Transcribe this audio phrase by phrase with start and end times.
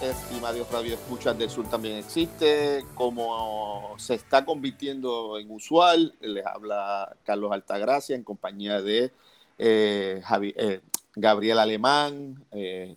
[0.00, 2.84] estimados Radio Escuchas del Sur también existe.
[2.94, 9.12] Como se está convirtiendo en usual, les habla Carlos Altagracia en compañía de
[9.58, 10.80] eh, eh,
[11.16, 12.96] Gabriel Alemán, eh,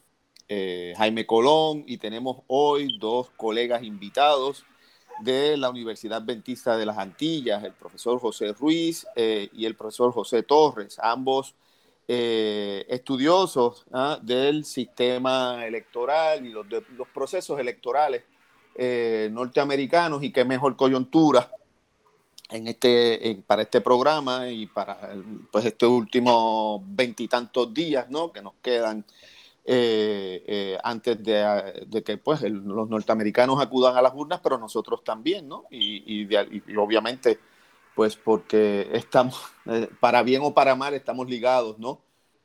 [0.97, 4.65] Jaime Colón y tenemos hoy dos colegas invitados
[5.21, 10.43] de la Universidad Adventista de las Antillas, el profesor José Ruiz y el profesor José
[10.43, 11.55] Torres, ambos
[12.07, 14.19] eh, estudiosos ¿ah?
[14.21, 18.23] del sistema electoral y los, los procesos electorales
[18.75, 21.49] eh, norteamericanos y qué mejor coyuntura
[22.49, 25.13] en este, para este programa y para
[25.51, 28.31] pues, estos últimos veintitantos días ¿no?
[28.31, 29.05] que nos quedan
[29.63, 35.65] eh, antes de, que pues, los norteamericanos acudan a las urnas, pero nosotros también, ¿no?
[35.69, 36.25] Y
[36.75, 37.39] obviamente
[37.95, 42.01] pues porque estamos, eh, para bien o para mal, estamos ligados, ¿no?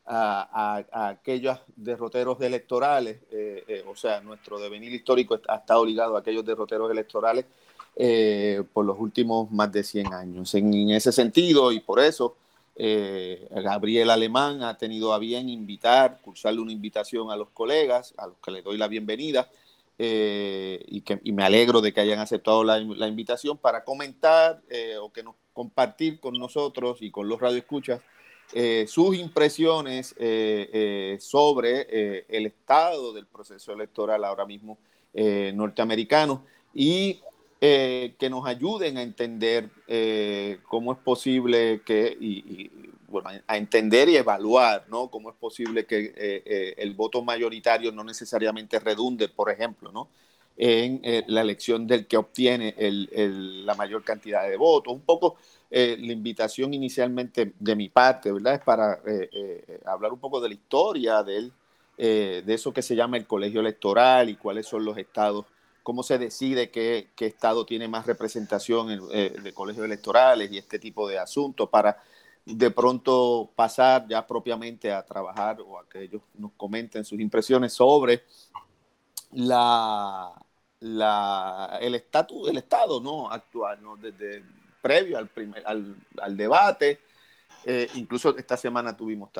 [0.08, 6.20] A, aquellos derroteros electorales, eh, eh, o sea, nuestro devenir histórico ha estado ligado a
[6.20, 7.44] aquellos derroteros electorales
[8.72, 10.54] por los últimos más de 100 años.
[10.54, 12.36] En, ese sentido, y por eso,
[12.76, 18.36] Gabriel Alemán ha tenido a bien invitar, cursarle una invitación a los colegas, a los
[18.36, 19.48] que le doy la bienvenida,
[19.98, 25.10] eh, y, que, me alegro de que hayan aceptado la, invitación para comentar eh, o
[25.10, 28.02] que nos compartir con nosotros y con los radioescuchas
[28.52, 30.14] eh, sus impresiones
[31.18, 34.78] sobre el estado del proceso electoral ahora mismo
[35.14, 36.44] norteamericano
[36.74, 37.20] y
[37.58, 39.70] que nos ayuden a entender
[40.68, 42.70] cómo es posible que,
[43.46, 45.08] a entender y evaluar, ¿no?
[45.08, 50.08] Cómo es posible que eh, eh, el voto mayoritario no necesariamente redunde, por ejemplo, ¿no?
[50.56, 54.92] En eh, la elección del que obtiene la mayor cantidad de votos.
[54.92, 55.36] Un poco
[55.70, 58.54] la invitación inicialmente de mi parte, ¿verdad?
[58.54, 59.00] Es para
[59.84, 61.50] hablar un poco de la historia de
[62.46, 65.44] eso que se llama el colegio electoral y cuáles son los estados
[65.82, 71.18] cómo se decide qué, estado tiene más representación de colegios electorales y este tipo de
[71.18, 72.02] asuntos para
[72.46, 77.72] de pronto pasar ya propiamente a trabajar o a que ellos nos comenten sus impresiones
[77.72, 78.22] sobre
[79.32, 80.32] la,
[80.80, 83.28] la, el estatus del Estado ¿no?
[83.30, 83.96] actual, ¿no?
[83.96, 84.44] desde
[84.80, 87.00] previo al, primer, al debate
[87.68, 89.30] eh, incluso esta semana tuvimos,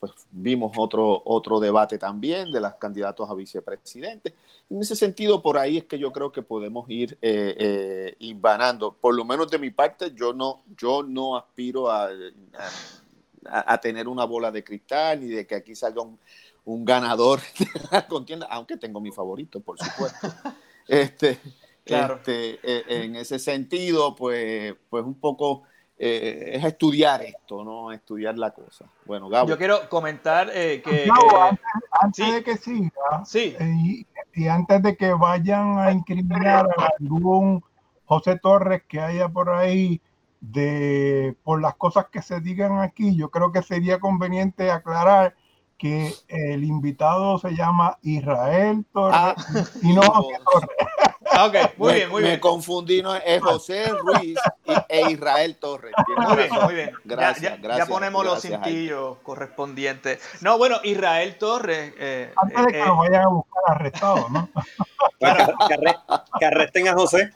[0.00, 4.34] pues, vimos otro, otro debate también de los candidatos a vicepresidente.
[4.68, 8.36] En ese sentido, por ahí es que yo creo que podemos ir eh, eh
[9.00, 12.10] Por lo menos de mi parte, yo no, yo no aspiro a,
[13.44, 16.18] a, tener una bola de cristal ni de que aquí salga un,
[16.64, 20.34] un ganador de la contienda, aunque tengo mi favorito, por supuesto.
[20.88, 21.38] este,
[21.84, 22.16] claro.
[22.16, 25.62] Este, eh, en ese sentido, pues, pues un poco
[26.00, 27.90] eh, es estudiar esto, ¿no?
[27.90, 28.84] Estudiar la cosa.
[29.04, 29.48] Bueno, Gabo.
[29.48, 31.06] Yo quiero comentar eh, que...
[31.06, 31.08] Eh,
[32.00, 33.56] antes, de que siga, sí.
[34.34, 37.64] y, antes de que vayan a incriminar a algún
[38.04, 40.00] José Torres que haya por ahí
[40.40, 45.34] de por las cosas que se digan aquí, yo creo que sería conveniente aclarar
[45.78, 49.34] que el invitado se llama Israel Torres ah,
[49.82, 50.70] y no José Torres.
[51.36, 52.34] Ok, muy bien, muy bien.
[52.34, 54.38] Me confundí, no, es José Ruiz
[54.88, 55.92] e Israel Torres.
[56.16, 56.92] Muy bien, muy bien.
[57.04, 57.88] Gracias, ya, gracias.
[57.88, 60.20] Ya ponemos los cintillos correspondientes.
[60.40, 61.92] No, bueno, Israel Torres.
[61.98, 64.48] Eh, Antes de que eh, lo vayan a buscar arrestado, ¿no?
[66.38, 67.32] que, arresten a José.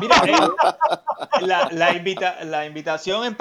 [0.00, 3.36] Mira, eh, la, la, invita, la, invitación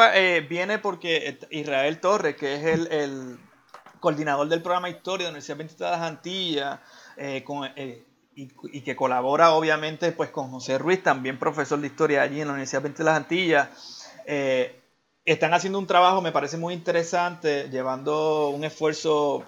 [0.48, 3.40] viene porque Israel Torres, que es el, el
[4.00, 6.80] coordinador del programa Historia de la Universidad Adventista de las Antillas,
[7.46, 7.68] con,
[8.36, 12.54] y, que colabora obviamente pues con José Ruiz, también profesor de historia allí en la
[12.54, 14.12] Universidad de las Antillas.
[14.26, 14.82] Eh,
[15.24, 19.44] están haciendo un trabajo, me parece muy interesante, llevando un esfuerzo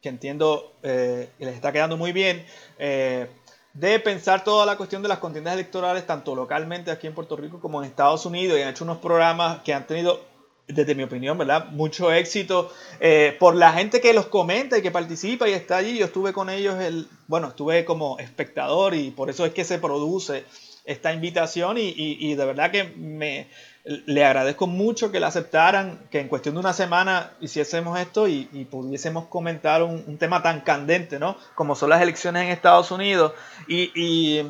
[0.00, 2.44] que entiendo eh, les está quedando muy bien,
[2.78, 3.28] eh,
[3.72, 7.58] de pensar toda la cuestión de las contiendas electorales, tanto localmente aquí en Puerto Rico
[7.58, 10.20] como en Estados Unidos, y han hecho unos programas que han tenido
[10.66, 11.66] desde mi opinión, ¿verdad?
[11.66, 15.98] Mucho éxito eh, por la gente que los comenta y que participa y está allí.
[15.98, 19.78] Yo estuve con ellos, el, bueno, estuve como espectador y por eso es que se
[19.78, 20.44] produce
[20.84, 23.48] esta invitación y, de verdad que me
[23.84, 28.44] le agradezco mucho que la aceptaran, que en cuestión de una semana hiciésemos esto y,
[28.70, 31.36] pudiésemos comentar un, tema tan candente, ¿no?
[31.54, 33.32] Como son las elecciones en Estados Unidos.
[33.66, 34.42] Y,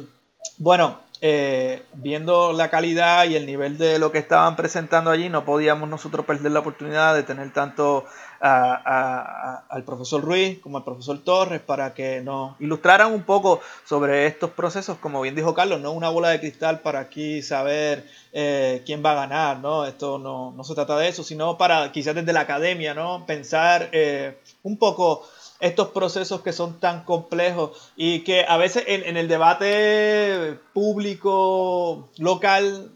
[0.58, 5.46] bueno, eh, viendo la calidad y el nivel de lo que estaban presentando allí, no
[5.46, 8.04] podíamos nosotros perder la oportunidad de tener tanto
[8.40, 14.50] al profesor Ruiz como al profesor Torres para que nos ilustraran un poco sobre estos
[14.50, 14.98] procesos.
[14.98, 19.12] Como bien dijo Carlos, no una bola de cristal para aquí saber eh, quién va
[19.12, 19.86] a ganar, ¿no?
[19.86, 23.24] Esto no, se trata de eso, sino para quizás desde la academia, ¿no?
[23.24, 25.26] Pensar eh, un poco
[25.60, 32.90] estos procesos que son tan complejos y que a veces en, el debate público local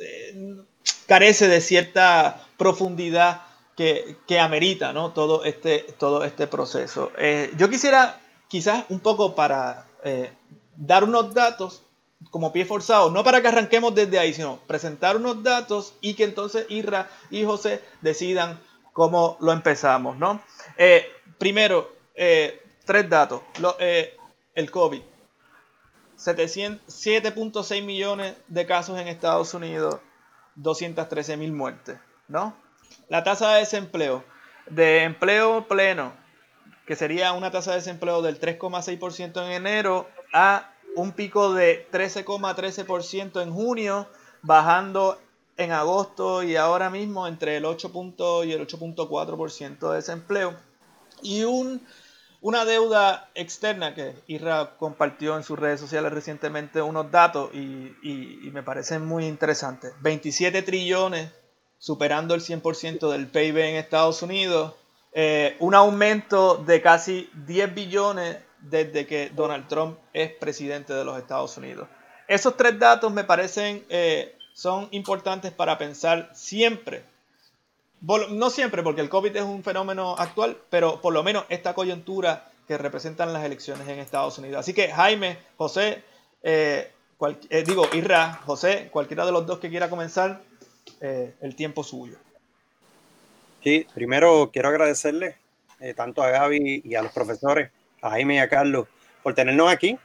[0.00, 0.56] eh,
[1.06, 3.42] carece de cierta profundidad
[3.76, 5.12] que, que, amerita ¿no?
[5.12, 7.10] todo, este, todo este proceso.
[7.18, 10.32] Eh, yo quisiera quizás un poco para eh,
[10.76, 11.82] dar unos datos
[12.30, 16.24] como pie forzado, no para que arranquemos desde ahí, sino presentar unos datos y que
[16.24, 18.60] entonces Irra y José decidan
[18.92, 20.40] cómo lo empezamos, ¿no?
[21.42, 23.42] Primero, eh, tres datos.
[23.80, 24.16] Eh,
[24.54, 25.02] el COVID.
[26.16, 29.96] 7.6 millones de casos en Estados Unidos,
[30.54, 31.98] 213 mil muertes,
[32.28, 32.54] ¿no?
[33.08, 34.22] La tasa de desempleo,
[34.66, 36.12] de empleo pleno,
[36.86, 43.42] que sería una tasa de desempleo del 3,6% en enero, a un pico de 13,13%
[43.42, 44.08] en junio,
[44.42, 45.18] bajando
[45.56, 47.90] en agosto y ahora mismo entre el 8.
[48.44, 50.71] y el 8.4% de desempleo
[51.22, 51.80] y un,
[52.40, 58.62] una deuda externa que IRA compartió en sus redes sociales recientemente unos datos y, me
[58.62, 59.92] parecen muy interesantes.
[60.00, 61.30] 27 trillones,
[61.78, 64.74] superando el 100% del PIB en Estados Unidos,
[65.14, 71.18] eh, un aumento de casi 10 billones desde que Donald Trump es presidente de los
[71.18, 71.88] Estados Unidos.
[72.28, 77.04] Esos tres datos me parecen eh, son importantes para pensar siempre
[78.02, 82.50] no siempre, porque el COVID es un fenómeno actual, pero por lo menos esta coyuntura
[82.66, 84.60] que representan las elecciones en Estados Unidos.
[84.60, 86.02] Así que Jaime, José,
[86.42, 86.90] eh,
[87.50, 90.40] eh, digo, Irra, José, cualquiera de los dos que quiera comenzar,
[91.00, 92.18] eh, el tiempo suyo.
[93.62, 95.36] Sí, primero quiero agradecerle
[95.96, 97.70] tanto a Gaby y a los profesores,
[98.02, 98.86] a Jaime y a Carlos,
[99.20, 99.98] por tenernos aquí.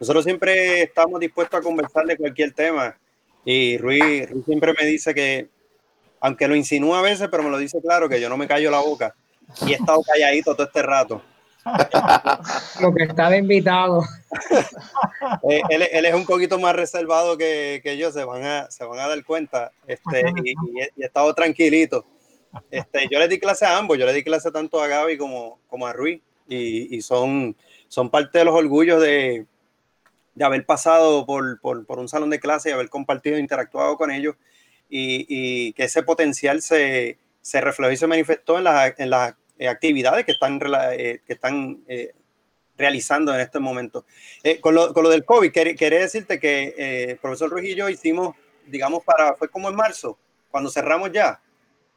[0.00, 2.96] Nosotros siempre estamos dispuestos a conversar de cualquier tema.
[3.44, 5.48] Y Ruiz, Ruiz siempre me dice que
[6.20, 8.70] aunque lo insinúa a veces, pero me lo dice claro que yo no me callo
[8.70, 9.14] la boca
[9.66, 11.22] y he estado calladito todo este rato.
[12.80, 14.02] Lo que está de invitado.
[15.48, 18.98] Eh, él, es un poquito más reservado que, que, yo, se van, a, se van
[18.98, 19.72] a dar cuenta.
[19.86, 22.06] Este, y, he estado tranquilito.
[22.70, 25.58] Este, yo le di clase a ambos, yo le di clase tanto a Gaby como,
[25.68, 27.56] como a Ruiz, y, y son,
[27.88, 29.46] son parte de los orgullos de,
[30.34, 34.10] de haber pasado por, por, por, un salón de clase y haber compartido interactuado con
[34.10, 34.36] ellos
[34.90, 38.66] y, que ese potencial se, se, reflejó y se manifestó en,
[38.98, 40.60] en las eh, actividades que están,
[40.92, 42.12] eh, que están eh,
[42.76, 44.04] realizando en este momento.
[44.60, 48.34] con, lo, con, lo, del COVID, quería decirte que el profesor Ruiz y yo hicimos,
[48.66, 50.18] digamos, para, fue como en marzo,
[50.50, 51.40] cuando cerramos ya,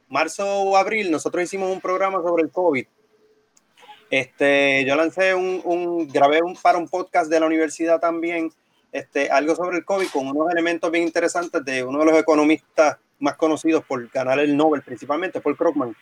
[0.10, 2.86] marzo o abril, nosotros hicimos un programa sobre el COVID.
[4.10, 8.52] Este, yo lancé un, un grabé un, para un podcast de la universidad también
[8.94, 13.00] este, algo sobre el COVID con unos elementos bien interesantes de uno de los economistas
[13.20, 15.96] más conocidos por ganar el Nobel, principalmente Paul Krugman,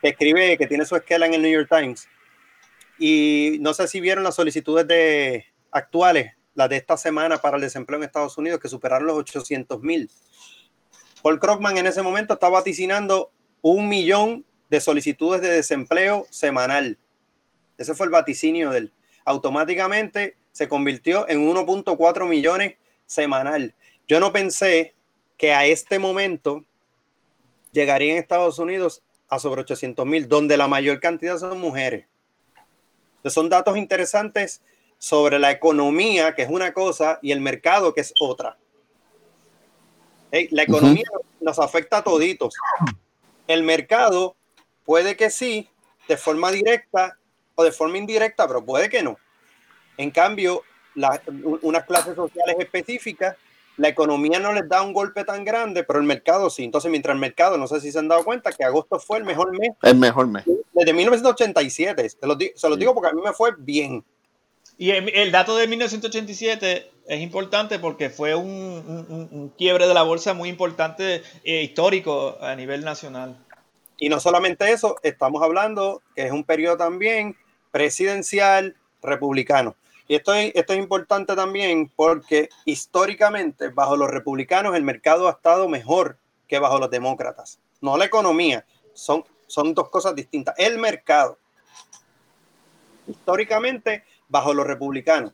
[0.00, 2.08] que escribe, que tiene su esquela en el New York Times.
[2.98, 7.62] Y no sé si vieron las solicitudes de, actuales, las de esta semana para el
[7.62, 10.10] desempleo en Estados Unidos, que superaron los 800 mil.
[11.22, 13.30] Paul Krugman en ese momento está vaticinando
[13.60, 16.96] un millón de solicitudes de desempleo semanal.
[17.76, 18.92] Ese fue el vaticinio de él.
[19.26, 23.74] Automáticamente se convirtió en 1.4 millones semanal.
[24.06, 24.94] Yo no pensé
[25.36, 26.64] que a este momento
[27.72, 32.06] llegaría en Estados Unidos a sobre 800 mil, donde la mayor cantidad son mujeres.
[33.16, 34.60] Entonces son datos interesantes
[34.98, 38.58] sobre la economía, que es una cosa, y el mercado, que es otra.
[40.30, 41.06] la economía
[41.40, 42.54] nos afecta a toditos.
[43.46, 44.36] El mercado
[44.84, 45.68] puede que sí,
[46.08, 47.18] de forma directa
[47.54, 49.16] o de forma indirecta, pero puede que no.
[50.02, 50.62] En cambio,
[51.62, 53.36] unas clases sociales específicas,
[53.76, 56.64] la economía no les da un golpe tan grande, pero el mercado sí.
[56.64, 59.24] Entonces, mientras el mercado, no sé si se han dado cuenta que agosto fue el
[59.24, 59.70] mejor mes.
[59.82, 60.44] El mejor mes.
[60.72, 62.08] Desde 1987.
[62.08, 64.04] Se los, se los digo porque a mí me fue bien.
[64.78, 70.48] Y el, dato de 1987 es importante porque fue un, quiebre de la bolsa muy
[70.48, 73.36] importante e histórico a nivel nacional.
[73.98, 77.36] Y no solamente eso, estamos hablando que es un periodo también
[77.70, 79.76] presidencial republicano.
[80.12, 85.30] Y esto es, esto es importante también porque históricamente bajo los republicanos el mercado ha
[85.30, 87.58] estado mejor que bajo los demócratas.
[87.80, 90.54] No la economía, son, son dos cosas distintas.
[90.58, 91.38] El mercado,
[93.06, 95.32] históricamente bajo los republicanos.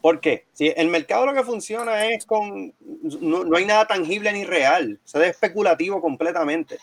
[0.00, 0.46] ¿Por qué?
[0.52, 5.18] Si el mercado lo que funciona es con, no, hay nada tangible ni real, se
[5.18, 6.78] es especulativo completamente.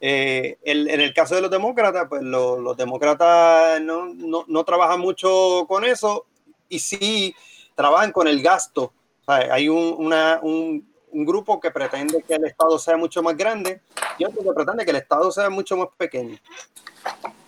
[0.00, 5.66] Eh, en el caso de los demócratas, pues los demócratas no, no, no, trabajan mucho
[5.68, 6.24] con eso
[6.70, 7.36] y sí
[7.74, 8.94] trabajan con el gasto.
[9.26, 13.82] hay un, una, un, un, grupo que pretende que el Estado sea mucho más grande
[14.18, 16.38] y otro que pretende que el Estado sea mucho más pequeño.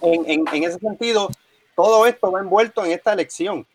[0.02, 1.30] En, en, en ese sentido,
[1.74, 3.66] todo esto va envuelto en esta elección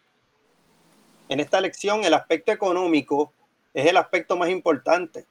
[1.30, 3.34] en esta elección el aspecto económico
[3.74, 5.25] es el aspecto más importante.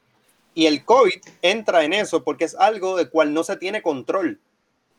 [0.54, 4.40] Y el COVID entra en eso porque es algo de cual no se tiene control.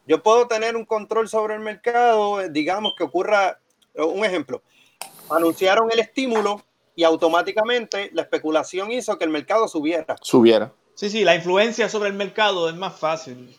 [0.06, 3.60] Yo puedo tener un control sobre el mercado, digamos que ocurra,
[3.96, 4.62] un ejemplo,
[5.30, 6.62] anunciaron el estímulo
[6.96, 10.16] y automáticamente la especulación hizo que el mercado subiera.
[10.22, 10.72] Subiera.
[10.96, 13.56] Sí, sí, la influencia sobre el mercado es más fácil.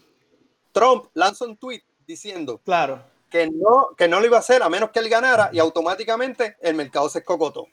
[0.72, 4.68] Trump lanza un tweet diciendo, claro, que no, que no lo iba a hacer a
[4.68, 7.66] menos que él ganara y automáticamente el mercado se escocotó.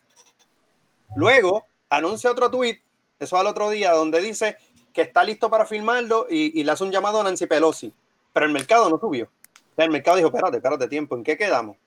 [1.16, 2.82] Luego anuncia otro tweet,
[3.20, 4.58] eso al otro día, donde dice
[4.94, 7.94] que está listo para firmarlo y, le hace un llamado a Nancy Pelosi,
[8.34, 9.30] pero el mercado no subió.
[9.78, 11.78] El mercado dijo, espérate, espérate tiempo, ¿en qué quedamos?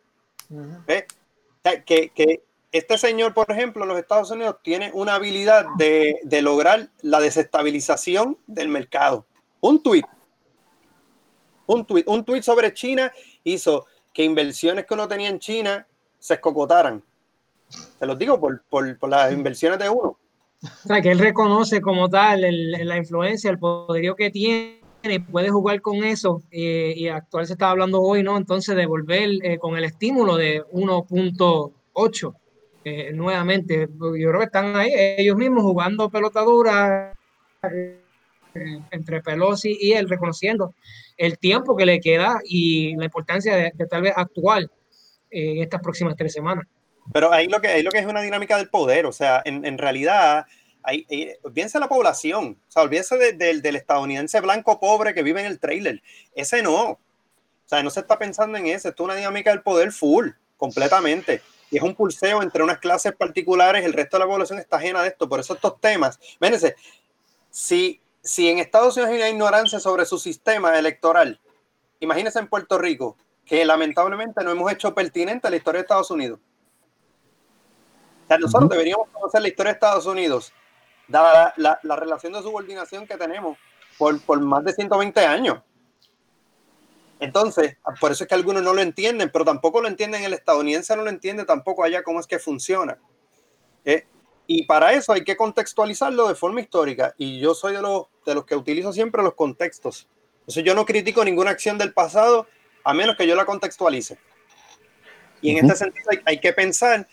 [1.62, 6.42] Que, que, este señor, por ejemplo, en los Estados Unidos tiene una habilidad de, de
[6.42, 9.26] lograr la desestabilización del mercado.
[9.60, 10.04] Un tweet
[11.68, 13.12] un tweet, un tweet sobre China
[13.44, 15.86] hizo que inversiones que uno tenía en China
[16.18, 17.02] se escocotaran.
[17.98, 20.18] Te lo digo por, por, por las inversiones de uno.
[20.62, 24.77] O sea, que él reconoce como tal la influencia, el poderío que tiene,
[25.30, 28.36] puede jugar con eso eh, y actual se está hablando hoy, ¿no?
[28.36, 32.34] Entonces de volver eh, con el estímulo de 1.8
[32.84, 33.88] eh, nuevamente.
[33.88, 37.12] Yo creo que están ahí ellos mismos jugando pelotadura
[38.90, 40.74] entre Pelosi y él, reconociendo
[41.16, 44.70] el tiempo que le queda y la importancia de, tal vez actual
[45.30, 46.66] en estas próximas tres semanas.
[47.12, 49.64] Pero ahí lo que, ahí lo que es una dinámica del poder, o sea, en,
[49.64, 50.46] en realidad,
[50.88, 55.60] ahí, olvídense la población, o sea, olvídense del estadounidense blanco pobre que vive en el
[55.60, 56.02] trailer,
[56.34, 56.98] ese no, o
[57.66, 61.42] sea, no se está pensando en eso, esto es una dinámica del poder full, completamente.
[61.70, 65.02] Y es un pulseo entre unas clases particulares, el resto de la población está ajena
[65.02, 65.28] de esto.
[65.28, 66.76] Por eso estos temas, vénese,
[67.50, 71.40] si si en Estados Unidos hay una ignorancia sobre su sistema electoral,
[72.00, 73.16] imagínense en Puerto Rico,
[73.46, 76.38] que lamentablemente no hemos hecho pertinente la historia de Estados Unidos.
[78.24, 80.52] O sea, nosotros deberíamos conocer la historia de Estados Unidos,
[81.08, 83.56] dada la, relación de subordinación que tenemos
[83.96, 85.58] por, por más de 120 años.
[87.20, 90.94] Entonces, por eso es que algunos no lo entienden, pero tampoco lo entienden el estadounidense,
[90.94, 92.98] no lo entiende tampoco allá cómo es que funciona.
[93.84, 94.06] ¿Eh?
[94.46, 97.14] Y para eso hay que contextualizarlo de forma histórica.
[97.18, 100.08] Y yo soy de los, de los que utilizo siempre los contextos.
[100.40, 102.46] Entonces yo no critico ninguna acción del pasado
[102.84, 104.18] a menos que yo la contextualice.
[105.40, 107.06] Y en este sentido hay, hay, que pensar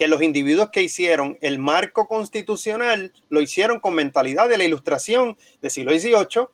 [0.00, 5.36] que los individuos que hicieron el marco constitucional lo hicieron con mentalidad de la ilustración
[5.60, 6.48] del siglo XVIII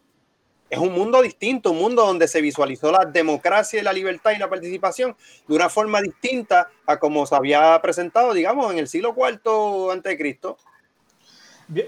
[0.68, 4.38] es un mundo distinto, un mundo donde se visualizó la democracia y la libertad y
[4.38, 9.14] la participación de una forma distinta a como se había presentado, digamos, en el siglo
[9.16, 10.18] IV antes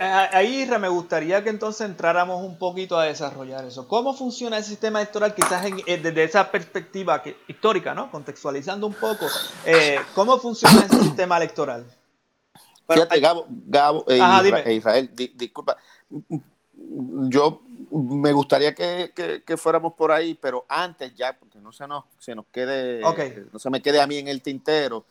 [0.01, 3.87] Ahí, me gustaría que entonces entráramos un poquito a desarrollar eso.
[3.87, 8.11] ¿Cómo funciona el sistema electoral quizás eh, desde esa perspectiva histórica, ¿no?
[8.11, 9.27] Contextualizando un poco,
[9.65, 11.87] eh, ¿cómo funciona ese sistema electoral?
[12.89, 15.77] Fíjate, Gabo, Gabo eh, Israel, disculpa,
[17.29, 22.35] yo me gustaría que, fuéramos por ahí, pero antes ya, porque no se nos, se
[22.35, 23.01] nos quede,
[23.53, 25.05] no se me quede a mí en el tintero,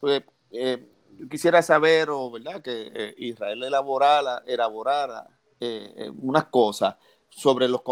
[0.00, 0.82] pues, eh,
[1.30, 5.28] quisiera saber, o verdad, que eh, Israel elaborara, elaborara
[5.60, 6.96] eh, unas cosas
[7.28, 7.82] sobre los,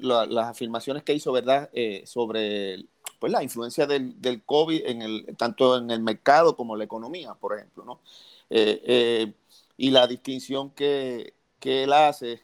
[0.00, 1.70] las afirmaciones que hizo, ¿verdad?,
[2.04, 2.84] sobre
[3.18, 6.84] pues, la influencia del, del, COVID en el, tanto en el mercado como en la
[6.84, 8.00] economía, por ejemplo, ¿no?
[9.78, 12.42] y la distinción que, que él hace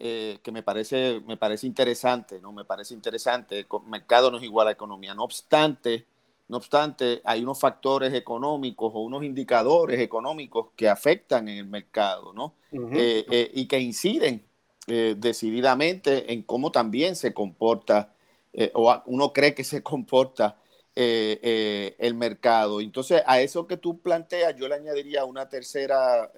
[0.00, 2.52] eh, que me parece, me parece interesante, ¿no?
[2.52, 3.66] Me parece interesante.
[3.86, 5.12] Mercado no es igual a economía.
[5.12, 6.06] No obstante,
[6.48, 12.32] no obstante, hay unos factores económicos o unos indicadores económicos que afectan en el mercado,
[12.32, 12.54] ¿no?
[12.72, 14.44] Eh, eh, y que inciden
[14.86, 18.14] decididamente en cómo también se comporta,
[18.72, 20.56] o uno cree que se comporta
[20.94, 22.80] el mercado.
[22.80, 26.32] Entonces, a eso que tú planteas, yo le añadiría una tercera,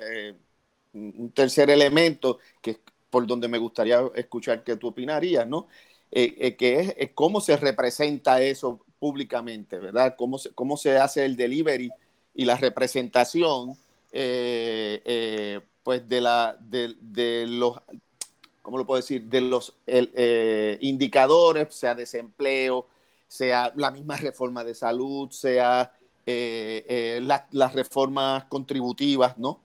[0.93, 5.69] un tercer elemento que por donde me gustaría escuchar que tú opinarías, ¿no?
[6.13, 10.15] Eh, eh, que es, cómo se representa eso públicamente, ¿verdad?
[10.17, 11.91] Cómo se, cómo se hace el delivery
[12.35, 13.77] y la representación
[14.13, 17.81] eh, eh, pues de, la, de, los,
[18.63, 19.25] ¿cómo lo puedo decir?
[19.25, 22.87] De los eh, indicadores, sea desempleo,
[23.27, 25.93] sea la misma reforma de salud, sea
[26.27, 29.63] las reformas contributivas, ¿no?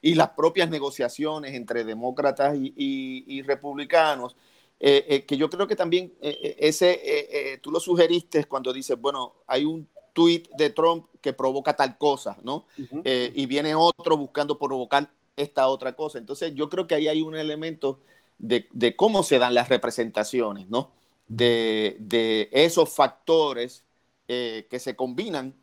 [0.00, 4.36] y las propias negociaciones entre demócratas y, republicanos.
[4.80, 10.50] Que yo creo que también ese, tú lo sugeriste cuando dices, bueno, hay un tweet
[10.56, 12.66] de Trump que provoca tal cosa, ¿no?
[13.04, 16.18] Eh, y viene otro buscando provocar esta otra cosa.
[16.18, 18.00] Entonces yo creo que ahí hay un elemento
[18.38, 18.66] de,
[18.96, 20.90] cómo se dan las representaciones, ¿no?
[21.28, 23.84] De, esos factores
[24.26, 25.54] eh, que se combinan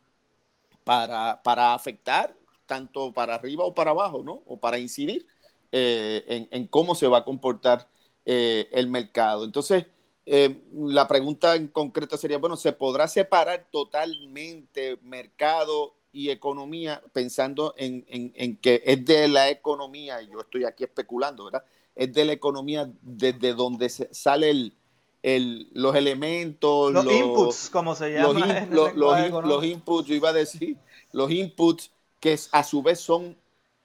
[0.84, 4.42] para, para, afectar tanto para arriba o para abajo, ¿no?
[4.46, 5.26] O para incidir
[5.70, 7.88] eh, en, en, cómo se va a comportar
[8.26, 9.44] el mercado.
[9.44, 9.86] Entonces,
[10.28, 17.74] eh, la pregunta en concreto sería, bueno, ¿se podrá separar totalmente mercado y economía pensando
[17.76, 18.02] en,
[18.56, 21.62] que es de la economía, y yo estoy aquí especulando, ¿verdad?
[21.94, 24.72] Es de la economía desde donde se sale
[25.22, 28.66] el, los elementos, los, inputs, como se llama.
[28.70, 30.76] Los, los, inputs, yo iba a decir,
[31.12, 33.36] los inputs que a su vez son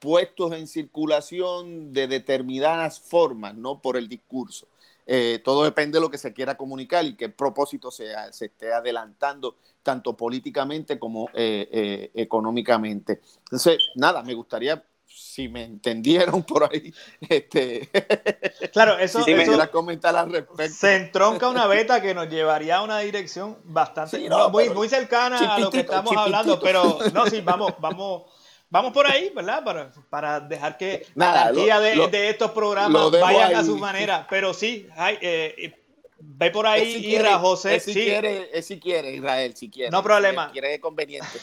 [0.02, 3.80] puestos en circulación de determinadas formas, ¿no?
[3.82, 4.68] Por el discurso.
[5.06, 8.74] Eh, todo depende de lo que se quiera comunicar y qué propósito se, se esté
[8.74, 13.22] adelantando, tanto políticamente como eh, eh, económicamente.
[13.44, 16.92] Entonces, nada, me gustaría, si me entendieron por ahí,
[17.30, 17.88] este,
[18.74, 20.74] claro, eso, si me comentar al respecto.
[20.74, 25.60] Se entronca una beta que nos llevaría a una dirección bastante, muy, muy cercana a
[25.60, 28.24] lo que estamos hablando, pero no, sí, vamos, vamos
[28.72, 29.64] vamos por ahí, ¿verdad?
[29.64, 34.26] Para, para dejar que la guía de, estos programas vayan a su manera.
[34.28, 35.76] Pero sí, hay, eh,
[36.18, 37.80] ve por ahí, si Ira, José.
[37.80, 39.92] si, quiere, si quiere, Israel, si quiere.
[39.92, 40.48] No problema.
[40.48, 41.38] Si quiere, conveniente.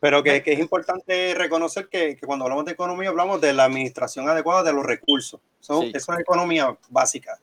[0.00, 3.64] Pero que, que, es importante reconocer que, que, cuando hablamos de economía hablamos de la
[3.64, 5.40] administración adecuada de los recursos.
[5.60, 7.38] Eso, eso es economía básica.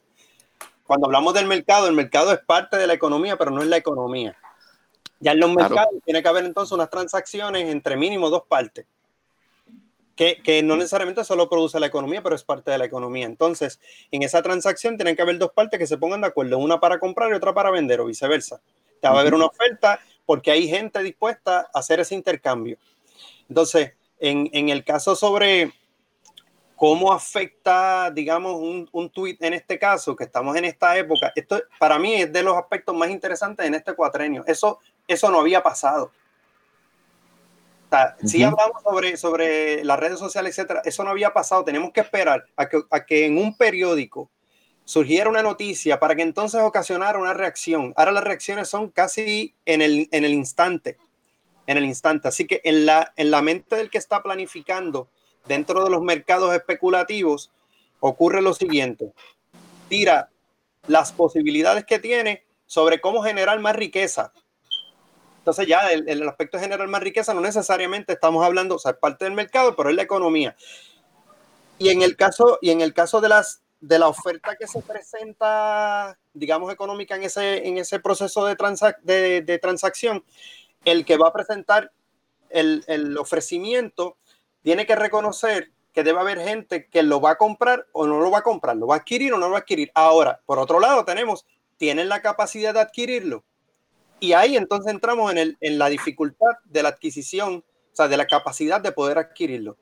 [0.84, 3.76] Cuando hablamos del mercado, el mercado es parte de la economía, pero no es la
[3.76, 4.36] economía.
[5.20, 8.86] Ya en los mercados tiene que haber entonces unas transacciones entre mínimo dos partes
[10.16, 13.26] que, no necesariamente solo produce la economía, pero es parte de la economía.
[13.26, 16.80] Entonces, en esa transacción tienen que haber dos partes que se pongan de acuerdo, una
[16.80, 18.60] para comprar y otra para vender o viceversa.
[19.00, 22.78] Te va a haber una oferta porque hay gente dispuesta a hacer ese intercambio.
[23.48, 25.72] Entonces, en, el caso sobre
[26.76, 31.60] cómo afecta, digamos, un, un tweet en este caso, que estamos en esta época, esto
[31.78, 34.44] para mí es de los aspectos más interesantes en este cuatrenio.
[34.46, 36.10] Eso, eso no había pasado
[38.24, 41.64] si hablamos sobre, sobre las redes sociales, etcétera, eso no había pasado.
[41.64, 44.30] Tenemos que esperar a que, a que en un periódico
[44.84, 47.92] surgiera una noticia para que entonces ocasionara una reacción.
[47.96, 50.98] Ahora las reacciones son casi en el, en el instante,
[51.66, 52.28] en el instante.
[52.28, 55.08] Así que en la, en la mente del que está planificando
[55.46, 57.50] dentro de los mercados especulativos
[58.00, 59.12] ocurre lo siguiente.
[59.88, 60.30] Tira
[60.86, 64.32] las posibilidades que tiene sobre cómo generar más riqueza,
[65.44, 68.96] entonces ya el, el, aspecto general más riqueza no necesariamente estamos hablando, o sea, es
[68.96, 70.56] parte del mercado, pero es la economía.
[71.78, 74.80] Y en el caso, y en el caso de las de la oferta que se
[74.80, 78.56] presenta, digamos, económica en ese, en ese proceso de,
[79.02, 80.24] de, de transacción,
[80.86, 81.92] el que va a presentar
[82.48, 84.16] el, el, ofrecimiento
[84.62, 88.30] tiene que reconocer que debe haber gente que lo va a comprar o no lo
[88.30, 89.90] va a comprar, lo va a adquirir o no lo va a adquirir.
[89.94, 91.44] Ahora, por otro lado, tenemos,
[91.76, 93.44] ¿tienen la capacidad de adquirirlo?
[94.20, 98.16] Y ahí entonces entramos en, el, en la dificultad de la adquisición, o sea, de
[98.16, 99.76] la capacidad de poder adquirirlo.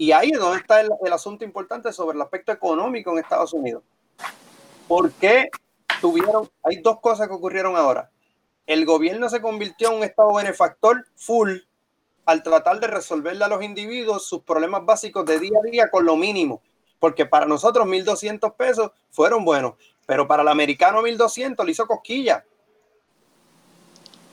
[0.00, 3.82] Y ahí es donde está el, asunto importante sobre el aspecto económico en Estados Unidos.
[4.88, 5.50] ¿Por qué
[6.00, 8.10] tuvieron, hay dos cosas que ocurrieron ahora.
[8.66, 11.58] El gobierno se convirtió en un estado benefactor full
[12.24, 16.06] al tratar de resolverle a los individuos sus problemas básicos de día a día con
[16.06, 16.62] lo mínimo.
[16.98, 19.74] Porque para nosotros 1.200 pesos fueron buenos,
[20.06, 22.44] pero para el americano 1.200 le hizo cosquilla.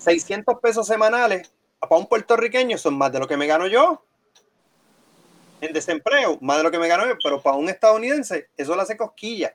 [0.08, 4.02] 600 pesos semanales para un puertorriqueño son más de lo que me gano yo.
[5.60, 8.84] En desempleo, más de lo que me gano yo, pero para un estadounidense eso le
[8.84, 9.54] hace cosquilla.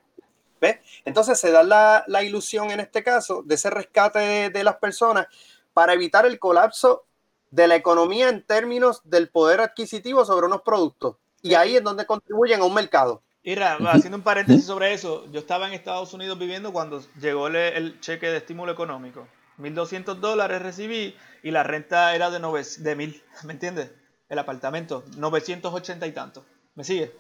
[0.60, 0.76] ¿Ves?
[1.06, 4.76] Entonces se da la, la, ilusión en este caso de ese rescate de, de las
[4.76, 5.26] personas
[5.72, 7.06] para evitar el colapso
[7.50, 11.16] de la economía en términos del poder adquisitivo sobre unos productos.
[11.40, 13.22] Y ahí es donde contribuyen a un mercado.
[13.42, 17.56] Ira, haciendo un paréntesis sobre eso, yo estaba en Estados Unidos viviendo cuando llegó el,
[17.56, 19.26] el cheque de estímulo económico.
[19.62, 22.44] 1.200 dólares recibí y la renta era de, de
[22.96, 23.90] 1.000, ¿me entiendes?
[24.28, 26.44] El apartamento, 980 y tanto.
[26.74, 27.12] ¿Me sigue?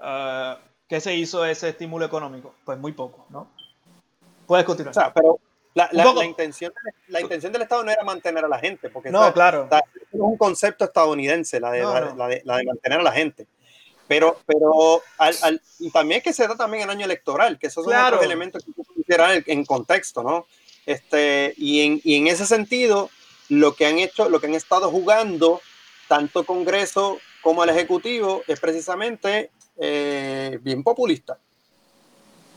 [0.00, 0.54] Uh,
[0.88, 2.54] ¿Qué se hizo ese estímulo económico?
[2.64, 3.50] Pues muy poco, ¿no?
[4.46, 4.90] Puedes continuar.
[4.90, 5.38] O sea, pero,
[5.74, 6.72] La, la- la intención,
[7.08, 9.68] la intención del Estado no era mantener a la gente, porque No, claro.
[9.72, 12.16] es un concepto estadounidense, la de, No, la, no.
[12.16, 13.46] la de, la de mantener a la gente.
[14.06, 17.66] Pero, pero al, al- y también es que se da también en año electoral, que
[17.68, 18.16] esos son Claro.
[18.16, 20.46] otros elementos que hay que considerar en contexto, ¿no?
[20.86, 23.10] Este, y, en, y en ese sentido,
[23.48, 25.60] lo que han hecho, lo que han estado jugando,
[26.08, 31.38] tanto Congreso como el Ejecutivo, es precisamente eh, bien populista.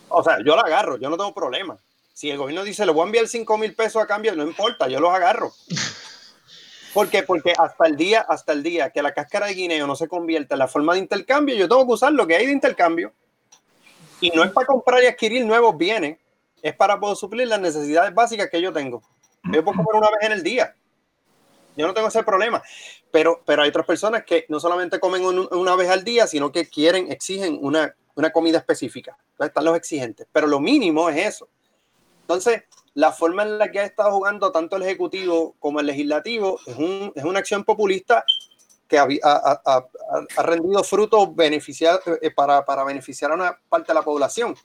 [0.09, 1.77] O sea, yo lo agarro, yo no tengo problema.
[2.13, 4.87] Si el gobierno dice, le voy a enviar 5 mil pesos a cambio, no importa,
[4.87, 5.51] yo los agarro.
[6.93, 7.21] ¿Por qué?
[7.23, 10.55] Porque hasta el día, hasta el día que la cáscara de guineo no se convierta
[10.55, 13.13] en la forma de intercambio, yo tengo que usar lo que hay de intercambio.
[14.19, 16.17] Y no es para comprar y adquirir nuevos bienes,
[16.61, 19.01] es para poder suplir las necesidades básicas que yo tengo.
[19.51, 20.75] Yo puedo comer una vez en el día.
[21.75, 22.61] Yo no tengo ese problema.
[23.11, 26.51] Pero, pero hay otras personas que no solamente comen un- una vez al día, sino
[26.51, 29.15] que quieren, exigen una, una comida específica.
[29.31, 30.27] Entonces están los exigentes.
[30.31, 31.47] Pero lo mínimo es eso.
[32.21, 32.63] Entonces,
[32.95, 36.75] la forma en la que ha estado jugando tanto el Ejecutivo como el Legislativo es,
[36.75, 38.25] un- es una acción populista
[38.87, 39.85] que ha, ha- ha-
[40.37, 44.55] ha- rendido frutos eh, para, para beneficiar a una parte de la población.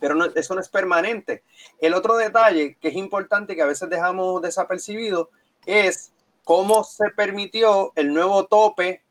[0.00, 1.42] Pero no- eso no es permanente.
[1.80, 5.30] El otro detalle que es importante que a veces dejamos desapercibido
[5.64, 6.12] es
[6.44, 9.02] cómo se permitió el nuevo tope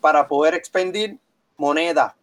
[0.00, 1.18] para poder expendir
[1.56, 2.14] moneda.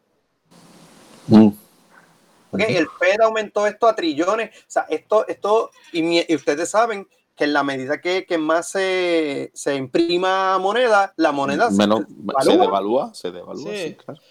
[2.51, 2.59] ¿ok?
[2.67, 4.49] El Fed aumentó esto a trillones.
[4.59, 8.37] O sea, esto, esto y, mi- y ustedes saben que en la medida que, que
[8.37, 12.65] más se, se imprima moneda, la moneda se- Menos, se se devalúa.
[12.65, 13.77] devalúa, se devalúa, Sí.
[13.89, 14.21] sí, claro.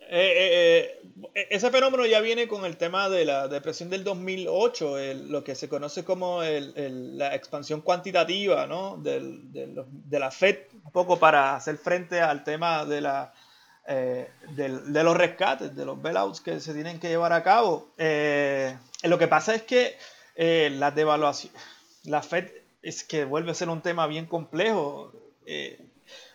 [0.00, 1.00] Eh, eh, eh,
[1.34, 5.54] ese fenómeno ya viene con el tema de la depresión del 2008, el- lo que
[5.54, 8.96] se conoce como el- la expansión cuantitativa ¿no?
[8.96, 13.32] del- de, la Fed, un poco para hacer frente al tema de, la,
[13.86, 17.88] eh, de los rescates, de los bailouts que se tienen que llevar a cabo.
[17.98, 19.96] Eh, lo que pasa es que
[20.36, 21.52] eh, la devaluación,
[22.04, 22.48] la Fed
[22.82, 25.12] es que vuelve a ser un tema bien complejo.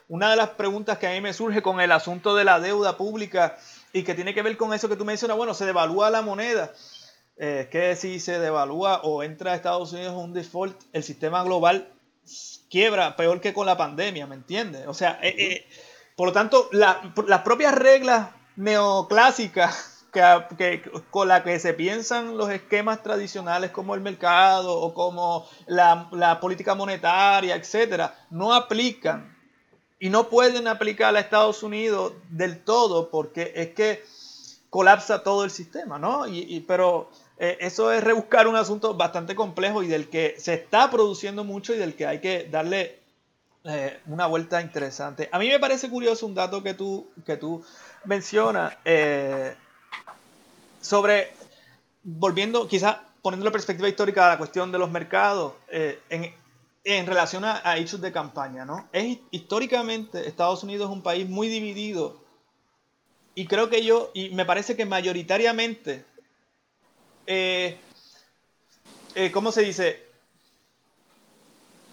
[0.10, 2.96] Una de las preguntas que a mí me surge con el asunto de la deuda
[2.96, 3.58] pública
[3.98, 6.72] y que tiene que ver con eso que tú mencionas, bueno, se devalúa la moneda,
[7.38, 11.88] eh, que si se devalúa o entra a Estados Unidos un default, el sistema global
[12.70, 14.86] quiebra peor que con la pandemia, ¿me entiendes?
[14.88, 15.68] O sea, eh, eh,
[16.16, 20.06] por lo tanto, la- las propias reglas neoclásicas
[20.58, 20.82] que,
[21.12, 26.76] con las que se piensan los esquemas tradicionales como el mercado o como la política
[26.76, 29.37] monetaria, etcétera, no aplican
[30.00, 34.04] y no pueden aplicar a Estados Unidos del todo porque es que
[34.70, 36.28] colapsa todo el sistema, ¿no?
[36.28, 40.92] Y, pero eh, eso es rebuscar un asunto bastante complejo y del que se está
[40.92, 43.00] produciendo mucho y del que hay que darle
[43.64, 45.30] eh, una vuelta interesante.
[45.32, 47.64] A mí me parece curioso un dato que tú, que tú
[48.06, 49.56] mencionas eh,
[50.80, 51.34] sobre,
[52.04, 56.34] volviendo, quizás poniendo en perspectiva histórica la cuestión de los mercados, en,
[56.96, 58.88] en relación a, hechos de campaña, ¿no?
[58.94, 62.22] Es históricamente Estados Unidos es un país muy dividido
[63.36, 66.06] y creo que yo, y me parece que mayoritariamente,
[67.28, 67.78] eh,
[69.16, 70.02] eh, ¿cómo se dice?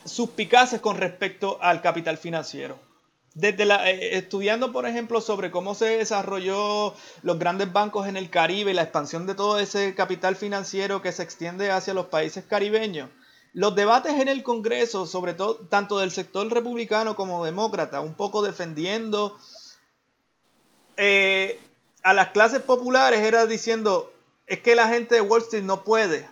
[0.04, 2.78] Suspicaces con respecto al capital financiero.
[3.34, 8.30] Desde la, eh, estudiando, por ejemplo, sobre cómo se desarrolló los grandes bancos en el
[8.30, 12.44] Caribe y la expansión de todo ese capital financiero que se extiende hacia los países
[12.44, 13.10] caribeños,
[13.54, 18.42] los debates en el Congreso, sobre todo tanto del sector republicano como demócrata, un poco
[18.42, 19.38] defendiendo
[20.96, 21.60] eh,
[22.02, 24.12] a las clases populares, era diciendo,
[24.46, 26.28] es que la gente de Wall Street no puede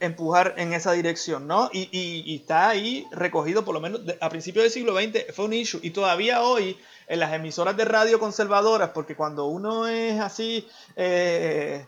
[0.00, 1.70] empujar en esa dirección, ¿no?
[1.72, 5.80] Y, está ahí recogido, por lo menos a principios del siglo XX, fue un issue.
[5.84, 11.86] Y todavía hoy, en las emisoras de radio conservadoras, porque cuando uno es así eh,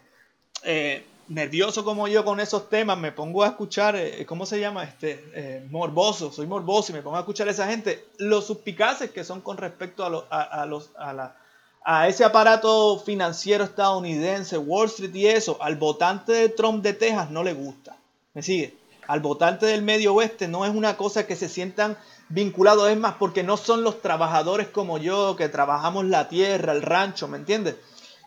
[0.63, 4.85] eh, nervioso como yo con esos temas, me pongo a escuchar, eh, ¿cómo se llama?
[4.85, 9.11] Este, eh, morboso, soy morboso y me pongo a escuchar a esa gente, los suspicaces
[9.11, 11.37] que son con respecto a, lo- a los, a, la,
[11.85, 17.31] a ese aparato financiero estadounidense, Wall Street y eso, al votante de Trump de Texas
[17.31, 17.97] no le gusta.
[18.35, 18.75] ¿Me sigue?
[19.07, 21.97] Al votante del medio oeste no es una cosa que se sientan
[22.31, 26.83] vinculados, es más, porque no son los trabajadores como yo, que trabajamos la tierra, el
[26.83, 27.77] rancho, ¿me entiendes?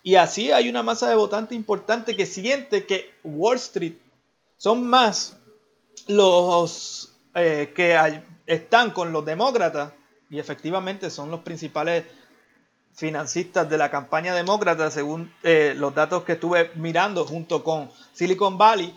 [0.08, 3.96] Y así hay una masa de votantes importante que siente que Wall Street.
[4.56, 5.36] Son más
[6.06, 9.92] los eh, que están con los demócratas,
[10.30, 12.06] y efectivamente son los principales
[12.94, 18.56] financistas de la campaña demócrata, según eh, los datos que estuve mirando junto con Silicon
[18.56, 18.94] Valley,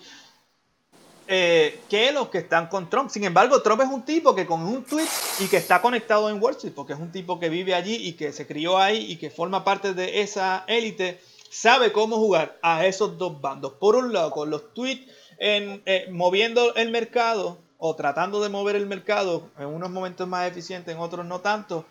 [1.34, 3.10] eh, que los que están con Trump.
[3.10, 5.08] Sin embargo, Trump es un tipo que con un tweet
[5.40, 8.14] y que está conectado en Wall Street, porque es un tipo que vive allí y
[8.18, 12.86] que se crió ahí y que forma parte de esa élite, sabe cómo jugar a
[12.86, 13.72] esos dos bandos.
[13.80, 18.86] Por un lado, con los tweets eh, moviendo el mercado o tratando de mover el
[18.86, 21.86] mercado en unos momentos más eficientes, en otros no tanto,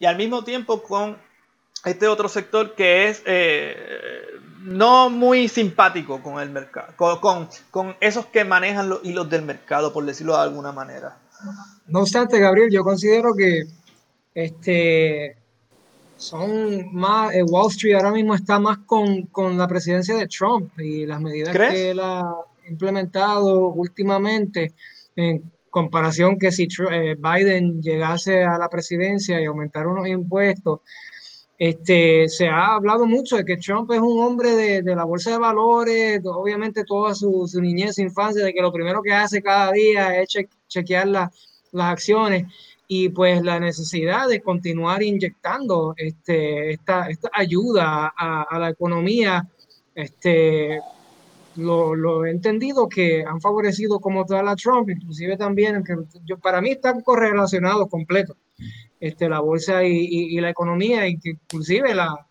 [0.00, 1.18] y al mismo tiempo con
[1.84, 4.22] este otro sector que es eh,
[4.62, 9.92] no muy simpático con el mercado, con, con, esos que manejan los hilos del mercado,
[9.92, 11.18] por decirlo de alguna manera.
[11.86, 13.64] No obstante, Gabriel, yo considero que
[14.34, 15.36] este,
[16.16, 20.78] son más, eh, Wall Street ahora mismo está más con, con, la presidencia de Trump
[20.78, 22.34] y las medidas que él ha
[22.68, 24.74] implementado últimamente
[25.16, 30.80] en comparación que si eh, Biden llegase a la presidencia y aumentar unos impuestos,
[31.58, 35.32] este, se ha hablado mucho de que Trump es un hombre de, de la bolsa
[35.32, 39.42] de valores, obviamente toda su, su, niñez, su infancia, de que lo primero que hace
[39.42, 40.28] cada día es
[40.68, 41.30] chequear las
[41.72, 42.46] acciones
[42.86, 49.46] y pues la necesidad de continuar inyectando este, esta, esta ayuda a, a, la economía,
[49.94, 50.80] este,
[51.56, 56.38] lo, lo, he entendido que han favorecido como tal a Trump, inclusive también, que yo,
[56.38, 58.36] para mí están correlacionados completos,
[59.00, 62.26] este, la bolsa y, y, y, la economía, inclusive la,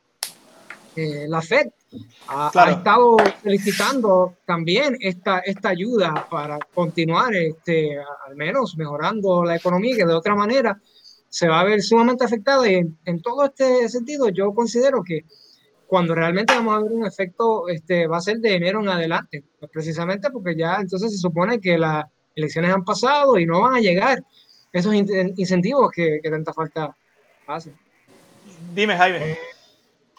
[0.95, 1.67] eh, la Fed
[2.27, 2.71] ha, claro.
[2.71, 9.95] ha, estado felicitando también esta, esta ayuda para continuar, este, al menos mejorando la economía,
[9.95, 10.81] que de otra manera
[11.29, 12.69] se va a ver sumamente afectada.
[12.69, 15.25] Y en, en todo este sentido, yo considero que
[15.87, 19.43] cuando realmente vamos a ver un efecto, este, va a ser de enero en adelante,
[19.59, 23.75] pues precisamente porque ya entonces se supone que las elecciones han pasado y no van
[23.75, 24.23] a llegar
[24.71, 26.95] esos in incentivos que, que, tanta falta
[27.47, 27.75] hacen.
[28.73, 29.31] Dime, Jaime.
[29.31, 29.37] Eh,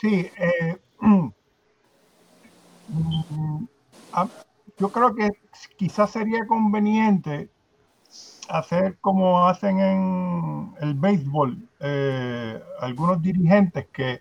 [0.00, 0.76] sí, eh,
[4.78, 5.30] yo creo que
[5.76, 7.50] quizás sería conveniente
[8.48, 14.20] hacer como hacen en el béisbol eh, algunos dirigentes que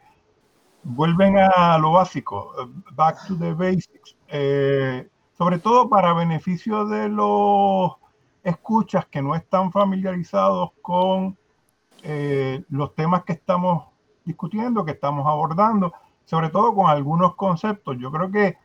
[0.84, 2.54] vuelven a lo básico,
[2.94, 7.92] back to the basics, eh, sobre todo para beneficio de los
[8.48, 11.38] escuchas que no están familiarizados con
[12.04, 13.88] eh, los temas que estamos
[14.24, 17.98] discutiendo, que estamos abordando sobre todo con algunos conceptos.
[18.00, 18.58] Yo creo que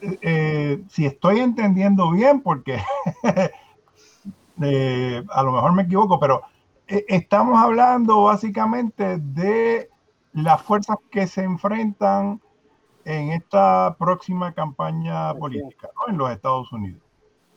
[0.00, 2.80] eh, si estoy entendiendo bien, porque
[4.62, 6.42] eh, a lo mejor me equivoco, pero
[6.86, 9.90] estamos hablando básicamente de
[10.32, 12.40] las fuerzas que se enfrentan
[13.04, 16.12] en esta próxima campaña política ¿no?
[16.12, 17.02] en los Estados Unidos.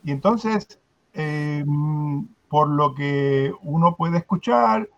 [0.04, 0.80] Y entonces,
[1.14, 4.88] em, por lo que uno puede escuchar,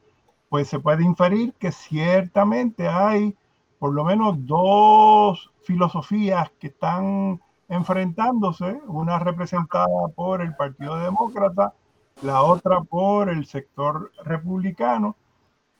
[0.49, 3.37] pues se puede inferir que ciertamente hay
[3.79, 11.75] por lo menos dos filosofías que están enfrentándose, una representada por el Partido Demócrata,
[12.23, 15.17] la otra por el sector republicano,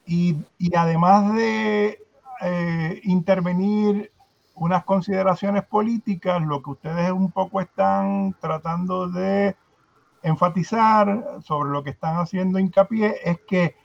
[0.05, 1.99] y, y además de
[2.43, 4.13] eh, intervenir
[4.55, 9.55] unas consideraciones políticas, lo que ustedes un poco están tratando de
[10.23, 13.77] enfatizar sobre lo que están haciendo hincapié es que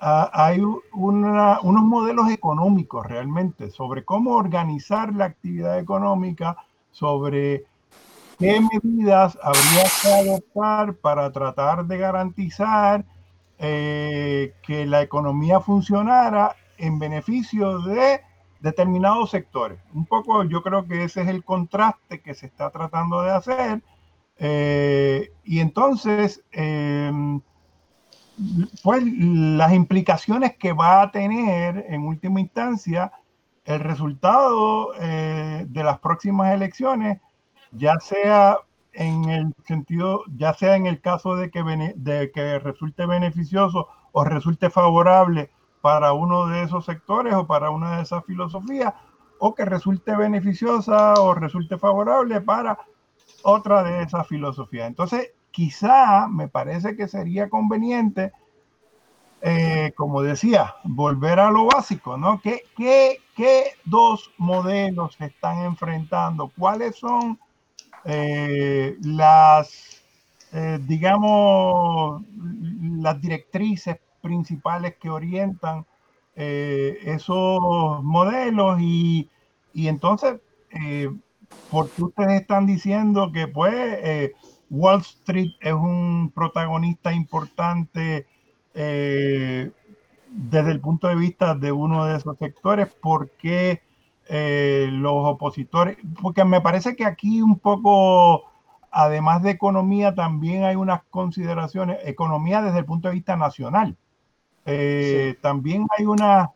[0.00, 6.56] uh, hay unos modelos económicos realmente sobre cómo organizar la actividad económica,
[6.90, 7.64] sobre
[8.38, 13.04] qué medidas habría que adoptar para tratar de garantizar
[13.58, 18.20] eh, que la economía funcionara en beneficio de
[18.60, 19.78] determinados sectores.
[19.92, 23.82] Un poco yo creo que ese es el contraste que se está tratando de hacer.
[24.38, 27.12] Eh, y entonces, eh,
[28.82, 33.12] pues las implicaciones que va a tener en última instancia
[33.64, 37.20] el resultado eh, de las próximas elecciones,
[37.72, 38.58] ya sea
[38.92, 41.62] en el sentido, ya sea en el caso de que,
[41.96, 47.96] de que resulte beneficioso o resulte favorable para uno de esos sectores o para una
[47.96, 48.94] de esas filosofías,
[49.38, 52.78] o que resulte beneficiosa o resulte favorable para
[53.44, 54.88] otra de esas filosofías.
[54.88, 58.32] Entonces, quizá me parece que sería conveniente,
[59.42, 62.40] eh, como decía, volver a lo básico, ¿no?
[62.40, 66.50] ¿Qué, qué, qué dos modelos se están enfrentando?
[66.58, 67.38] ¿Cuáles son
[68.06, 70.02] eh, las,
[70.52, 72.22] eh, digamos,
[73.02, 75.84] las directrices principales que orientan
[76.34, 78.80] eh, esos modelos?
[78.80, 79.28] Y,
[79.74, 80.40] y entonces,
[81.50, 84.32] eh, ¿por qué ustedes están diciendo que pues
[84.70, 88.26] Wall Street es un protagonista importante
[88.74, 89.70] eh,
[90.28, 93.82] desde el punto de vista de uno de esos sectores, porque
[94.28, 98.44] eh, los opositores, porque me parece que aquí un poco,
[98.90, 103.96] además de economía, también hay unas consideraciones, economía desde el punto de vista nacional.
[104.66, 105.38] Eh, sí.
[105.40, 106.48] También hay unas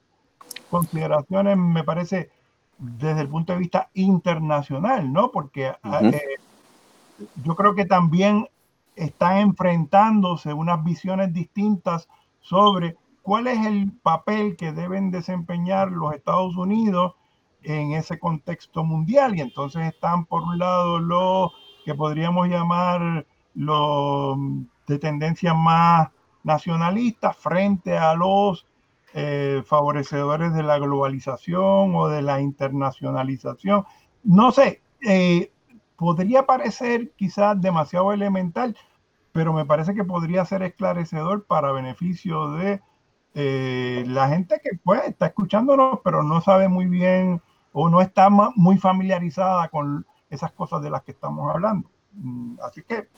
[0.71, 2.31] consideraciones, me parece,
[2.79, 5.31] desde el punto de vista internacional, ¿no?
[5.31, 6.21] Porque uh -huh.
[7.45, 8.49] yo creo que también
[8.95, 12.09] están enfrentándose unas visiones distintas
[12.41, 17.15] sobre cuál es el papel que deben desempeñar los Estados Unidos
[17.63, 19.37] en ese contexto mundial.
[19.37, 21.53] Y entonces están por un lado los
[21.85, 24.39] que podríamos llamar los
[24.87, 26.09] de tendencia más
[26.43, 28.65] nacionalista frente a los
[29.21, 33.85] eh, favorecedores de la globalización o de la internacionalización.
[34.23, 35.51] No sé, eh,
[35.97, 38.77] podría parecer quizás demasiado elemental,
[39.33, 42.81] pero me parece que podría ser esclarecedor para beneficio de
[43.35, 48.31] eh, la gente que pues está escuchándonos, pero no sabe muy bien o no está
[48.31, 51.91] muy familiarizada con esas cosas de las que estamos hablando.
[52.13, 53.09] Mm, así que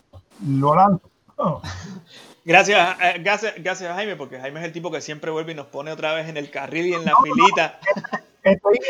[0.47, 1.11] lo lanzo.
[2.45, 5.67] Gracias, eh, gracias, gracias Jaime, porque Jaime es el tipo que siempre vuelve y nos
[5.67, 7.79] pone otra vez en el carril y en la filita.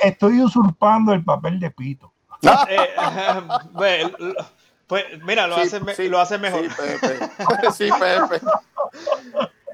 [0.04, 2.12] Estoy, usurpando el papel de Pito.
[2.68, 2.88] Eh,
[4.86, 6.62] pues mira, lo, hace, lo hace mejor.
[6.62, 7.72] Sí, Pepe.
[7.72, 8.46] sí, Pepe.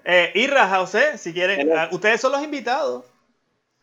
[0.05, 3.05] Eh, Irra, José, si quieren, ah, ustedes son los invitados.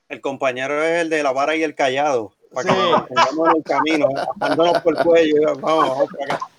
[0.10, 2.34] El compañero es el de la vara y el callado.
[2.52, 4.08] Para que nos en el camino,
[4.40, 5.56] andándonos por el cuello.
[5.60, 6.53] Vamos, vamos para acá.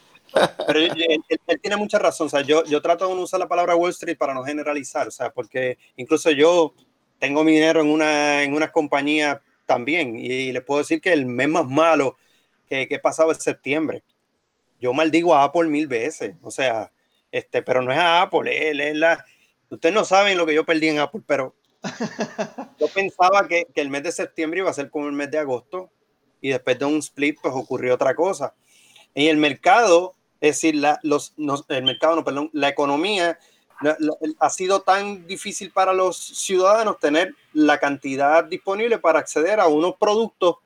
[0.67, 0.93] Pero él,
[1.61, 2.27] tiene mucha razón.
[2.27, 5.09] O sea, yo, yo trato de no usar la palabra Wall Street para no generalizar.
[5.09, 6.75] O sea, porque incluso yo
[7.19, 10.19] tengo mi dinero en una, en una compañía también.
[10.19, 12.17] Y, les puedo decir que el mes más malo
[12.69, 14.03] que, que he pasado es septiembre.
[14.81, 16.35] Yo maldigo a Apple mil veces.
[16.43, 16.91] O sea,
[17.35, 19.25] este, pero no es a Apple, él es la.
[19.69, 21.57] Ustedes no saben lo que yo perdí en Apple, pero
[22.79, 25.39] yo pensaba que, que, el mes de septiembre iba a ser como el mes de
[25.39, 25.91] agosto
[26.41, 28.55] y después de un split pues ocurrió otra cosa.
[29.17, 31.33] En el mercado es decir, la, los,
[31.69, 33.39] el mercado, no, perdón, la economía
[34.39, 39.97] ha sido tan difícil para los ciudadanos tener la cantidad disponible para acceder a unos
[39.97, 40.57] productos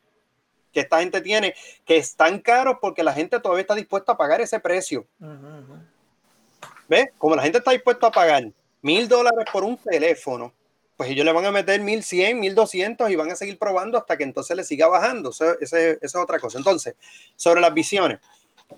[0.73, 4.41] que esta gente tiene, que están caros porque la gente todavía está dispuesta a pagar
[4.41, 5.07] ese precio.
[6.89, 7.11] ¿Ves?
[7.17, 8.51] Como la gente está dispuesta a pagar
[8.83, 10.53] mil dólares por un teléfono,
[10.97, 13.97] pues ellos le van a meter mil cien, mil doscientos y van a seguir probando
[13.97, 15.31] hasta que entonces le siga bajando.
[15.31, 16.59] Esa es otra cosa.
[16.59, 16.97] Entonces,
[17.37, 18.19] sobre las visiones,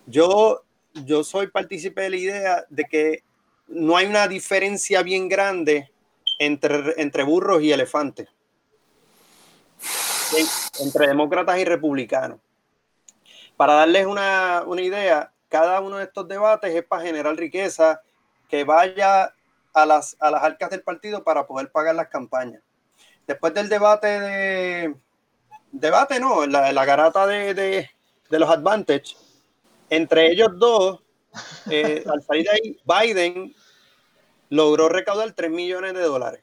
[0.05, 0.63] yo
[0.95, 3.25] yo soy partícipe de la idea de que
[3.69, 5.91] no hay una diferencia bien grande
[6.39, 8.29] entre, entre burros y elefantes,
[10.81, 12.41] entre demócratas y republicanos.
[13.57, 18.01] Para darles una, una idea, cada uno de estos debates es para generar riqueza
[18.49, 19.35] que vaya
[19.73, 22.63] a las, a las arcas del partido para poder pagar las campañas.
[23.27, 24.95] Después del debate de...
[25.73, 27.91] Debate no, la, garata de, de,
[28.29, 29.15] de los Advantage,
[29.91, 31.01] entre ellos dos,
[31.71, 33.55] eh, al salir de ahí, Biden
[34.49, 36.43] logró recaudar 3 millones de dólares.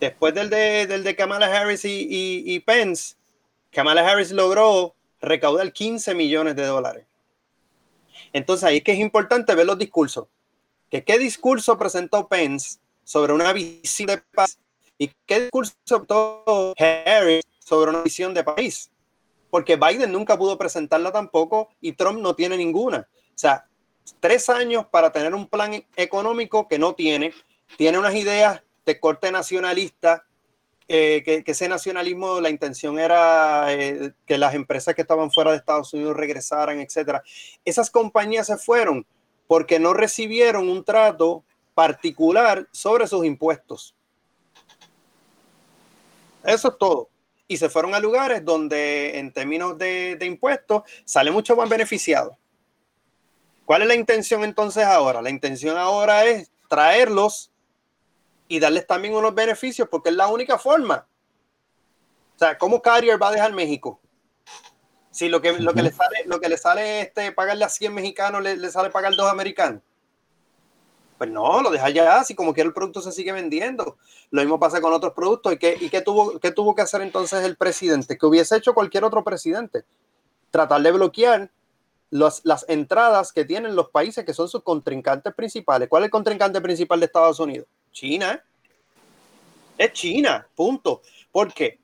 [0.00, 3.16] Después del de, del de Kamala Harris y, y, Pence,
[3.70, 7.04] Kamala Harris logró recaudar 15 millones de dólares.
[8.32, 10.26] Entonces ahí es que es importante ver los discursos.
[10.88, 14.58] ¿Que ¿Qué discurso presentó Pence sobre una visión de paz?
[14.96, 18.90] ¿Y qué discurso presentó Harris sobre una visión de país?
[19.50, 23.08] Porque Biden nunca pudo presentarla tampoco y Trump no tiene ninguna.
[23.10, 23.66] O sea,
[24.20, 27.34] tres años para tener un plan económico que no tiene,
[27.76, 30.24] tiene unas ideas de corte nacionalista,
[30.88, 35.58] eh, que, ese nacionalismo, la intención era eh, que las empresas que estaban fuera de
[35.58, 37.22] Estados Unidos regresaran, etcétera.
[37.64, 39.06] Esas compañías se fueron
[39.46, 43.94] porque no recibieron un trato particular sobre sus impuestos.
[46.42, 47.10] Eso es todo
[47.50, 52.38] y se fueron a lugares donde en términos de, impuestos sale mucho más beneficiado.
[53.64, 55.20] ¿Cuál es la intención entonces ahora?
[55.20, 57.50] La intención ahora es traerlos
[58.46, 61.08] y darles también unos beneficios porque es la única forma.
[62.36, 64.00] O sea, ¿cómo Carrier va a dejar México?
[65.10, 67.92] Si lo que, lo que le sale, lo que le sale este, pagarle a 100
[67.92, 69.82] mexicanos, le, le sale pagar dos americanos.
[71.20, 73.98] Pues no, lo deja ya, así como que el producto se sigue vendiendo.
[74.30, 75.52] Lo mismo pasa con otros productos.
[75.52, 78.16] ¿Y qué, y tuvo, tuvo que hacer entonces el presidente?
[78.16, 79.84] Que hubiese hecho cualquier otro presidente.
[80.50, 81.50] Tratar de bloquear
[82.08, 85.90] las entradas que tienen los países que son sus contrincantes principales.
[85.90, 87.66] ¿Cuál es el contrincante principal de Estados Unidos?
[87.92, 88.42] China.
[89.76, 91.02] Es China, punto.
[91.30, 91.78] ¿Por qué?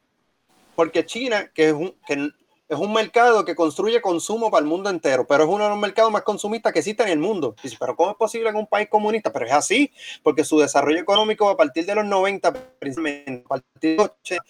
[0.75, 2.31] Porque China, que es un, que
[2.69, 5.79] es un mercado que construye consumo para el mundo entero, pero es uno de los
[5.79, 7.55] mercados más consumistas que existen en el mundo.
[7.63, 9.33] Dice, pero ¿cómo es posible en un país comunista?
[9.33, 9.93] Pero es así,
[10.23, 14.45] porque su desarrollo económico a partir de los 90, principalmente a partir de los 80,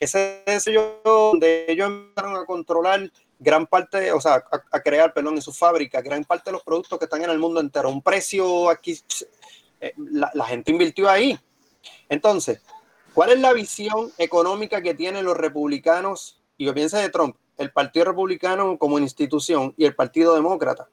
[0.00, 0.64] ese es
[1.04, 6.00] donde ellos empezaron a controlar gran parte, o sea, a, crear, perdón, en su fábrica,
[6.00, 7.88] gran parte de los productos que están en el mundo entero.
[7.88, 8.98] Un precio aquí,
[9.80, 11.38] eh, la, la gente invirtió ahí.
[12.08, 12.60] Entonces,
[13.14, 16.40] ¿cuál es la visión económica que tienen los republicanos?
[16.56, 20.88] Y yo pienso de Trump el Partido Republicano como institución y el Partido Demócata,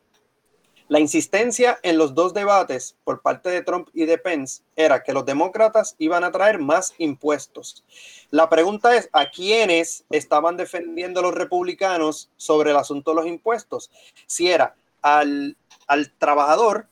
[0.89, 5.13] la insistencia en los dos debates por parte de Trump y de Pence era que
[5.13, 7.85] los demócratas iban a traer más impuestos.
[8.31, 13.91] La pregunta es, ¿a quiénes estaban defendiendo los republicanos sobre el asunto de los impuestos?
[14.25, 16.87] Si era al, al trabajador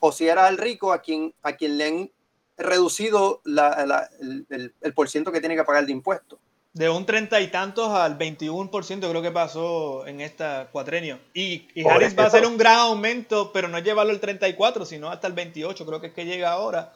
[0.00, 2.10] o si era al rico a quien, a quien le han
[2.58, 6.40] reducido el, el, el por ciento que tiene que pagar de impuestos
[6.72, 11.18] de un treinta y tantos al 21% creo que pasó en esta cuatrenio.
[11.34, 14.84] Y, y Harris va a hacer un gran aumento, pero no es llevarlo al 34,
[14.84, 16.92] sino hasta el 28, creo que es que llega ahora.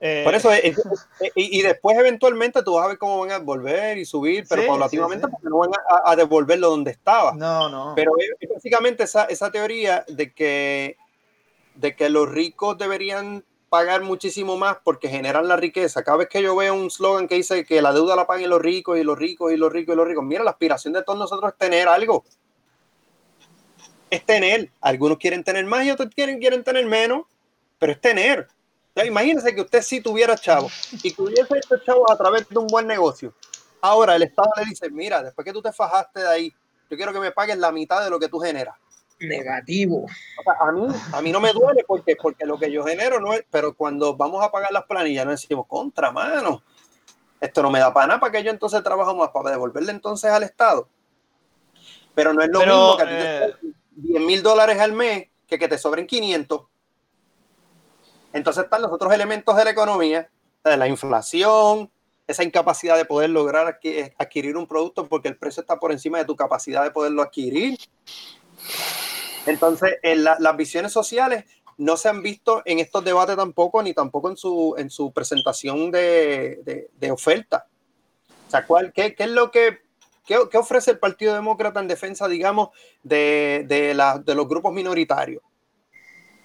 [0.00, 0.50] Eh, Por eso,
[1.34, 5.28] y, después eventualmente tú vas a ver cómo van a volver y subir, pero paulatinamente
[5.28, 5.70] porque no van
[6.04, 7.32] a, devolverlo donde estaba.
[7.32, 7.94] No, no.
[7.96, 10.98] Pero es básicamente esa, esa teoría de que,
[11.76, 13.44] de que los ricos deberían
[13.74, 16.04] pagar muchísimo más porque generan la riqueza.
[16.04, 18.62] Cada vez que yo veo un slogan que dice que la deuda la paguen los
[18.62, 21.18] ricos y los ricos y los ricos y los ricos, mira, la aspiración de todos
[21.18, 22.24] nosotros es tener algo.
[24.08, 24.70] Es tener.
[24.80, 27.24] Algunos quieren tener más y otros quieren, quieren tener menos,
[27.76, 28.46] pero es tener.
[29.04, 30.72] imagínense que usted sí tuviera chavos
[31.02, 33.34] y tuviese estos chavos a través de un buen negocio.
[33.80, 36.54] Ahora el Estado le dice, mira, después que tú te fajaste de ahí,
[36.88, 38.76] yo quiero que me pagues la mitad de lo que tú generas
[39.28, 40.06] negativo.
[40.60, 43.44] a, mí, a mí no me duele porque, porque lo que yo genero no es,
[43.50, 46.62] pero cuando vamos a pagar las planillas, no decimos contra mano.
[47.40, 50.30] Esto no me da para nada para que yo entonces trabajo más para devolverle entonces
[50.30, 50.88] al Estado.
[52.14, 55.28] Pero no es lo mismo que a ti te 10 eh, mil dólares al mes
[55.46, 56.62] que que te sobren 500.
[58.32, 60.28] Entonces están los otros elementos de la economía,
[60.64, 61.90] de la inflación,
[62.26, 63.78] esa incapacidad de poder lograr
[64.18, 67.78] adquirir un producto porque el precio está por encima de tu capacidad de poderlo adquirir.
[69.46, 71.44] Entonces, en las visiones sociales
[71.76, 75.90] no se han visto en estos debates tampoco, ni tampoco en su, en su presentación
[75.90, 77.66] de, oferta.
[78.46, 79.80] O sea, ¿cuál, qué, es lo que
[80.24, 82.68] qué, ofrece el Partido Demócrata en defensa, digamos,
[83.02, 85.42] de, de, los grupos minoritarios?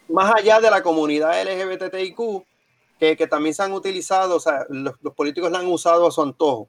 [0.10, 2.44] Más allá de la comunidad LGBTIQ,
[3.00, 6.12] que, que también se han utilizado, o sea, los, los políticos la han usado a
[6.12, 6.68] su antojo.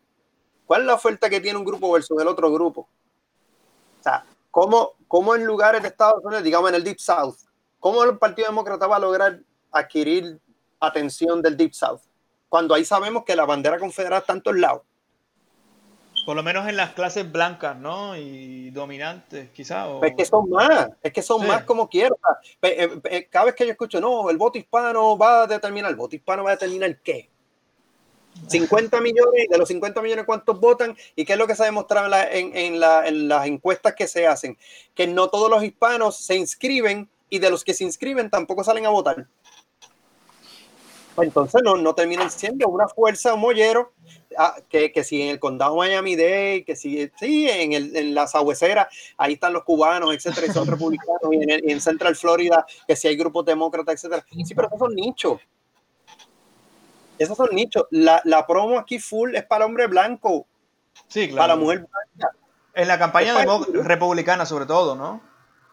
[0.66, 2.82] ¿Cuál es la oferta que tiene un grupo versus el otro grupo?
[3.98, 7.36] O sea, ¿Cómo, ¿Cómo en lugares de Estados Unidos, digamos en el Deep South,
[7.78, 9.40] cómo el Partido Demócrata va a lograr
[9.70, 10.38] adquirir
[10.80, 12.00] atención del Deep South?
[12.48, 14.82] Cuando ahí sabemos que la bandera confederada está en todos lados.
[16.26, 18.16] Por lo menos en las clases blancas, ¿no?
[18.16, 19.88] Y dominantes, quizás.
[20.02, 22.18] Es que son más, es que son más como quieras.
[22.60, 26.16] Eh, cada vez que yo escucho, no, el voto hispano va a determinar, el voto
[26.16, 27.30] hispano va a determinar qué.
[28.48, 30.96] 50 millones, de los 50 millones, ¿cuántos votan?
[31.14, 34.56] ¿Y qué es lo que se ha demostrado en, las encuestas que se hacen?
[34.94, 38.86] Que no todos los hispanos se inscriben y de los que se inscriben tampoco salen
[38.86, 39.26] a votar.
[41.16, 43.92] Entonces no, no terminan siendo una fuerza, un mollero,
[44.38, 48.26] ah, que, que, si en el condado Miami-Dade, que si sí, en, el, en la
[48.26, 52.96] sabuesera, ahí están los cubanos, etcétera, y son republicanos, y en, en Central Florida, que
[52.96, 54.24] si hay grupos demócratas, etcétera.
[54.44, 55.40] Sí, pero esos son nichos
[57.20, 57.84] esos son nichos.
[57.90, 60.46] La, la, promo aquí full es para hombre blanco.
[61.06, 61.36] Sí, claro.
[61.36, 62.36] Para mujer blanca.
[62.72, 63.34] En la campaña
[63.82, 65.20] republicana, sobre todo, ¿no?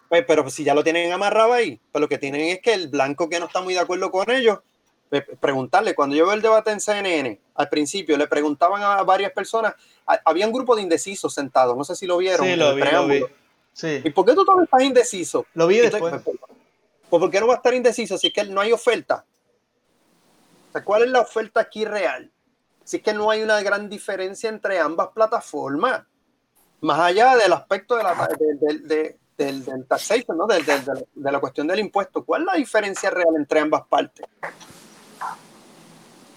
[0.10, 2.90] Pues, pero si ya lo tienen amarrado ahí, pues lo que tienen es que el
[2.90, 4.60] blanco que no está muy de acuerdo con ellos,
[5.10, 9.32] pues, preguntarle, cuando yo veo el debate en CNN, al principio le preguntaban a varias
[9.32, 9.74] personas,
[10.26, 12.46] había un grupo de indecisos sentados, no sé si lo vieron.
[12.46, 13.24] Sí, lo vi, lo vi.
[13.72, 14.02] Sí.
[14.04, 15.46] ¿Y por qué tú todavía estás indeciso?
[15.54, 16.02] Lo vi después.
[16.02, 16.38] Pues, pues,
[17.10, 19.24] pues, ¿por qué no va a estar indeciso si es que no hay oferta?
[20.84, 22.32] ¿Cuál es la oferta aquí real?
[22.84, 26.04] Si es que no hay una gran diferencia entre ambas plataformas,
[26.82, 30.48] más allá del aspecto de la, del, del taxation, ¿no?
[30.48, 30.62] de,
[31.16, 34.26] la cuestión del impuesto, ¿cuál es la diferencia real entre ambas partes?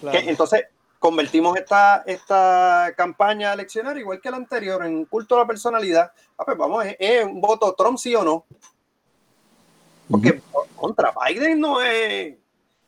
[0.03, 0.65] entonces,
[0.99, 6.11] convertimos esta, esta campaña eleccionaria, igual que la anterior, en culto a la personalidad.
[6.37, 8.45] Ah, pues vamos, ¿es, un voto Trump sí o no?
[10.09, 10.41] Porque
[10.75, 12.35] contra Biden no es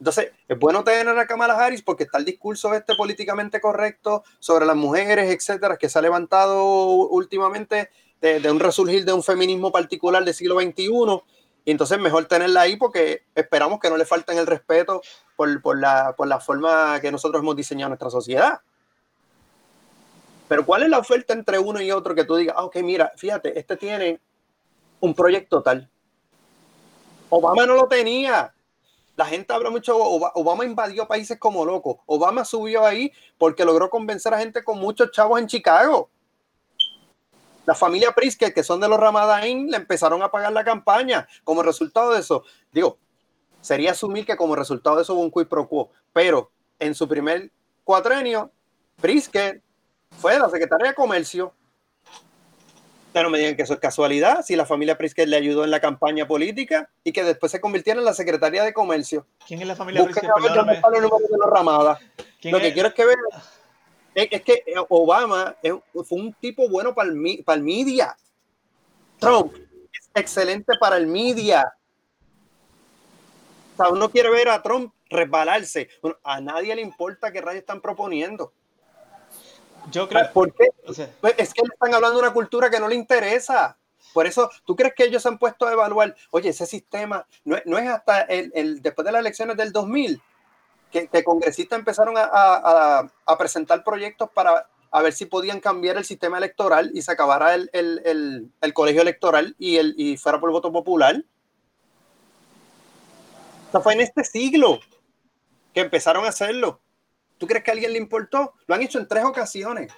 [0.04, 4.66] entonces, es bueno tener a Kamala Harris porque está el discurso este políticamente correcto sobre
[4.66, 7.90] las mujeres, etcétera, que se ha levantado últimamente
[8.20, 11.24] de, un resurgir de un feminismo particular del siglo XXI.
[11.64, 15.02] Y entonces, mejor tenerla ahí porque esperamos que no le falten el respeto
[15.38, 18.60] por, la, por la forma que nosotros hemos diseñado nuestra sociedad.
[20.50, 23.14] Pero, ¿cuál es la oferta entre uno y otro que tú digas, ah, ok, mira,
[23.16, 24.20] fíjate, este tiene
[25.00, 25.90] un proyecto tal?
[27.30, 28.54] Obama no lo tenía
[29.16, 32.02] la gente habla mucho, Obama invadió países como loco.
[32.06, 36.10] Obama subió ahí porque logró convencer a gente con muchos chavos en Chicago.
[37.66, 41.28] La familia Pritzker, que son de los Ramadán, le empezaron a pagar la campaña.
[41.44, 42.98] Como resultado de eso, digo,
[43.62, 45.48] sería asumir que como resultado de eso hubo un quid.
[46.12, 47.52] Pero en su primer
[47.84, 48.52] cuatrenio,
[49.00, 49.62] Pritzker
[50.20, 51.54] fue la Secretaría de Comercio.
[53.14, 55.80] Pero me digan que eso es casualidad, si la familia Pritzker le ayudó en la
[55.80, 59.28] campaña política y que después se convirtiera en la secretaria de comercio.
[59.48, 60.32] ¿Quién es la familia Pritzker?
[60.32, 60.74] a ver dónde Perdóname.
[60.78, 62.00] están los números de los Ramada.
[62.42, 62.74] ¿Quién Lo que es?
[62.74, 63.18] quiero es que vean
[64.16, 65.74] es, que Obama es-
[66.08, 68.16] fue un tipo bueno para el, para el media.
[69.20, 69.54] Trump
[69.92, 71.72] es excelente para el media.
[73.74, 75.90] O sea, uno quiere ver a Trump resbalarse.
[76.02, 78.54] Bueno, a nadie le importa qué rayos están proponiendo.
[79.92, 80.32] Yo creo.
[80.34, 80.70] ¿Por qué?
[80.88, 83.78] o sea, Pues es que están hablando de una cultura que no le interesa.
[84.14, 86.16] Por eso, ¿tú crees que ellos se han puesto a evaluar?
[86.32, 89.72] Oye, ese sistema no, es- no es hasta el, el- después de las elecciones del
[89.72, 90.22] 2000
[90.92, 95.60] que, que congresistas empezaron a, a- a- a presentar proyectos para a ver si podían
[95.60, 99.96] cambiar el sistema electoral y se acabara el, el- el- el colegio electoral y, el,
[99.98, 101.24] y fuera por voto popular.
[103.70, 104.80] O sea, fue en este siglo
[105.74, 106.80] que empezaron a hacerlo.
[107.38, 108.54] ¿Tú crees que a alguien le importó?
[108.68, 109.92] Lo han hecho en tres ocasiones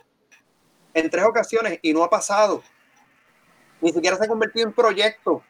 [0.96, 2.64] en tres ocasiones y no ha pasado.
[3.82, 5.44] Ni siquiera se ha convertido en proyecto.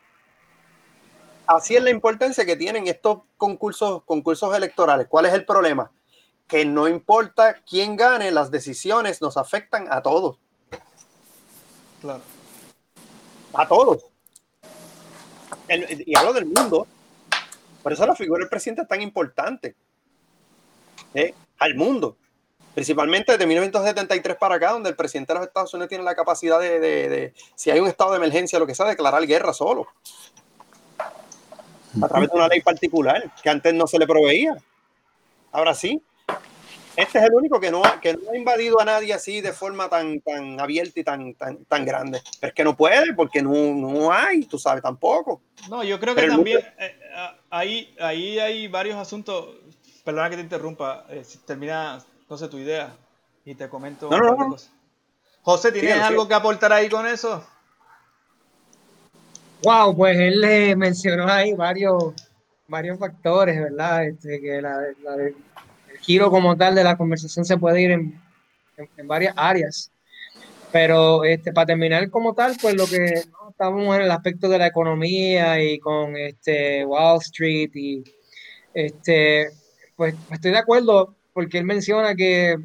[1.45, 5.07] Así es la importancia que tienen estos concursos, concursos electorales.
[5.07, 5.91] ¿Cuál es el problema?
[6.47, 10.37] Que no importa quién gane, las decisiones nos afectan a todos.
[12.01, 12.21] claro.
[13.53, 14.03] A todos.
[15.67, 16.87] El- y hablo del mundo.
[17.83, 19.75] Por eso la figura del presidente es tan importante.
[21.13, 21.33] ¿eh?
[21.59, 22.17] Al mundo.
[22.73, 26.59] Principalmente desde 1973 para acá, donde el presidente de los Estados Unidos tiene la capacidad
[26.59, 29.87] de, de- de, si hay un estado de emergencia, lo que sea, declarar guerra solo.
[32.01, 34.57] A través de una ley particular que antes no se le proveía.
[35.53, 36.01] Ahora sí.
[36.97, 39.51] Este es el único que no ha, que no ha invadido a nadie así de
[39.51, 42.21] forma tan, tan abierta y tan, tan, tan grande.
[42.39, 45.41] Pero es que no puede, porque no, no hay, tú sabes, tampoco.
[45.69, 46.97] No, yo creo que Pero también eh,
[47.49, 49.57] ahí, ahí hay varios asuntos.
[50.05, 51.05] Perdona que te interrumpa.
[51.09, 52.95] eh, si termina, entonces tu idea
[53.43, 54.09] y te comento.
[54.09, 54.55] No, no, no.
[55.41, 57.43] José, ¿tienes algo que aportar ahí con eso?
[59.63, 62.13] Wow, pues él le mencionó ahí varios,
[62.67, 64.05] varios factores, ¿verdad?
[64.07, 68.21] Este, que la, la- el giro como tal de la conversación se puede ir en,
[68.77, 69.91] en- en varias áreas.
[70.71, 73.49] Pero este, para terminar como tal, pues lo que ¿no?
[73.49, 78.03] estamos en el aspecto de la economía y con este Wall Street y
[78.73, 79.47] este,
[79.95, 82.55] pues estoy de acuerdo porque él menciona que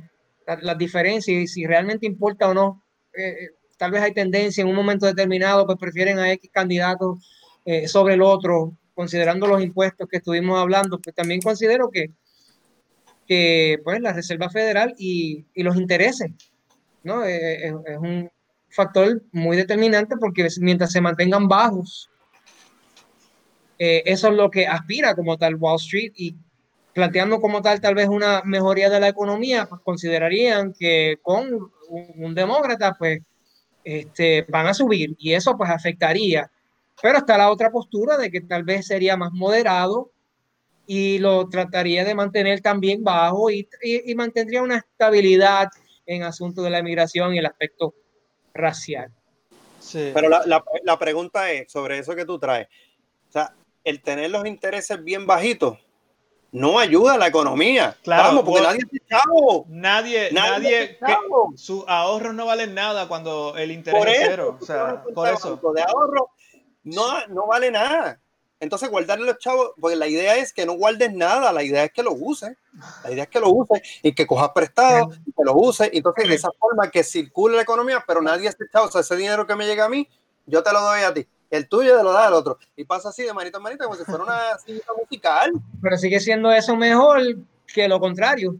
[0.47, 2.83] la- las diferencias y si realmente importa o no,
[3.17, 7.19] eh, tal vez hay tendencia en un momento determinado, pues prefieren a X candidato
[7.65, 12.11] eh, sobre el otro, considerando los impuestos que estuvimos hablando, pues también considero que,
[13.85, 16.31] pues la Reserva Federal y, y los intereses,
[17.05, 17.25] ¿no?
[17.25, 18.31] Eh, es, es un
[18.71, 22.11] factor muy determinante porque mientras se mantengan bajos,
[23.79, 26.37] eh, eso es lo que aspira como tal Wall Street y
[26.95, 31.53] planteando como tal tal vez una mejoría de la economía, pues considerarían que con
[31.89, 33.21] un, un demócrata pues
[33.85, 36.51] este, van a subir y eso pues afectaría.
[37.03, 40.11] Pero está la otra postura de que tal vez sería más moderado
[40.87, 45.69] y lo trataría de mantener también bajo y, y- y mantendría una estabilidad
[46.05, 47.95] en asunto de la migración y el aspecto
[48.53, 49.11] racial.
[49.79, 50.11] Sí.
[50.13, 52.67] Pero la, la- la pregunta es sobre eso que tú traes.
[53.29, 55.79] O sea, el tener los intereses bien bajitos
[56.53, 57.97] no ayuda a la economía.
[58.03, 59.67] Claro, Vamos, porque nadie es chavo.
[59.69, 61.17] Nadie, Nadie nadie, es que
[61.57, 64.59] sus ahorros no valen nada cuando el interés Por es eso, cero.
[64.61, 65.61] O sea, por eso.
[65.75, 66.31] de ahorro
[66.85, 68.21] no, no vale nada.
[68.59, 71.93] Entonces, guardarle los chavos, porque la idea es que no guardes nada, la idea es
[71.93, 72.59] que lo uses.
[73.03, 75.89] La idea es que lo uses y que cojas prestado y que lo uses.
[75.95, 78.87] Entonces, de esa forma que circule la economía, pero nadie esté chavo.
[78.87, 80.07] O sea, ese dinero que me llega a mí,
[80.45, 81.27] yo te lo doy a ti.
[81.51, 82.59] El tuyo te lo da al otro.
[82.77, 85.53] Y pasa así de manita en manita, como si fuera una cinta musical.
[85.83, 87.21] Pero sigue siendo eso mejor
[87.67, 88.55] que lo contrario.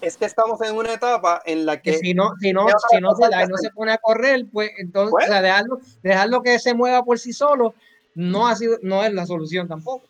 [0.00, 2.88] Es que estamos en una etapa en la Que si no, si no, ¿Qué otra
[2.90, 5.80] si no se da y no se pone a correr, pues entonces o sea, dejarlo,
[6.02, 7.74] dejarlo que se mueva por sí solo
[8.14, 10.04] no ha sido, no es la solución tampoco.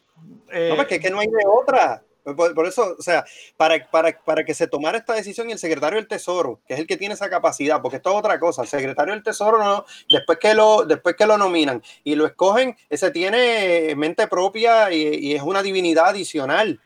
[0.50, 2.02] Eh, No, porque es que no hay de otra.
[2.36, 3.24] Por, por eso, o sea,
[3.56, 6.86] para, para, para que se tomara esta decisión, el secretario del Tesoro, que es el
[6.86, 10.38] que tiene esa capacidad, porque esto es otra cosa, el secretario del Tesoro, no, después,
[10.38, 15.34] que lo, después que lo nominan y lo escogen, ese tiene mente propia y, y
[15.34, 16.80] es una divinidad adicional.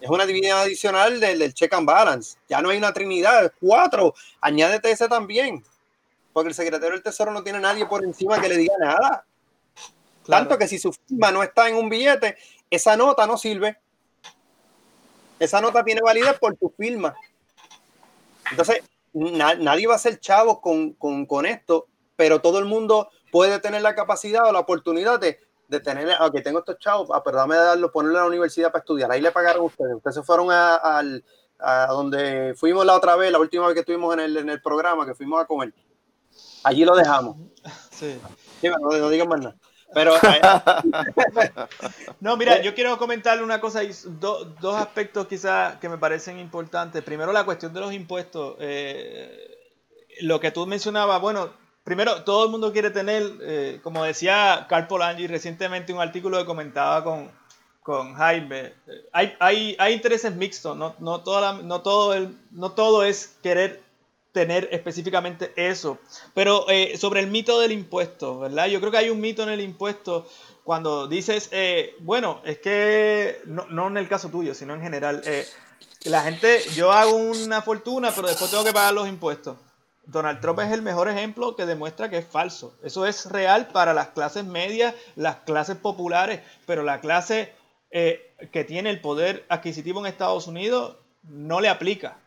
[0.00, 2.38] Es una divinidad adicional del, del check and balance.
[2.48, 4.14] Ya no hay una trinidad, cuatro.
[4.40, 5.64] Añádete ese también.
[6.32, 9.24] Porque el secretario del Tesoro no tiene nadie por encima que le diga nada.
[10.22, 10.44] claro.
[10.44, 12.36] Tanto que si su firma no está en un billete,
[12.70, 13.78] esa nota no sirve.
[15.38, 17.14] Esa nota tiene validez por tu firma.
[18.50, 18.82] Entonces,
[19.12, 23.58] na- nadie va a ser chavo con, con- con esto, pero todo el mundo puede
[23.60, 27.36] tener la capacidad o la oportunidad de, de tener, aunque tengo estos chavos, ah, pero
[27.38, 29.10] dame de darlo, ponerlo a la universidad para estudiar.
[29.10, 29.94] Ahí le pagaron ustedes.
[29.96, 31.02] Ustedes se fueron a,
[31.58, 34.62] a donde fuimos la otra vez, la última vez que estuvimos en el, en el
[34.62, 35.72] programa, que fuimos a comer.
[36.62, 37.36] Allí lo dejamos.
[37.90, 38.18] Sí.
[38.60, 39.56] Sí, no, no digan más nada.
[39.94, 40.40] Pero eh,
[42.20, 46.38] No, mira, yo quiero comentarle una cosa, y do- dos aspectos quizás que me parecen
[46.38, 47.02] importantes.
[47.02, 48.56] Primero, la cuestión de los impuestos.
[48.60, 49.58] Eh,
[50.20, 51.50] lo que tú mencionabas, bueno,
[51.84, 56.46] primero, todo el mundo quiere tener, eh, como decía Carl Polanyi recientemente, un artículo que
[56.46, 57.30] comentaba con,
[57.82, 62.34] con Jaime, eh, hay, hay, hay intereses mixtos, no, no, toda la- no, todo el,
[62.50, 63.82] no todo es querer
[64.36, 65.96] tener específicamente eso.
[66.34, 68.66] Pero eh, sobre el mito del impuesto, ¿verdad?
[68.66, 70.28] Yo creo que hay un mito en el impuesto
[70.62, 75.22] cuando dices, eh, bueno, es que, no, no en el caso tuyo, sino en general,
[75.24, 75.46] eh,
[76.04, 79.56] la gente, yo hago una fortuna, pero después tengo que pagar los impuestos.
[80.04, 82.76] Donald Trump es el mejor ejemplo que demuestra que es falso.
[82.82, 87.54] Eso es real para las clases medias, las clases populares, pero la clase
[87.90, 92.18] eh, que tiene el poder adquisitivo en Estados Unidos no le aplica.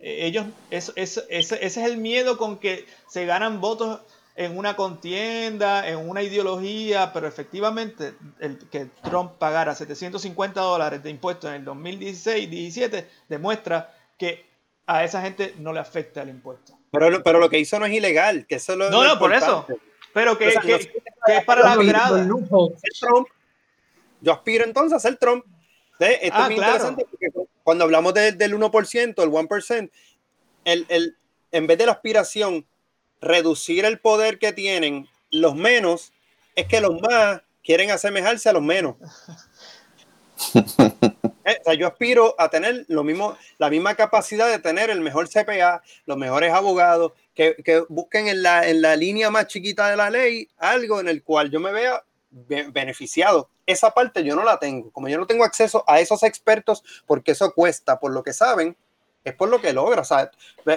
[0.00, 4.00] Eh, ellos, es- es- ese, ese es el miedo con que se ganan votos
[4.36, 11.10] en una contienda, en una ideología, pero efectivamente el que Trump pagara 750 dólares de
[11.10, 14.46] impuestos en el 2016-17 demuestra que
[14.86, 16.74] a esa gente no le afecta el impuesto.
[16.92, 19.18] pero, lo- pero lo que hizo no es ilegal, que eso es lo No, no,
[19.18, 19.66] por eso.
[20.14, 20.78] Pero que, O sea, que- no-
[21.26, 22.24] que es para la grada.
[22.26, 23.28] Trump.
[24.20, 25.44] Yo aspiro entonces a ser Trump.
[26.00, 26.18] ¿Ve?
[26.22, 26.72] Esto Ah, es claro.
[26.74, 27.26] interesante porque
[27.68, 29.90] cuando hablamos de- del 1%, el 1%,
[30.64, 31.18] el, el,
[31.52, 32.64] en vez de la aspiración,
[33.20, 36.14] reducir el poder que tienen los menos,
[36.54, 38.96] es que los más quieren asemejarse a los menos.
[41.44, 45.00] Eh, o sea, yo aspiro a tener lo mismo, la misma capacidad de tener el
[45.00, 49.88] mejor CPA, los mejores abogados, que, que busquen en la, en la línea más chiquita
[49.88, 53.48] de la ley algo en el cual yo me vea be- beneficiado.
[53.66, 54.90] Esa parte yo no la tengo.
[54.90, 58.76] Como yo no tengo acceso a esos expertos, porque eso cuesta, por lo que saben,
[59.24, 60.00] es por lo que logra.
[60.02, 60.30] O sea,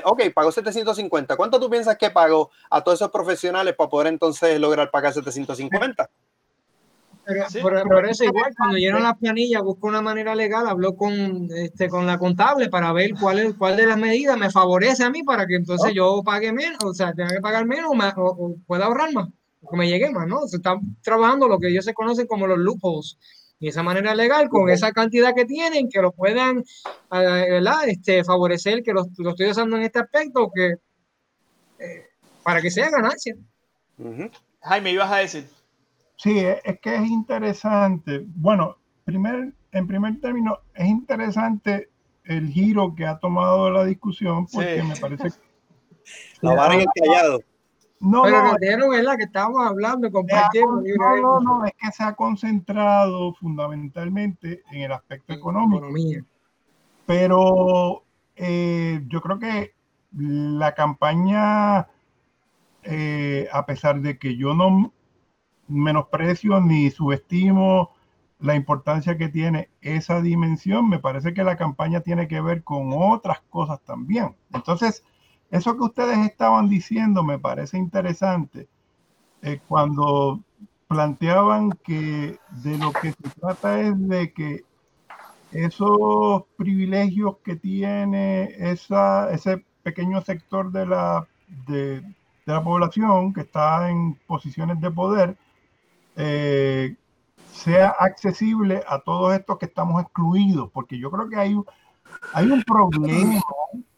[0.03, 1.35] ok, pago 750.
[1.37, 6.09] ¿Cuánto tú piensas que pago a todos esos profesionales para poder entonces lograr pagar 750?
[7.23, 7.59] Pero, Sí.
[7.61, 11.87] por, por eso igual, cuando llenan las planillas, busco una manera legal, hablo con, este,
[11.87, 15.21] con la contable para ver cuál, es, cuál de las medidas me favorece a mí
[15.21, 18.47] para que entonces yo pague menos, o sea, tenga que pagar menos o, ma- o-
[18.47, 19.29] o pueda ahorrar más,
[19.70, 20.47] que me llegue más, ¿no?
[20.47, 23.18] Se están trabajando lo que ellos se conocen como los loopholes.
[23.59, 27.88] Y esa manera legal, con esa cantidad que tienen, que lo puedan, eh, ¿verdad?
[27.88, 30.74] Este, favorecer, que lo, lo estoy usando en este aspecto, que
[31.78, 32.05] eh,
[32.43, 33.36] para que sea ganancia.
[34.62, 35.47] Jaime, ibas a decir.
[36.18, 38.24] Sí, es que es interesante.
[38.26, 41.89] Bueno, primer, en primer término, es interesante
[42.26, 44.88] el giro que ha tomado la discusión porque Sí.
[44.88, 45.36] me parece que...
[46.41, 47.41] La vara en el callado.
[48.01, 49.15] No, Pero no, dijeron, ¿verdad?
[49.15, 50.81] Que estábamos hablando, compartiendo.
[50.97, 55.85] no, no, no, es que se ha concentrado fundamentalmente en el aspecto económico.
[55.85, 56.25] economía.
[57.05, 58.03] pero
[58.35, 59.75] eh, yo creo que
[60.17, 61.89] la campaña,
[62.81, 64.91] eh, a pesar de que yo no
[65.67, 67.91] menosprecio ni subestimo
[68.39, 72.89] la importancia que tiene esa dimensión, me parece que la campaña tiene que ver con
[72.93, 74.35] otras cosas también.
[74.51, 75.03] Entonces,
[75.51, 78.67] eso que ustedes estaban diciendo me parece interesante
[79.41, 80.41] eh, cuando
[80.87, 84.63] planteaban que de lo que se trata es de que
[85.51, 91.27] esos privilegios que tiene esa, ese pequeño sector de la,
[91.67, 92.13] de, de
[92.45, 95.37] la población que está en posiciones de poder
[96.15, 96.95] eh,
[97.51, 101.55] sea accesible a todos estos que estamos excluidos, porque yo creo que hay,
[102.33, 103.41] hay un problema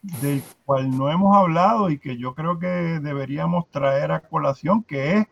[0.04, 5.18] del cual no hemos hablado y que yo creo que deberíamos traer a colación, que
[5.18, 5.28] es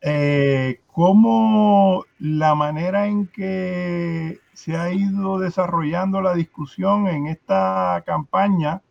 [0.00, 8.82] eh, cómo la manera en que se ha ido desarrollando la discusión en esta campaña,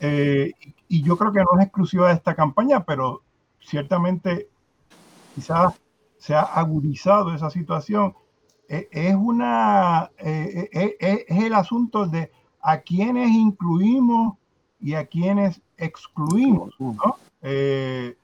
[0.00, 0.52] eh,
[0.88, 3.22] y yo creo que no es exclusiva de esta campaña, pero
[3.60, 4.48] ciertamente
[5.34, 5.74] quizás
[6.18, 8.14] se ha agudizado esa situación,
[8.68, 12.30] eh, es, una, eh, eh, eh, es el asunto de
[12.64, 14.38] a quienes incluimos
[14.80, 17.16] y a quienes excluimos, ¿no?
[17.42, 18.16] Eh,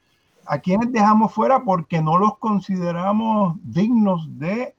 [0.46, 4.74] a quienes dejamos fuera porque no los consideramos dignos de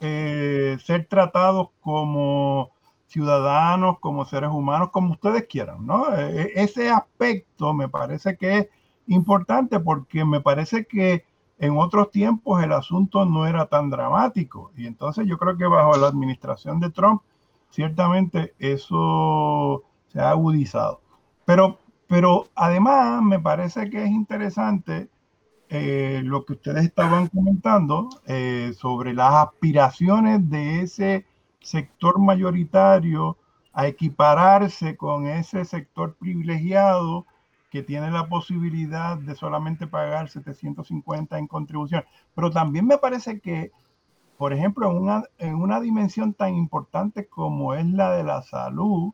[0.00, 2.72] eh, ser tratados como
[3.06, 6.14] ciudadanos, como seres humanos, como ustedes quieran, ¿no?
[6.14, 8.68] E- ese aspecto me parece que es
[9.06, 11.24] importante porque me parece que
[11.58, 15.96] en otros tiempos el asunto no era tan dramático y entonces yo creo que bajo
[15.96, 17.22] la administración de Trump
[17.70, 21.00] ciertamente eso se ha agudizado.
[21.44, 25.08] Pero, pero además me parece que es interesante
[25.68, 31.26] eh, lo que ustedes estaban comentando eh, sobre las aspiraciones de ese
[31.60, 33.38] sector mayoritario
[33.72, 37.26] a equipararse con ese sector privilegiado
[37.70, 42.04] que tiene la posibilidad de solamente pagar 750 en contribución.
[42.34, 43.70] Pero también me parece que,
[44.40, 49.12] por ejemplo, en una, en una dimensión tan importante como es la de la salud,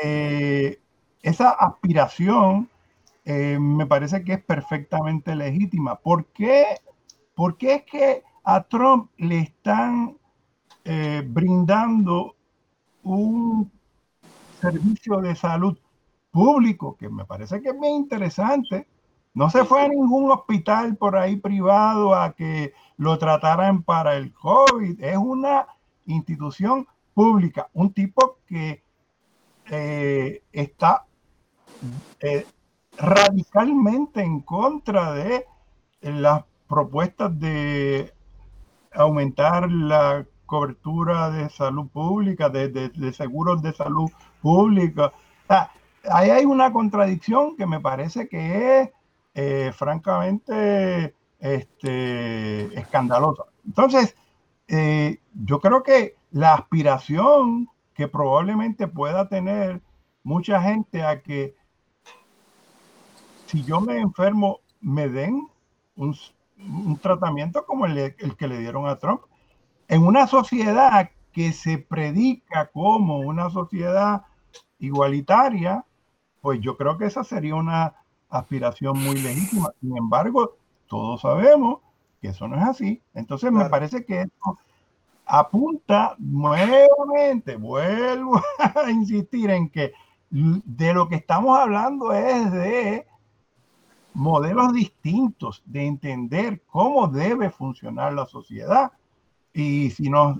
[0.00, 0.78] eh,
[1.20, 2.68] esa aspiración
[3.24, 5.96] eh, me parece que es perfectamente legítima.
[5.96, 6.64] ¿Por qué,
[7.34, 10.16] ¿Por qué es que a Trump le están
[10.84, 12.36] eh, brindando
[13.02, 13.68] un
[14.60, 15.76] servicio de salud
[16.30, 18.86] público, que me parece que es muy interesante.
[19.34, 24.30] No se fue a ningún hospital por ahí privado a que lo trataran para el
[24.30, 25.02] COVID.
[25.02, 25.66] Es una
[26.04, 28.82] institución pública, un tipo que
[29.70, 31.06] eh, está
[32.20, 32.46] eh,
[32.98, 35.46] radicalmente en contra de
[36.02, 38.12] las propuestas de
[38.92, 44.10] aumentar la cobertura de salud pública, de, seguros de salud
[44.42, 45.10] pública.
[46.10, 48.90] ahí hay una contradicción que me parece que es
[49.32, 53.44] eh, francamente este, escandalosa.
[53.66, 54.16] Entonces,
[54.68, 59.80] eh, yo creo que la aspiración que probablemente pueda tener
[60.22, 61.54] mucha gente a que
[63.46, 65.48] si yo me enfermo, me den
[65.96, 66.16] un,
[67.02, 69.22] tratamiento como el, que le dieron a Trump,
[69.88, 74.22] en una sociedad que se predica como una sociedad
[74.78, 75.84] igualitaria,
[76.40, 77.96] pues yo creo que esa sería una
[78.28, 79.72] aspiración muy legítima.
[79.80, 80.56] Sin embargo,
[80.90, 81.78] todos sabemos
[82.20, 83.00] que eso no es así.
[83.14, 84.58] Entonces me parece que esto
[85.24, 89.92] apunta nuevamente, vuelvo a insistir en que
[90.28, 93.06] de lo que estamos hablando es de
[94.14, 98.90] modelos distintos, de entender cómo debe funcionar la sociedad
[99.52, 100.38] y si nos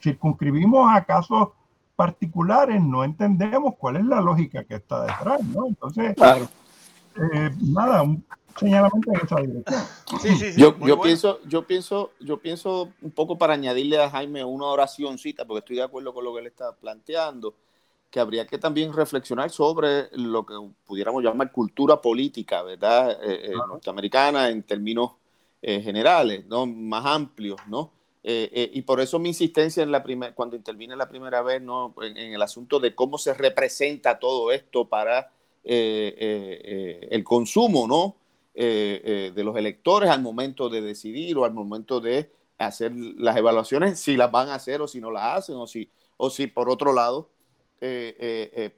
[0.00, 1.48] circunscribimos a casos
[1.96, 5.66] particulares, no entendemos cuál es la lógica que está detrás, ¿no?
[5.66, 8.24] Entonces, eh, nada, un
[8.58, 9.84] señalamiento en esa dirección.
[10.20, 14.10] Sí, sí, sí, yo, yo pienso, yo pienso, yo pienso un poco para añadirle a
[14.10, 17.54] Jaime una oracióncita, porque estoy de acuerdo con lo que él está planteando,
[18.10, 23.12] que habría que también reflexionar sobre lo que pudiéramos llamar cultura política, ¿verdad?
[23.22, 25.12] Eh, eh, norteamericana en términos
[25.62, 26.64] generales, ¿no?
[26.66, 27.92] Más amplios, ¿no?
[28.22, 31.62] Eh, eh, y por eso mi insistencia en la primera, cuando intervine la primera vez,
[31.62, 31.94] ¿no?
[32.02, 35.32] En, el asunto de cómo se representa todo esto para
[35.64, 38.16] eh, el consumo, ¿no?
[38.60, 44.16] De los electores al momento de decidir o al momento de hacer las evaluaciones, si
[44.16, 46.92] las van a hacer o si no las hacen, o si, o si por otro
[46.92, 47.30] lado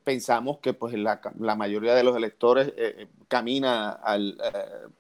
[0.04, 2.72] pensamos que pues la, la, mayoría de los electores
[3.26, 4.40] camina al,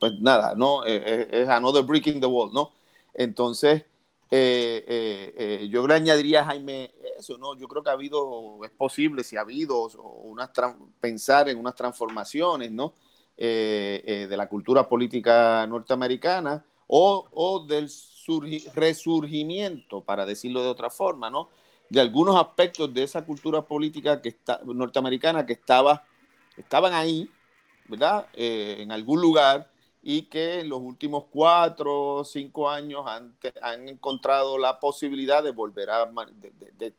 [0.00, 0.84] pues nada, ¿no?
[0.84, 2.72] es another brick in the wall, ¿no?
[3.14, 3.84] Entonces,
[4.34, 7.54] eh, eh, eh, yo le añadiría Jaime eso, ¿no?
[7.54, 9.88] Yo creo que ha habido, es posible, si ha habido
[10.22, 10.50] unas
[11.00, 12.94] pensar en unas transformaciones, ¿no?
[13.36, 17.90] De la cultura política norteamericana o, del
[18.74, 21.48] resurgimiento, para decirlo de otra forma, ¿no?
[21.88, 26.04] De algunos aspectos de esa cultura política que está, norteamericana que estaba,
[26.56, 27.30] estaban ahí,
[27.88, 28.26] ¿verdad?
[28.34, 29.72] en algún lugar
[30.02, 35.52] y que en los últimos cuatro o cinco años han, han, encontrado la posibilidad de
[35.52, 36.10] volver a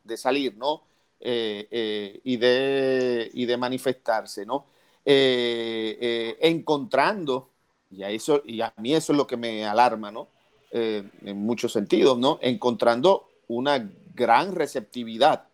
[0.04, 0.84] de, salir, ¿no?
[1.20, 4.66] Eh, eh, y, de, y de manifestarse, ¿no?
[5.06, 7.50] Eh, encontrando,
[7.92, 10.28] y a, eso, y a mí eso es lo que me alarma, ¿no?
[10.72, 12.40] en muchos sentidos, ¿no?
[12.42, 15.48] Encontrando una gran receptividad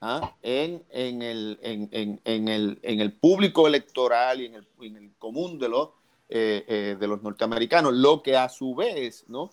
[0.00, 0.34] ¿ah?
[0.42, 4.54] en, en, el, en, el, en el público electoral y en
[4.96, 5.88] el, común de los
[6.28, 9.50] eh, eh, de los norteamericanos, lo que a su vez, ¿no?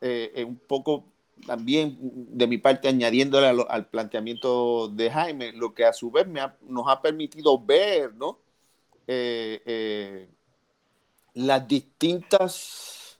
[0.00, 1.04] Eh, un poco
[1.44, 6.40] también de mi parte añadiéndole al, planteamiento de Jaime, lo que a su vez me
[6.62, 8.38] nos ha permitido ver, ¿no?
[11.34, 13.16] las distintas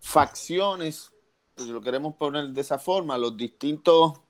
[0.00, 1.12] facciones,
[1.56, 4.20] si lo queremos poner de esa forma, los distintos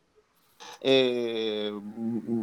[0.81, 1.73] eh,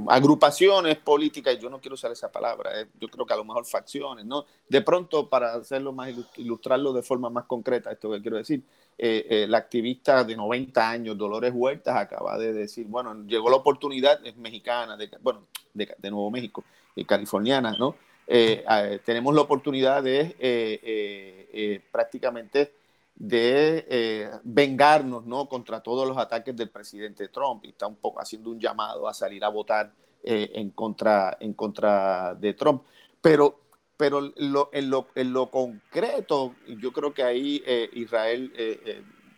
[0.08, 3.66] agrupaciones políticas, yo no quiero usar esa palabra, eh, yo creo que a lo mejor
[3.66, 4.46] facciones, ¿no?
[4.68, 8.64] De pronto, para hacerlo más, ilustrarlo de forma más concreta, esto que quiero decir,
[8.98, 14.26] eh, la activista de 90 años, Dolores Huertas, acaba de decir, bueno, llegó la oportunidad,
[14.26, 16.64] es mexicana, de, bueno, de, de Nuevo México,
[17.06, 17.96] californiana, ¿no?
[18.26, 22.72] tenemos la oportunidad de prácticamente
[23.16, 25.48] de eh, vengarnos ¿no?
[25.48, 29.14] contra todos los ataques del presidente Trump y está un poco haciendo un llamado a
[29.14, 29.94] salir a votar
[30.24, 32.84] eh, en, contra, en contra de Trump.
[33.22, 33.60] Pero,
[33.96, 38.52] pero lo, en, lo, en, lo, concreto, yo creo que ahí eh, Israel,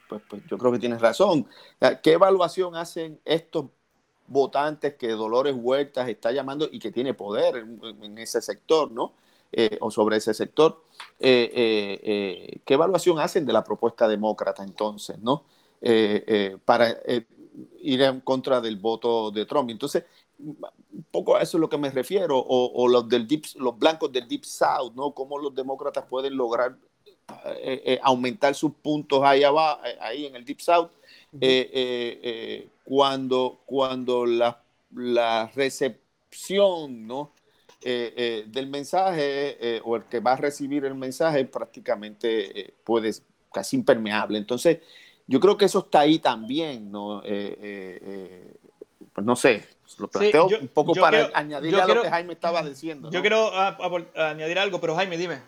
[0.10, 1.48] pues, pues, yo creo que tienes razón.
[2.02, 3.66] ¿Qué evaluación hacen estos
[4.28, 9.14] votantes que Dolores Huertas está llamando y que tiene poder en, ese sector, ¿no?
[9.52, 10.84] Eh, o sobre ese sector.
[11.20, 15.44] ¿Qué evaluación hacen de la propuesta demócrata entonces, ¿no?
[16.66, 16.98] para
[17.82, 19.70] ir en contra del voto de Trump.
[19.70, 20.04] Entonces,
[20.40, 24.12] un poco a eso es lo que me refiero, o, los, del deep, los blancos
[24.12, 25.12] del Deep South, ¿no?
[25.12, 26.78] Cómo los demócratas pueden lograr
[27.46, 30.90] eh, eh, aumentar sus puntos ahí abajo, eh, ahí en el Deep South,
[32.86, 34.62] cuando, cuando la,
[34.94, 37.32] la recepción, ¿no?
[37.88, 43.12] Del mensaje o el que va a recibir el mensaje prácticamente puede
[43.54, 44.38] casi impermeable.
[44.38, 44.80] Entonces,
[45.26, 47.22] yo creo que eso está ahí también, ¿no?
[47.22, 49.66] pues no sé,
[49.98, 53.10] lo planteo un poco para añadir a lo que Jaime estaba diciendo.
[53.10, 53.50] Yo quiero
[54.16, 55.42] añadir algo, pero Jaime, dime.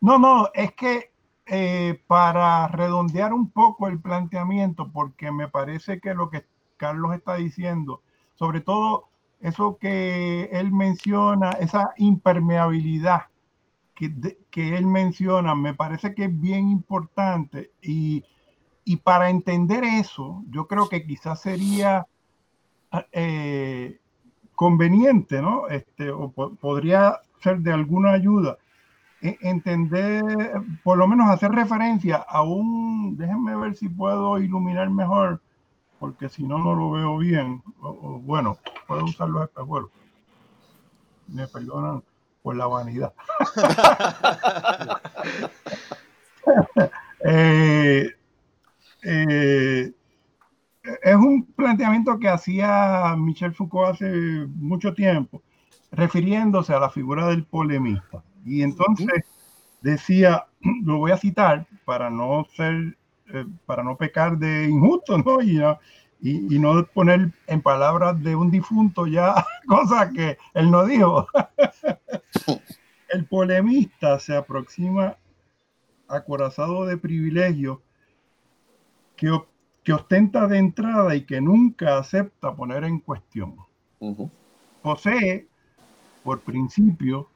[0.00, 1.10] No, no, es que
[1.46, 6.44] eh, para redondear un poco el planteamiento, porque me parece que lo que
[6.76, 8.02] Carlos está diciendo,
[8.34, 9.08] sobre todo
[9.44, 13.24] eso que él menciona, esa impermeabilidad
[13.94, 14.10] que,
[14.50, 18.24] que él menciona, me parece que es bien importante y,
[18.86, 22.06] y para entender eso, yo creo que quizás sería
[23.12, 24.00] eh,
[24.54, 25.68] conveniente, ¿no?
[25.68, 28.56] Este, o podría ser de alguna ayuda
[29.20, 30.22] e, entender,
[30.82, 35.42] por lo menos hacer referencia a un, déjenme ver si puedo iluminar mejor,
[36.04, 37.62] porque si no, no lo veo bien.
[37.80, 39.88] bueno, puedo usar los espejuelos.
[41.28, 42.02] Me perdonan
[42.42, 43.14] por la vanidad.
[47.24, 48.10] eh,
[49.02, 49.92] eh,
[51.02, 55.40] es un planteamiento que hacía Michel Foucault hace mucho tiempo,
[55.90, 58.22] refiriéndose a la figura del polemista.
[58.44, 59.24] Y entonces
[59.80, 60.44] decía,
[60.84, 62.98] lo voy a citar para no ser,
[63.34, 65.42] eh, para no pecar de injusto, ¿no?
[65.42, 65.60] Y,
[66.20, 71.26] y, no poner en palabras de un difunto ya cosas que él no dijo.
[73.08, 75.16] El polemista se aproxima
[76.08, 77.82] acorazado de privilegio
[79.16, 79.30] que
[79.84, 83.56] que ostenta de entrada y que nunca acepta poner en cuestión.
[84.82, 85.46] Posee,
[86.24, 87.28] por principio,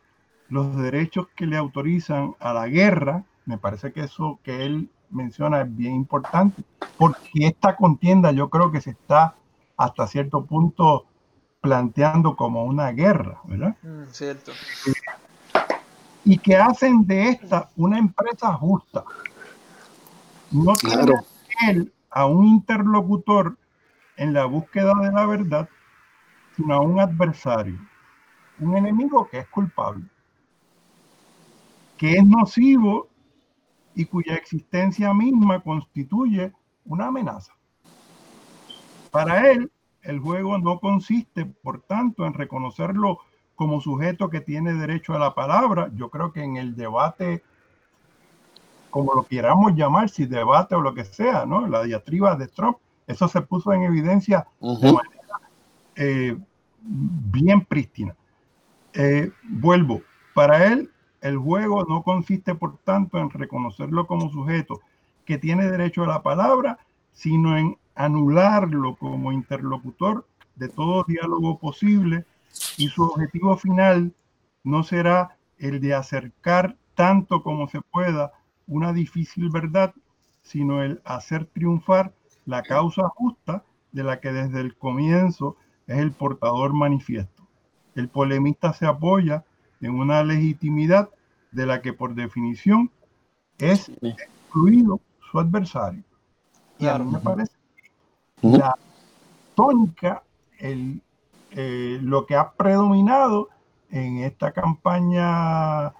[0.48, 3.24] los derechos que le autorizan a la guerra.
[3.44, 6.62] Me parece que eso que él menciona es bien importante,
[6.96, 9.34] porque esta contienda yo creo que se está
[9.76, 11.06] hasta cierto punto
[11.60, 13.76] planteando como una guerra, ¿verdad?
[13.82, 14.52] Mm, cierto.
[16.24, 19.04] Y que hacen de esta una empresa justa.
[20.50, 21.14] No claro.
[21.68, 23.56] él a un interlocutor
[24.16, 25.68] en la búsqueda de la verdad,
[26.56, 27.78] sino a un adversario,
[28.58, 30.04] un enemigo que es culpable,
[31.96, 33.07] que es nocivo
[33.98, 36.52] y cuya existencia misma constituye
[36.84, 37.52] una amenaza.
[39.10, 39.72] Para él,
[40.02, 43.18] el juego no consiste, por tanto, en reconocerlo
[43.56, 45.90] como sujeto que tiene derecho a la palabra.
[45.96, 47.42] Yo creo que en el debate
[48.90, 51.66] como lo queramos llamar, si debate o lo que sea, ¿no?
[51.66, 52.78] La diatriba de Trump,
[53.08, 55.40] eso se puso en evidencia de manera
[55.96, 56.38] eh,
[56.80, 58.14] bien prístina.
[58.94, 60.02] Eh, vuelvo,
[60.34, 60.90] para él
[61.20, 64.80] el juego no consiste, por tanto, en reconocerlo como sujeto
[65.24, 66.78] que tiene derecho a la palabra,
[67.12, 72.24] sino en anularlo como interlocutor de todo diálogo posible
[72.76, 74.12] y su objetivo final
[74.64, 78.32] no será el de acercar tanto como se pueda
[78.66, 79.94] una difícil verdad,
[80.42, 82.12] sino el hacer triunfar
[82.46, 85.56] la causa justa de la que desde el comienzo
[85.86, 87.46] es el portador manifiesto.
[87.94, 89.44] El polemista se apoya
[89.80, 91.10] en una legitimidad
[91.52, 92.90] de la que por definición
[93.58, 95.00] es excluido
[95.30, 96.02] su adversario.
[96.78, 97.52] Y a mí me parece
[98.40, 98.76] que la
[99.54, 100.22] tónica,
[100.58, 101.00] el,
[101.50, 103.48] eh, lo que ha predominado
[103.90, 105.92] en esta campaña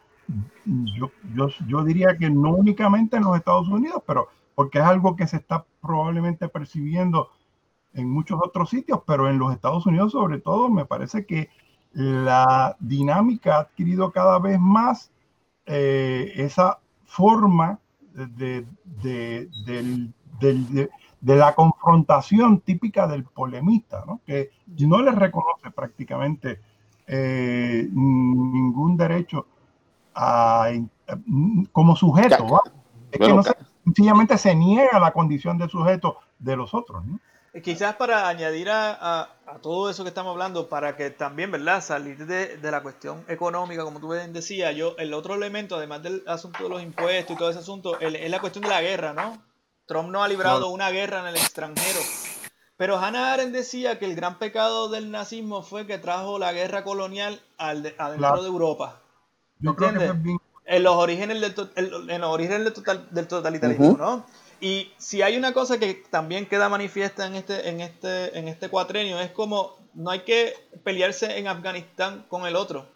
[0.64, 5.16] yo, yo, yo diría que no únicamente en los Estados Unidos, pero porque es algo
[5.16, 7.30] que se está probablemente percibiendo
[7.94, 11.48] en muchos otros sitios, pero en los Estados Unidos sobre todo me parece que
[11.92, 15.10] la dinámica ha adquirido cada vez más
[15.66, 17.78] eh, esa forma
[18.12, 19.48] de, de,
[20.40, 20.88] de,
[21.20, 24.20] de, la confrontación típica del polemista, ¿no?
[24.26, 26.60] que no le reconoce prácticamente
[27.06, 29.46] eh, ningún derecho
[31.72, 32.62] como sujeto.
[33.10, 33.42] Es que no
[33.84, 37.04] sencillamente se niega la condición de sujeto de los otros.
[37.62, 39.28] Quizás para añadir a,
[39.62, 41.82] todo eso que estamos hablando, para que también, ¿verdad?
[41.82, 46.22] Salir de, la cuestión económica, como tú bien decías, yo, el otro elemento, además del
[46.26, 49.42] asunto de los impuestos y todo ese asunto, es la cuestión de la guerra, ¿no?
[49.86, 51.98] Trump no ha librado una guerra en el extranjero.
[52.76, 56.84] pero Hannah Arendt decía que el gran pecado del nazismo fue que trajo la guerra
[56.84, 59.00] colonial al adentro de Europa.
[59.58, 60.38] Yo creo que bien...
[60.66, 64.26] En los orígenes del, en los orígenes del, total, del totalitarismo, ¿no?
[64.60, 68.68] Y si hay una cosa que también queda manifiesta en este, en este, en este
[68.68, 70.54] cuatrenio, es como no hay que
[70.84, 72.86] pelearse en Afganistán con el otro.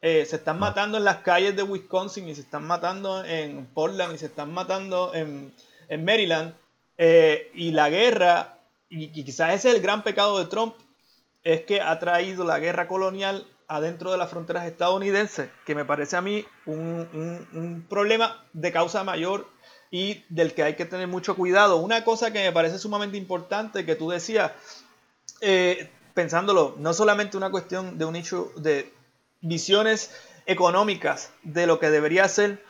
[0.00, 4.14] Eh, se están matando en las calles de Wisconsin y se están matando en Portland
[4.14, 5.52] y se están matando en,
[5.88, 6.54] en Maryland.
[6.96, 10.74] Eh, y la guerra y, quizás ese es el gran pecado de Trump,
[11.44, 16.16] es que ha traído la guerra colonial adentro de las fronteras estadounidenses, que me parece
[16.16, 19.46] a mí un, problema de causa mayor
[19.90, 21.76] y del que hay que tener mucho cuidado.
[21.76, 24.52] Una cosa que me parece sumamente importante que tú decías,
[25.40, 28.92] eh, pensándolo, no solamente una cuestión de un hecho de
[29.40, 30.10] visiones
[30.46, 32.62] económicas de lo que debería ser,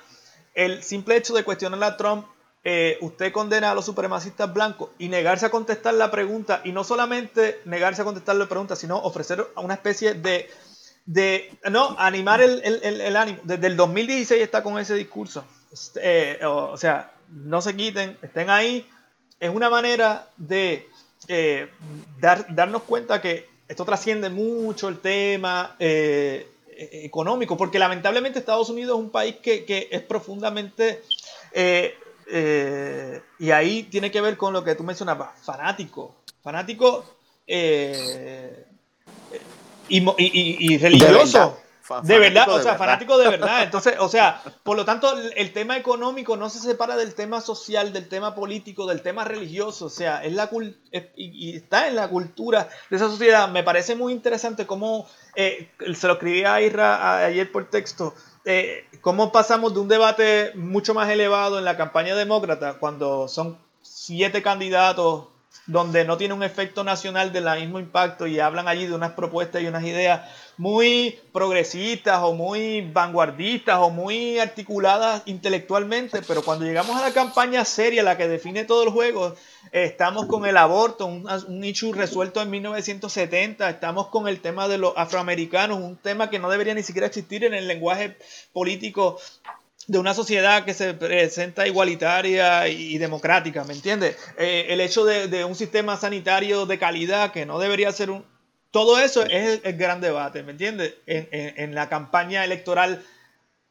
[0.54, 2.26] el simple hecho de cuestionar a Trump
[2.64, 6.84] eh, usted condena a los supremacistas blancos y negarse a contestar la pregunta, y no
[6.84, 10.50] solamente negarse a contestar la pregunta, sino ofrecer una especie de,
[11.06, 13.38] de no, animar el, el, el, ánimo.
[13.44, 15.44] Desde el 2016 está con ese discurso.
[15.96, 18.86] Eh, o, sea, no se quiten, estén ahí.
[19.40, 20.88] Es una manera de
[21.28, 21.68] eh,
[22.20, 29.04] dar, darnos cuenta que esto trasciende mucho el tema económico, porque lamentablemente Estados Unidos es
[29.04, 31.02] un país que, que es profundamente
[32.30, 36.14] eh, y ahí tiene que ver con lo que tú mencionabas, fanático.
[36.42, 37.04] Fanático
[37.46, 38.66] eh,
[39.88, 41.58] y, religioso.
[42.03, 43.62] De verdad, o sea, fanático de verdad.
[43.64, 47.93] Entonces, o sea, por lo tanto, el tema económico no se separa del tema social,
[47.93, 49.86] del tema político, del tema religioso.
[49.86, 50.51] O sea, es la
[51.16, 53.49] y, está en la cultura de esa sociedad.
[53.49, 58.14] Me parece muy interesante cómo eh, se lo escribí a Ira ayer por texto.
[58.45, 63.59] Eh, cómo pasamos de un debate mucho más elevado en la campaña demócrata, cuando son
[63.82, 65.28] siete candidatos
[65.66, 69.62] donde no tiene un efecto nacional del mismo impacto y hablan allí de unas propuestas
[69.62, 70.22] y unas ideas
[70.56, 77.64] muy progresistas o muy vanguardistas o muy articuladas intelectualmente, pero cuando llegamos a la campaña
[77.64, 79.36] seria, la que define todo el juego,
[79.70, 84.78] estamos con el aborto, un, un issue resuelto en 1970, estamos con el tema de
[84.78, 88.16] los afroamericanos, un tema que no debería ni siquiera existir en el lenguaje
[88.52, 89.18] político
[89.89, 94.16] de una sociedad que se presenta igualitaria y democrática, ¿me entiendes?
[94.36, 98.24] Eh, el hecho de, un sistema sanitario de calidad que no debería ser un,
[98.70, 100.95] todo eso es el, gran debate, ¿me entiendes?
[101.07, 103.03] En, la campaña electoral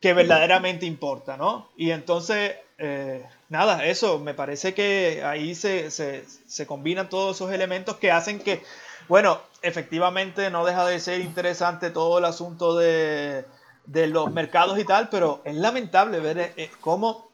[0.01, 1.69] que verdaderamente importa, ¿no?
[1.77, 6.25] Y entonces, eh, nada, eso, me parece que ahí se,
[6.65, 8.63] combinan todos esos elementos que hacen que,
[9.07, 13.45] bueno, efectivamente no deja de ser interesante todo el asunto de,
[13.91, 17.29] los mercados y tal, pero es lamentable ver eh, cómo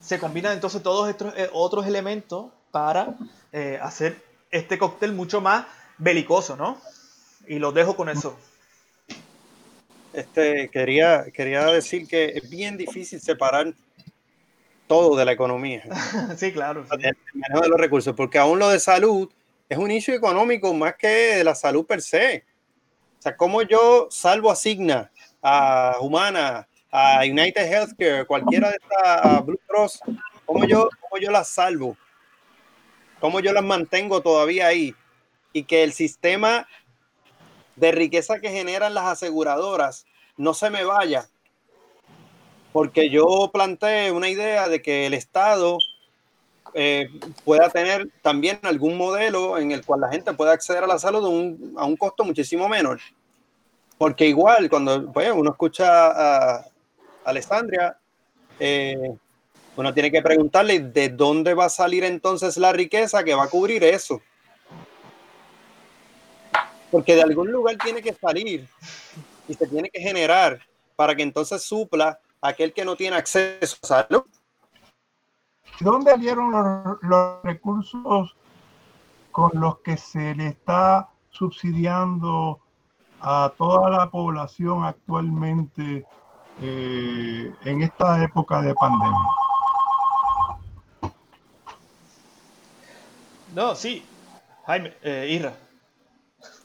[0.00, 3.16] se combinan entonces todos estos eh, otros elementos para
[3.82, 5.66] hacer este cóctel mucho más
[5.96, 6.80] belicoso, ¿no?
[7.46, 8.38] Y lo dejo con eso.
[10.12, 13.74] Este, quería, quería decir que es bien difícil separar
[14.88, 15.82] todo de la economía.
[16.36, 16.84] sí, claro.
[16.90, 19.30] El manejo de los recursos, porque aún lo de salud
[19.68, 22.44] es un issue económico más que de la salud per se.
[23.18, 25.10] O sea, cómo yo salvo a Signa,
[25.42, 30.00] a Humana, a United Healthcare, cualquiera de estas, a Blue Cross,
[30.46, 31.96] cómo yo, cómo yo las salvo,
[33.20, 34.94] cómo yo las mantengo todavía ahí
[35.52, 36.66] y que el sistema
[37.76, 41.28] de riqueza que generan las aseguradoras no se me vaya.
[42.72, 45.78] Porque yo planteé una idea de que el Estado
[46.74, 47.08] eh,
[47.44, 51.24] pueda tener también algún modelo en el cual la gente pueda acceder a la salud
[51.76, 53.00] a un, costo muchísimo menor.
[53.98, 56.64] Porque igual cuando pues, uno escucha a
[57.24, 57.98] Alessandria,
[58.60, 59.16] eh,
[59.76, 63.48] uno tiene que preguntarle de dónde va a salir entonces la riqueza que va a
[63.48, 64.22] cubrir eso.
[66.90, 68.66] Porque de algún lugar tiene que salir
[69.46, 70.60] y se tiene que generar
[70.96, 74.24] para que entonces supla aquel que no tiene acceso a salud.
[75.80, 78.36] ¿Dónde salieron los, recursos
[79.30, 82.60] con los que se le está subsidiando
[83.20, 86.04] a toda la población actualmente
[86.60, 89.26] eh, en esta época de pandemia?
[93.54, 94.04] No, sí.
[94.66, 95.52] Jaime, eh, Irra.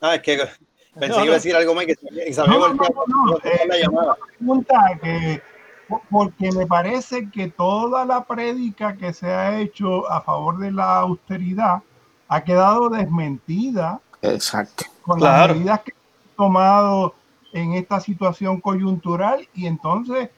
[0.01, 0.37] Ah, es que
[0.99, 1.95] pensé que iba a decir algo más que
[2.27, 3.37] Isabel no, no,
[3.67, 4.17] la llamada.
[4.37, 5.41] Pregunta que,
[6.09, 10.99] porque me parece que toda la prédica que se ha hecho a favor de la
[10.99, 11.81] austeridad
[12.27, 14.01] ha quedado desmentida.
[14.21, 14.85] Exacto.
[15.03, 15.93] Con las medidas que
[16.35, 17.15] tomado
[17.51, 20.29] en esta situación coyuntural y entonces,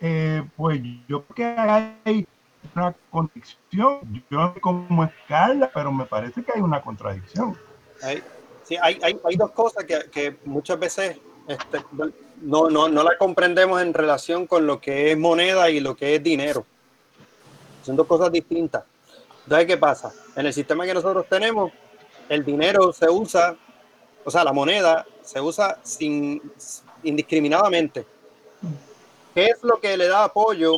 [0.00, 1.60] eh, pues yo creo que
[2.04, 2.26] hay
[2.74, 4.24] una contradicción.
[4.30, 7.56] Yo cómo escala, pero me parece que hay una contradicción.
[8.02, 8.22] Hay,
[8.64, 11.84] sí, hay, hay, hay dos cosas que, que muchas veces este,
[12.40, 16.16] no, no, no la comprendemos en relación con lo que es moneda y lo que
[16.16, 16.64] es dinero.
[17.82, 18.84] Son dos cosas distintas.
[19.44, 20.12] Entonces, ¿qué pasa?
[20.36, 21.72] En el sistema que nosotros tenemos,
[22.28, 23.56] el dinero se usa,
[24.24, 26.40] o sea, la moneda se usa sin,
[27.02, 28.06] indiscriminadamente.
[29.34, 30.76] ¿Qué es lo que le da apoyo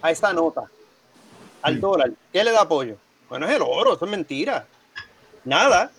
[0.00, 0.70] a esa nota?
[1.62, 2.12] Al dólar.
[2.32, 2.96] ¿Qué le da apoyo?
[3.28, 4.66] Bueno, es el oro, eso es mentira.
[5.44, 5.90] Nada.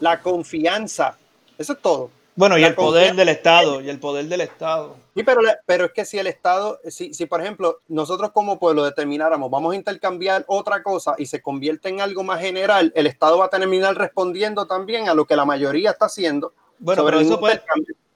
[0.00, 1.18] La confianza.
[1.58, 2.10] Eso es todo.
[2.34, 4.96] Bueno, y La el poder del Estado, y el poder del Estado.
[5.14, 8.84] Sí, pero, pero es que si el Estado, si, si por ejemplo nosotros como pueblo
[8.84, 13.36] determináramos, vamos a intercambiar otra cosa y se convierte en algo más general, el Estado
[13.36, 16.54] va a terminar respondiendo también a lo que la mayoría está haciendo.
[16.82, 17.62] Bueno, pero eso puede,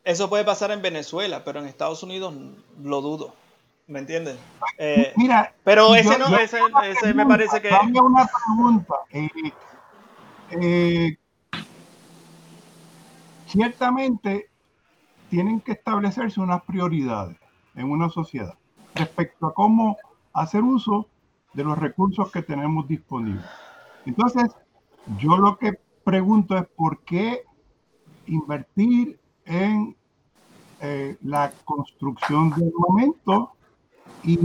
[0.05, 2.35] eso puede pasar en Venezuela, pero en Estados Unidos
[2.83, 3.35] lo dudo.
[3.87, 4.37] ¿Me entiendes?
[4.79, 6.59] Eh, Mira, pero yo- ese no, yo- ese,
[6.91, 7.69] ese me parece que.
[7.69, 8.95] Dame una pregunta.
[9.13, 9.29] Eh,
[10.61, 11.17] eh,
[13.47, 14.51] ciertamente
[15.31, 17.37] tienen que establecerse unas prioridades
[17.77, 18.55] en una sociedad
[18.95, 19.97] respecto a cómo
[20.33, 21.07] hacer uso
[21.53, 23.45] de los recursos que tenemos disponibles.
[24.05, 24.51] Entonces,
[25.19, 27.45] yo lo que pregunto es por qué
[28.27, 29.97] invertir en
[30.81, 33.53] eh, la construcción del momento
[34.23, 34.39] y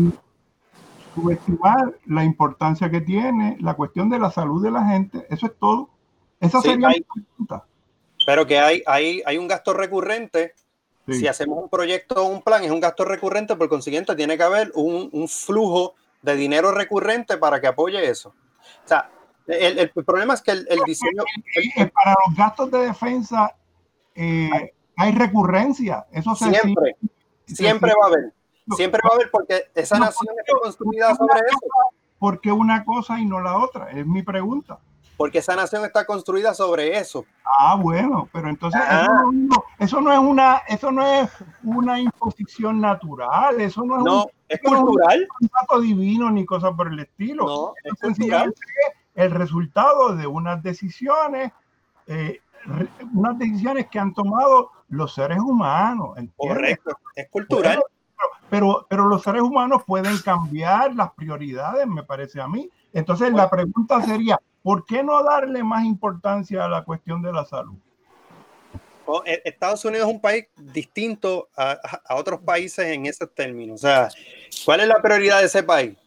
[1.13, 5.25] subestimar la importancia que tiene la cuestión de la salud de la gente.
[5.29, 5.89] Eso es todo.
[6.39, 7.65] Esa Sí, sería hay- mi pregunta.
[8.25, 10.53] Pero que hay, hay, hay un gasto recurrente.
[11.07, 11.13] Sí.
[11.15, 14.43] Si hacemos un proyecto o un plan, es un gasto recurrente, por consiguiente tiene que
[14.43, 18.29] haber un, un flujo de dinero recurrente para que apoye eso.
[18.85, 19.09] O sea,
[19.47, 21.23] el, el problema es que el, el diseño,
[21.93, 23.55] para los gastos de defensa
[24.15, 26.05] eh, hay recurrencia.
[26.11, 26.95] Eso se siempre,
[27.45, 28.33] se- siempre va a haber.
[28.75, 31.59] Siempre va a haber porque esa No, nación está construida sobre eso.
[32.19, 33.89] ¿Por qué una cosa y no la otra?
[33.91, 34.77] Es mi pregunta.
[35.17, 37.25] Porque esa nación está construida sobre eso.
[37.45, 39.01] Ah, bueno, pero entonces Ah.
[39.03, 41.29] eso, no, eso no es una, eso no es
[41.63, 45.27] una imposición natural, eso no es No, un es cultural.
[45.39, 47.45] mandato divino ni cosa por el estilo.
[47.45, 48.57] No, es es
[49.15, 51.51] el resultado de unas decisiones,
[52.07, 52.39] eh,
[53.13, 56.17] unas decisiones que han tomado los seres humanos.
[56.17, 56.35] ¿entiendes?
[56.37, 57.81] Correcto, es cultural.
[58.49, 62.69] Pero, pero los seres humanos pueden cambiar las prioridades, me parece a mí.
[62.93, 67.45] Entonces la pregunta sería, ¿por qué no darle más importancia a la cuestión de la
[67.45, 67.75] salud?
[69.05, 73.33] O- e- Estados Unidos es un país distinto a, a- a otros países en esos
[73.33, 73.75] términos.
[73.75, 74.09] O sea,
[74.65, 75.97] ¿cuál es la prioridad de ese país?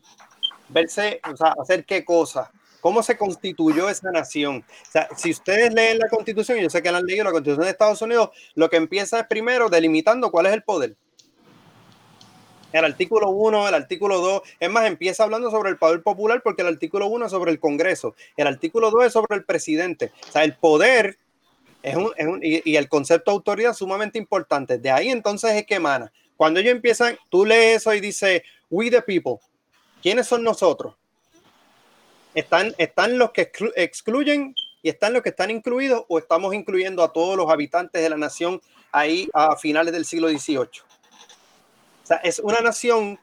[0.68, 2.50] Verse, o sea, hacer qué cosa.
[2.84, 4.62] ¿Cómo se constituyó esa nación?
[4.62, 7.64] O sea, si ustedes leen la constitución, yo sé que la han leído, la constitución
[7.64, 10.94] de Estados Unidos, lo que empieza es primero delimitando cuál es el poder.
[12.74, 16.60] El artículo 1, el artículo 2, es más, empieza hablando sobre el poder popular porque
[16.60, 20.12] el artículo 1 es sobre el Congreso, el artículo 2 es sobre el presidente.
[20.28, 21.16] O sea, el poder
[21.82, 24.76] es un, es un- y, el concepto de autoridad sumamente importante.
[24.76, 26.12] De ahí entonces es que emana.
[26.36, 29.38] Cuando ellos empiezan, tú lees eso y dice, we the people.
[30.02, 30.96] ¿Quiénes son nosotros?
[32.34, 37.02] Están, están los que exclu- excluyen y están los que están incluidos o estamos incluyendo
[37.02, 38.60] a todos los habitantes de la nación
[38.92, 40.58] ahí a finales del siglo XVIII.
[40.58, 43.18] O sea, es una nación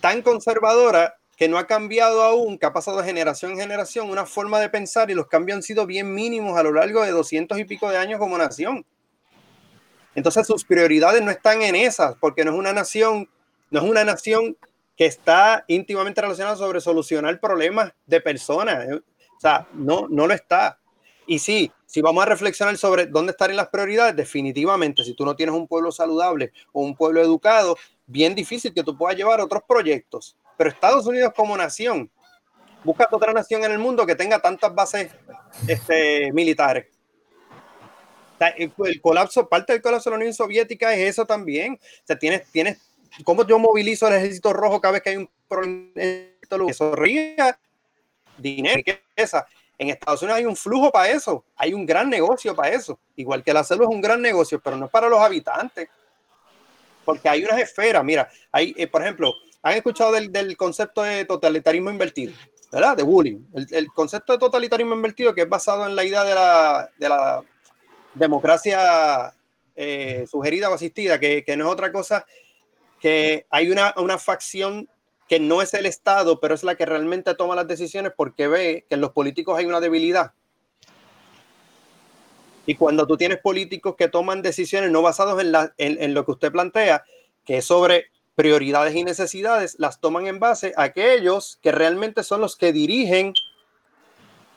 [0.00, 4.24] tan conservadora que no ha cambiado aún, que ha pasado de generación en generación una
[4.24, 7.58] forma de pensar y los cambios han sido bien mínimos a lo largo de doscientos
[7.58, 8.86] y pico de años como nación.
[10.14, 13.28] Entonces sus prioridades no están en esas, porque no es una nación,
[13.70, 14.56] no es una nación
[14.96, 18.86] que está íntimamente relacionada sobre solucionar problemas de personas.
[19.36, 20.78] O sea, no, no lo está.
[21.26, 25.34] Y sí, si vamos a reflexionar sobre dónde están las prioridades, definitivamente, si tú no
[25.34, 27.76] tienes un pueblo saludable o un pueblo educado,
[28.06, 30.36] bien difícil que tú puedas llevar otros proyectos.
[30.56, 32.10] Pero Estados Unidos como nación,
[32.84, 35.10] busca otra nación en el mundo que tenga tantas bases
[35.66, 36.86] este, militares.
[38.56, 41.74] El colapso, parte del colapso de la Unión Soviética es eso también.
[41.74, 42.78] O sea, tienes, tienes,
[43.22, 45.90] ¿cómo yo movilizo el ejército rojo cada vez que hay un problema?
[46.68, 47.58] Eso ría
[48.38, 49.46] dinero, riqueza.
[49.78, 52.98] En Estados Unidos hay un flujo para eso, hay un gran negocio para eso.
[53.16, 55.88] Igual que la salud es un gran negocio, pero no es para los habitantes.
[57.04, 61.24] Porque hay unas esferas, mira, hay, eh, por ejemplo, han escuchado del, del, concepto de
[61.24, 62.32] totalitarismo invertido,
[62.70, 62.96] ¿verdad?
[62.96, 63.40] De Bullying.
[63.52, 67.08] El, el, concepto de totalitarismo invertido que es basado en la idea de la, de
[67.08, 67.42] la
[68.14, 69.34] democracia
[69.76, 72.24] eh, sugerida o asistida, que, que, no es otra cosa
[73.04, 74.88] que hay una, una facción
[75.28, 78.86] que no es el Estado, pero es la que realmente toma las decisiones porque ve
[78.88, 80.32] que en los políticos hay una debilidad.
[82.64, 86.30] Y cuando tú tienes políticos que toman decisiones no basados en, la, en, lo que
[86.30, 87.04] usted plantea,
[87.44, 88.06] que es sobre
[88.36, 93.34] prioridades y necesidades las toman en base a aquellos que realmente son los que dirigen,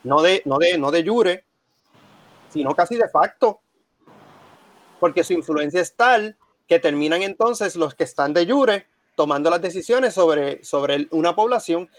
[0.05, 1.43] no de, no de, no de jure,
[2.53, 3.59] sino casi de facto,
[5.01, 6.37] porque su influencia es tal
[6.67, 11.89] que terminan entonces los que están de jure tomando las decisiones sobre, sobre una población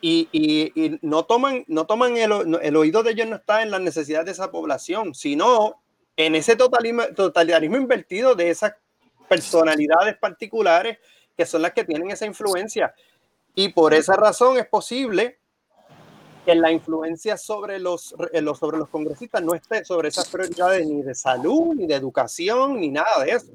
[0.00, 3.80] y, y, no toman, no toman el, el, oído de ellos no está en las
[3.80, 5.80] necesidades de esa población, sino
[6.16, 8.74] en ese totalitarismo, totalitarismo invertido de esas
[9.28, 10.98] personalidades particulares
[11.36, 12.94] que son las que tienen esa influencia.
[13.54, 15.38] Y por esa razón es posible
[16.44, 21.02] que la influencia sobre los, los, sobre los congresistas no esté sobre esas prioridades ni
[21.02, 23.52] de salud, ni de educación, ni nada de eso.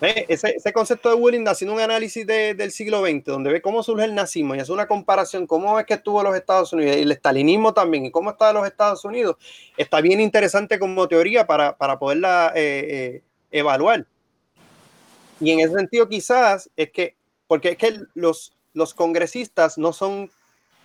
[0.00, 3.82] Ese, ese, concepto de Willing haciendo un análisis de, del siglo XX, donde ve cómo
[3.82, 7.00] surge el nazismo y hace una comparación, cómo es que estuvo los Estados Unidos y
[7.00, 9.36] el estalinismo también, y cómo está los Estados Unidos,
[9.76, 14.06] está bien interesante como teoría para, para poderla eh, eh, evaluar.
[15.38, 17.16] Y en ese sentido quizás es que,
[17.46, 20.30] porque es que los, los congresistas no son,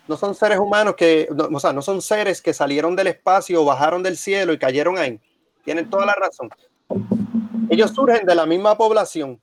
[0.09, 4.03] no son seres humanos que, o sea, no son seres que salieron del espacio bajaron
[4.03, 5.21] del cielo y cayeron ahí.
[5.63, 6.49] Tienen toda la razón.
[7.69, 9.41] Ellos surgen de la misma población.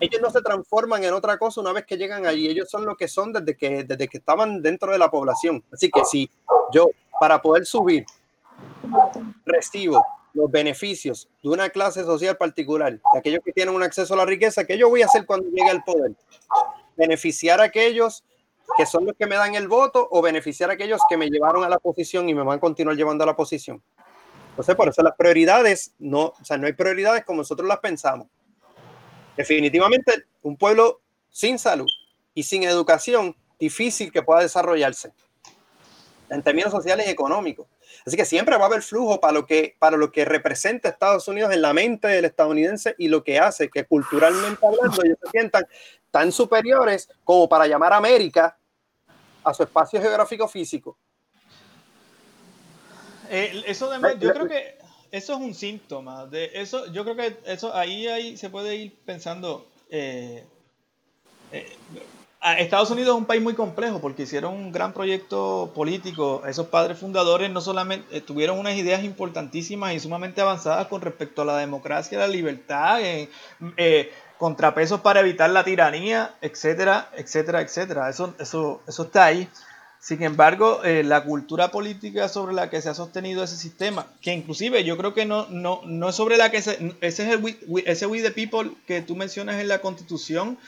[0.00, 2.48] Ellos no se transforman en otra cosa una vez que llegan allí.
[2.48, 5.62] Ellos son lo que son desde que, desde que estaban dentro de la población.
[5.72, 6.30] Así que si
[6.72, 6.88] yo,
[7.20, 8.04] para poder subir,
[9.46, 10.04] recibo
[10.34, 14.24] los beneficios de una clase social particular, de aquellos que tienen un acceso a la
[14.24, 16.12] riqueza, ¿qué yo voy a hacer cuando llegue al poder?
[16.96, 18.24] Beneficiar a aquellos
[18.76, 21.64] que son los que me dan el voto o beneficiar a aquellos que me llevaron
[21.64, 23.82] a la posición y me van a continuar llevando a la posición.
[24.52, 28.28] Entonces, por eso las prioridades, no, o sea, no hay prioridades como nosotros las pensamos.
[29.34, 31.00] Definitivamente, un pueblo
[31.30, 31.88] sin salud
[32.34, 35.12] y sin educación, difícil que pueda desarrollarse
[36.28, 37.66] en términos sociales y económicos.
[38.06, 41.28] Así que siempre va a haber flujo para lo que, para lo que representa Estados
[41.28, 45.64] Unidos en la mente del estadounidense y lo que hace que culturalmente hablando se sientan
[46.10, 48.58] tan superiores como para llamar a América
[49.44, 50.98] a su espacio geográfico físico.
[53.30, 54.76] Eh, eso de, yo creo que
[55.10, 56.86] eso es un síntoma de eso.
[56.92, 59.66] Yo creo que eso ahí, ahí se puede ir pensando.
[59.90, 60.44] Eh,
[61.52, 61.76] eh,
[62.58, 66.42] Estados Unidos es un país muy complejo porque hicieron un gran proyecto político.
[66.46, 71.44] Esos padres fundadores no solamente tuvieron unas ideas importantísimas y sumamente avanzadas con respecto a
[71.44, 73.00] la democracia, la libertad,
[74.38, 78.08] contrapesos para evitar la tiranía, etcétera, etcétera, etcétera.
[78.08, 79.48] Eso, eso, eso está ahí.
[80.02, 84.32] Sin embargo, eh, la cultura política sobre la que se ha sostenido ese sistema, que
[84.32, 87.38] inclusive yo creo que no, no, no es sobre la que se, ese es el
[87.38, 90.58] we, ese we the people que tú mencionas en la constitución,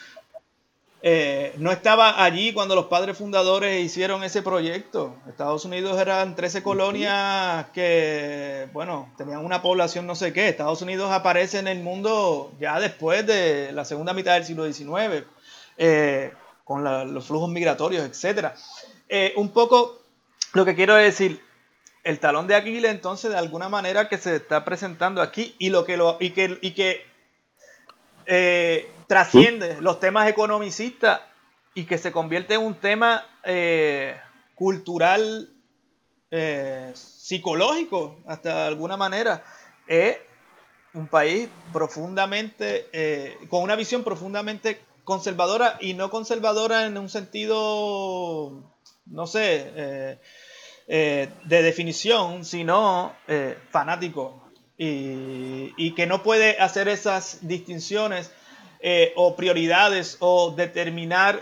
[1.01, 5.17] eh, no estaba allí cuando los padres fundadores hicieron ese proyecto.
[5.27, 10.47] Estados Unidos eran 13 colonias que, bueno, tenían una población no sé qué.
[10.47, 15.25] Estados Unidos aparece en el mundo ya después de la segunda mitad del siglo XIX,
[15.75, 16.31] eh,
[16.63, 18.55] con la, los flujos migratorios, etcétera.
[19.07, 20.01] Eh, un poco
[20.53, 21.41] lo que quiero decir,
[22.03, 25.85] el talón de Aquiles entonces de alguna manera que se está presentando aquí y lo
[25.85, 27.05] que lo y que, y que
[28.25, 31.21] eh, trasciende los temas economicistas
[31.75, 34.17] y que se convierte en un tema eh,
[34.55, 35.49] cultural
[36.93, 39.41] psicológico hasta de alguna manera
[39.87, 40.17] es
[40.93, 48.74] un país profundamente con una visión profundamente conservadora y no conservadora en un sentido
[49.05, 50.19] no sé, eh,
[50.87, 54.41] eh, de definición, sino eh, fanático.
[54.77, 58.29] Y, que no puede hacer esas distinciones
[59.15, 61.41] o prioridades o determinar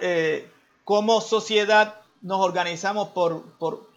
[0.83, 3.89] cómo sociedad nos organizamos por, por,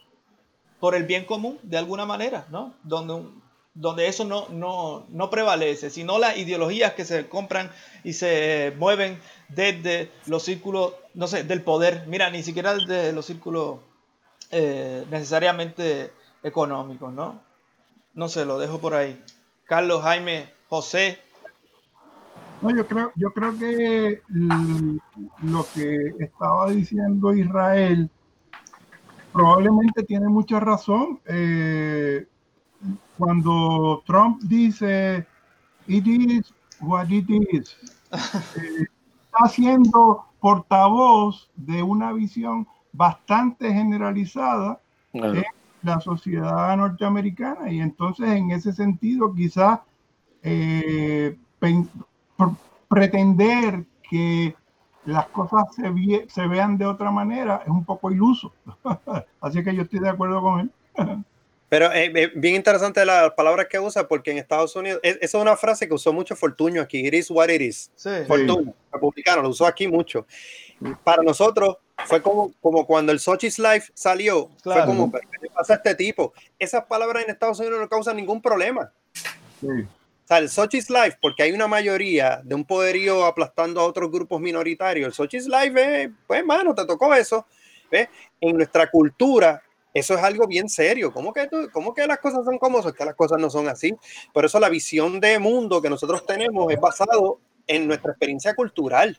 [0.81, 2.73] por, el bien común, de alguna manera, ¿no?
[2.83, 3.29] Donde,
[3.77, 7.71] donde eso no, no, no prevalece, sino las ideologías que se compran
[8.05, 9.21] y se mueven
[9.51, 12.05] desde los círculos, no sé, del poder.
[12.09, 13.79] Mira, ni siquiera desde los círculos
[14.51, 16.11] eh, necesariamente
[16.43, 17.41] económicos, ¿no?
[18.15, 19.23] No sé, lo dejo por ahí.
[19.67, 21.19] Carlos, Jaime, José.
[22.63, 24.23] No, yo creo, yo creo que
[25.43, 28.09] lo que estaba diciendo Israel
[29.35, 31.21] probablemente tiene mucha razón.
[31.27, 32.27] Eh,
[33.19, 35.27] cuando Trump dice,
[35.87, 37.77] it is what it is,
[38.13, 38.87] eh,
[39.25, 44.81] está siendo portavoz de una visión bastante generalizada
[45.13, 45.45] en
[45.83, 49.81] la sociedad norteamericana y entonces en ese sentido quizás
[50.43, 51.37] eh,
[52.89, 54.55] pretender que
[55.05, 58.53] las cosas se, se, vean de otra manera es un poco iluso.
[59.41, 60.71] Así que yo estoy de acuerdo con él.
[61.69, 65.35] Pero es eh, bien interesante las palabras que usa, porque en Estados Unidos, esa es
[65.35, 67.91] una frase que usó mucho Fortuño aquí, it is what it is.
[67.97, 68.11] Sí.
[68.29, 70.27] Fortuño, republicano, lo usó aquí mucho.
[71.03, 74.85] Para nosotros fue como, como cuando el Sochi's Life salió, Claro.
[74.85, 76.33] fue como, ¿qué le pasa a este tipo?
[76.59, 78.93] Esas palabras en Estados Unidos no causan ningún problema.
[79.61, 79.67] Sí.
[79.67, 84.11] O sea, el Sochi's Life, porque hay una mayoría de un poderío aplastando a otros
[84.11, 85.07] grupos minoritarios.
[85.09, 87.47] El Sochi's Life es, pues, mano, te tocó eso.
[87.91, 88.09] ¿ves?
[88.41, 89.63] En nuestra cultura,
[89.99, 91.13] eso es algo bien serio.
[91.13, 92.91] ¿Cómo que, tú- cómo que las cosas son como son?
[92.93, 93.95] Es que las cosas no son así.
[94.33, 99.19] Por eso la visión de mundo que nosotros tenemos es basado en nuestra experiencia cultural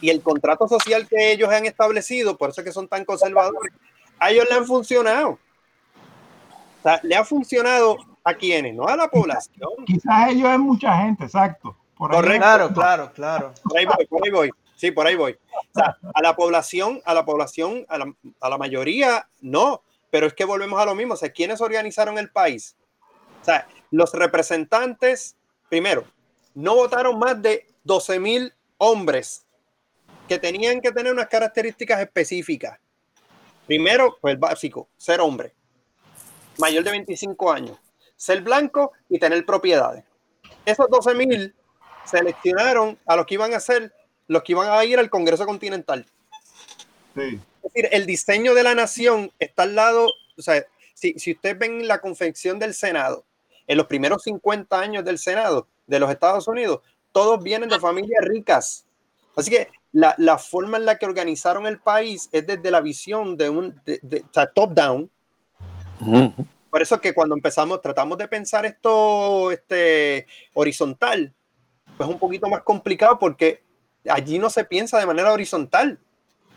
[0.00, 3.72] y el contrato social que ellos han establecido, por eso es que son tan conservadores,
[4.18, 5.30] a ellos le han funcionado.
[6.78, 9.68] O sea, le ha funcionado a quienes, no a la población.
[9.86, 11.76] Quizás ellos es mucha gente, exacto.
[11.96, 12.38] Por ahí Correcto.
[12.40, 13.52] Claro, claro, claro.
[13.62, 14.50] Por ahí voy, por ahí voy.
[14.76, 15.32] Sí, por ahí voy.
[15.32, 19.82] O sea, a la población, a la población, a la, a la mayoría, no.
[20.10, 21.14] Pero es que volvemos a lo mismo.
[21.14, 22.76] O sea, ¿quiénes organizaron el país?
[23.42, 25.36] O sea, los representantes,
[25.68, 26.04] primero,
[26.54, 29.46] no votaron más de 12 mil hombres
[30.28, 32.78] que tenían que tener unas características específicas.
[33.66, 35.54] Primero, pues básico, ser hombre,
[36.58, 37.78] mayor de 25 años,
[38.16, 40.04] ser blanco y tener propiedades.
[40.64, 41.54] Esos 12 mil
[42.04, 43.92] seleccionaron a los que iban a ser
[44.28, 46.04] los que iban a ir al Congreso Continental.
[47.14, 47.40] Sí.
[47.66, 50.06] Es decir, el diseño de la nación está al lado,
[50.38, 50.64] o sea,
[50.94, 53.24] si, si ustedes ven la confección del Senado,
[53.66, 56.80] en los primeros 50 años del Senado de los Estados Unidos,
[57.12, 58.86] todos vienen de familias ricas.
[59.34, 63.36] Así que la, la forma en la que organizaron el país es desde la visión
[63.36, 64.24] de un de- de-
[64.54, 65.10] top-down.
[66.70, 71.32] Por eso que cuando empezamos, tratamos de pensar esto este, horizontal,
[71.96, 73.62] pues es un poquito más complicado porque
[74.08, 75.98] allí no se piensa de manera horizontal.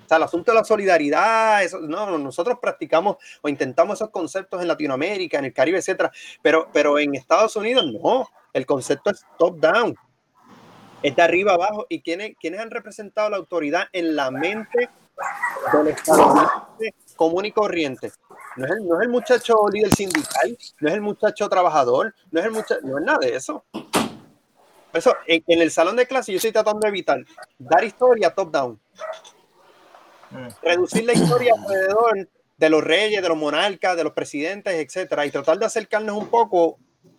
[0.09, 4.59] Sea, el asunto de la solidaridad, eso, no, no, nosotros practicamos o intentamos esos conceptos
[4.59, 6.11] en Latinoamérica, en el Caribe, etcétera,
[6.41, 9.95] pero, pero en Estados Unidos no, el concepto es top-down,
[11.03, 11.85] es de arriba abajo.
[11.89, 14.89] ¿Y quiénes, quiénes han representado la autoridad en la mente
[15.73, 18.11] del estadounidense común y corriente?
[18.55, 22.39] No es, el, no es el muchacho líder sindical, no es el muchacho trabajador, no
[22.39, 23.63] es el muchacho, no es nada de eso.
[24.91, 27.23] Eso, en, en el salón de clase yo estoy tratando de evitar
[27.59, 29.38] dar historia top-down Eh,
[30.61, 35.31] reducir la historia alrededor de los reyes, de los monarcas, de los presidentes, etcétera, y
[35.31, 36.77] tratar de acercarnos un poco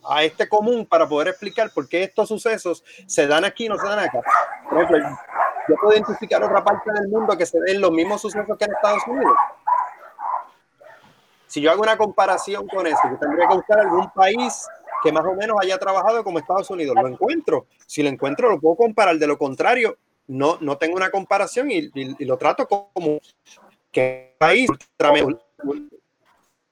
[0.09, 3.79] a este común para poder explicar por qué estos sucesos se dan aquí y no
[3.79, 4.21] se dan acá.
[4.69, 5.19] Por ejemplo,
[5.69, 8.73] yo puedo identificar otra parte del mundo que se den los mismos sucesos que en
[8.73, 9.35] Estados Unidos.
[11.47, 14.67] Si yo hago una comparación con eso, tendría que buscar algún país
[15.03, 16.95] que más o menos haya trabajado como Estados Unidos.
[17.01, 17.67] Lo encuentro.
[17.87, 19.17] Si lo encuentro, lo puedo comparar.
[19.17, 19.97] De lo contrario,
[20.31, 23.21] no, no tengo una comparación y, y- y lo trato como
[23.91, 24.69] que país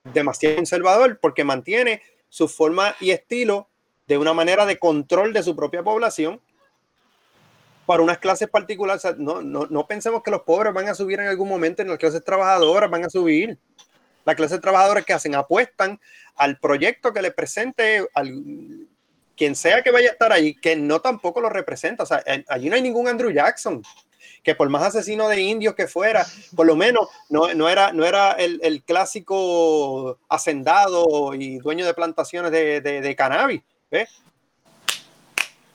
[0.04, 3.68] demasiado conservador porque mantiene su forma y estilo
[4.06, 6.40] de una manera de control de su propia población
[7.84, 9.04] para unas clases particulares.
[9.04, 11.82] O sea, no, no, no pensemos que los pobres van a subir en algún momento,
[11.82, 13.58] en las clases trabajadoras van a subir.
[14.24, 15.98] Las clases trabajadoras que hacen apuestan
[16.36, 18.87] al proyecto que le presente al,
[19.38, 22.02] quien sea que vaya a estar ahí, que no tampoco lo representa.
[22.02, 23.82] O sea, allí no hay ningún Andrew Jackson,
[24.42, 28.04] que por más asesino de indios que fuera, por lo menos no, no era, no
[28.04, 33.62] era el, el clásico hacendado y dueño de plantaciones de, de- de cannabis.
[33.90, 34.10] ¿ves?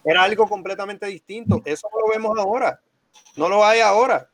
[0.03, 1.61] Era algo completamente distinto.
[1.65, 2.79] Eso no lo vemos ahora.
[3.35, 4.29] No lo hay ahora.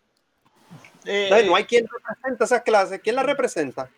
[1.05, 2.99] Entonces, no hay quien representa esas clases.
[3.01, 3.89] ¿Quién las representa?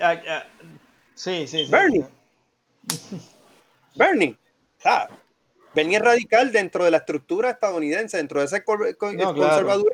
[0.00, 0.44] ah,
[1.14, 1.70] sí, sí, sí.
[1.70, 2.04] Bernie.
[3.94, 4.36] Bernie.
[4.84, 5.08] Ah,
[5.74, 8.62] Bernie es radical dentro de la estructura estadounidense, dentro de ese
[9.16, 9.84] No, claro.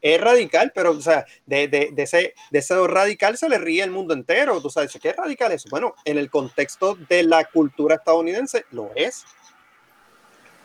[0.00, 3.84] Es radical, pero o sea, de, de, de ese, de ese radical se le ríe
[3.84, 4.60] el mundo entero.
[4.60, 5.68] Tú sabes, ¿qué es radical eso?
[5.70, 9.24] Bueno, en el contexto de la cultura estadounidense lo es.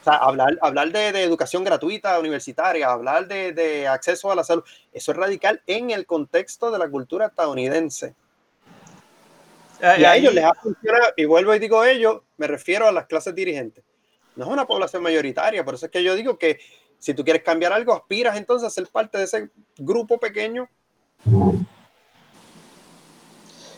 [0.01, 4.43] O sea, hablar, hablar de, de educación gratuita universitaria, hablar de, de acceso a la
[4.43, 8.15] salud, eso es radical en el contexto de la cultura estadounidense.
[9.83, 12.91] Ah, Y a ellos les ha funcionado, y vuelvo y digo ellos, me refiero a
[12.91, 13.83] las clases dirigentes.
[14.35, 16.59] No es una población mayoritaria, por eso es que yo digo que
[16.99, 20.69] si tú quieres cambiar algo, aspiras entonces a ser parte de ese grupo pequeño.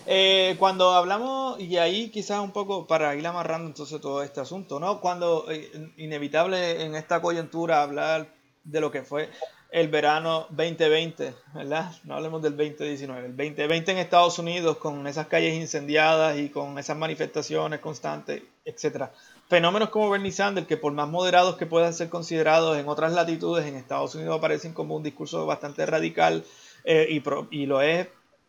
[0.06, 4.80] Eh, cuando hablamos, y ahí quizás un poco para ir amarrando entonces todo este asunto,
[4.80, 5.02] ¿no?
[5.02, 8.34] Cuando eh, inevitable en esta coyuntura hablar
[8.64, 9.30] de lo que fue
[9.71, 11.91] el verano 2020, ¿verdad?
[12.03, 16.77] No hablemos del 2019, el 2020 en Estados Unidos con esas calles incendiadas y con
[16.79, 19.11] esas manifestaciones constantes, etcétera.
[19.47, 23.65] Fenómenos como Bernie Sanders, que por más moderados que puedan ser considerados en otras latitudes,
[23.65, 26.43] en Estados Unidos aparecen como un discurso bastante radical
[26.83, 28.07] eh, y, pro- y lo es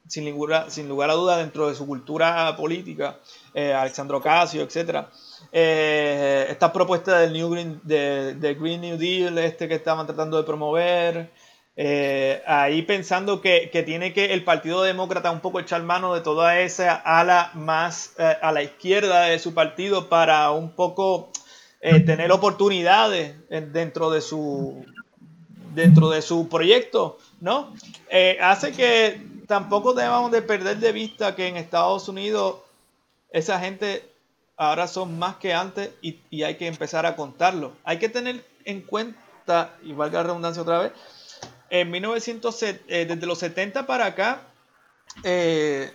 [0.09, 3.19] sin, lugar, sin lugar a duda dentro de su cultura política,
[3.55, 5.07] eh, Alexandro Ocasio, etc.
[5.53, 10.45] Eh, esta propuesta del New Green, de, Green New Deal, este que estaban tratando de
[10.45, 11.31] promover,
[11.77, 16.21] eh, ahí pensando que, que, tiene que el Partido Demócrata un poco echar mano de
[16.21, 21.31] toda esa ala más eh, a la izquierda de su partido para un poco
[21.81, 24.85] tener oportunidades dentro de su
[25.75, 27.73] dentro de su proyecto, ¿no?
[28.39, 32.57] hace que tampoco debamos de perder de vista que en Estados Unidos
[33.31, 34.10] esa gente
[34.61, 37.73] ahora son más que antes y, hay que empezar a contarlo.
[37.83, 40.93] Hay que tener en cuenta, y valga la redundancia otra vez,
[41.71, 44.43] en 1900, eh, desde los 70 para acá,
[45.25, 45.91] eh,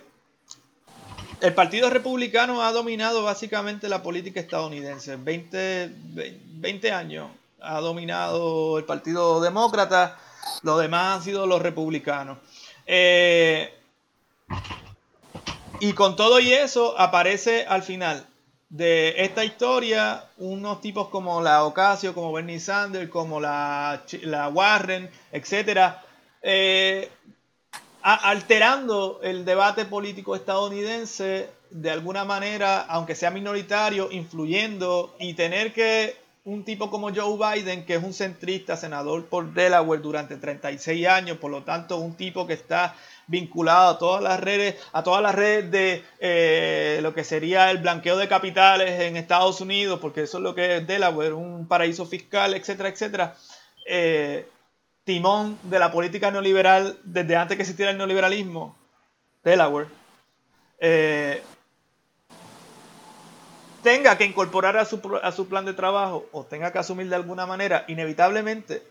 [1.40, 5.14] el Partido Republicano ha dominado básicamente la política estadounidense.
[5.14, 7.30] 20, 20 años
[7.60, 10.18] ha dominado el Partido Demócrata,
[10.62, 12.38] lo demás han sido los republicanos.
[12.84, 13.72] Eh,
[15.78, 18.26] y con todo y eso aparece al final
[18.68, 25.08] de esta historia unos tipos como la Ocasio, como Bernie Sanders, como la, la Warren,
[25.32, 26.02] etcétera,
[26.42, 27.10] eh,
[28.02, 36.16] alterando el debate político estadounidense de alguna manera, aunque sea minoritario, influyendo y tener que
[36.44, 41.38] un tipo como Joe Biden, que es un centrista, senador por Delaware durante 36 años,
[41.38, 42.94] por lo tanto, un tipo que está
[43.26, 47.78] vinculado a todas las redes, a todas las redes de eh, lo que sería el
[47.78, 52.06] blanqueo de capitales en Estados Unidos, porque eso es lo que es Delaware, un paraíso
[52.06, 53.36] fiscal, etcétera, etcétera.
[53.86, 54.48] Eh,
[55.04, 58.76] timón de la política neoliberal desde antes que existiera el neoliberalismo,
[59.44, 59.88] Delaware.
[60.78, 61.42] Eh,
[63.82, 67.16] tenga que incorporar a su, a su, plan de trabajo o tenga que asumir de
[67.16, 68.82] alguna manera, inevitablemente,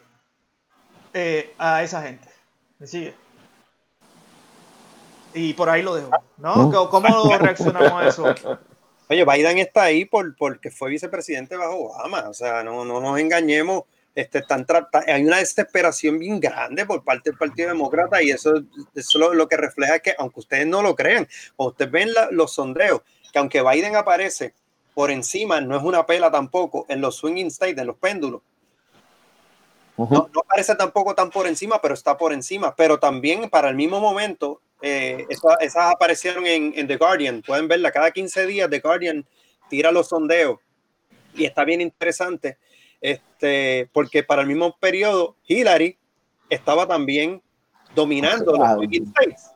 [1.57, 2.27] a esa gente.
[2.79, 3.13] ¿Me sigue?
[5.35, 6.09] Y por ahí lo dejo.
[6.37, 6.89] ¿no?
[6.89, 8.25] ¿Cómo reaccionamos a eso?
[9.09, 12.29] Oye, Biden está ahí por, porque fue vicepresidente bajo Obama.
[12.29, 13.83] O sea, no, no nos engañemos.
[14.15, 14.65] Este, están
[15.07, 18.53] hay una desesperación bien grande por parte del Partido Demócrata y eso,
[18.95, 23.01] eso lo, que refleja que, aunque ustedes no lo crean, o ustedes ven los sondeos,
[23.33, 24.53] que aunque Biden aparece
[24.93, 28.41] por encima, no es una pela tampoco en los swinging states, en los péndulos.
[29.97, 32.73] no, no, parece tampoco tan por encima, pero está por encima.
[32.73, 37.41] Pero también para el mismo momento, eh, esas, aparecieron en, en, The Guardian.
[37.41, 38.69] Pueden verla cada 15 días.
[38.69, 39.25] The Guardian
[39.67, 40.59] tira los sondeos
[41.33, 42.57] y está bien interesante.
[43.01, 45.97] Este, porque para el mismo periodo, Hillary
[46.49, 47.41] estaba también
[47.95, 49.51] dominando los swinging states.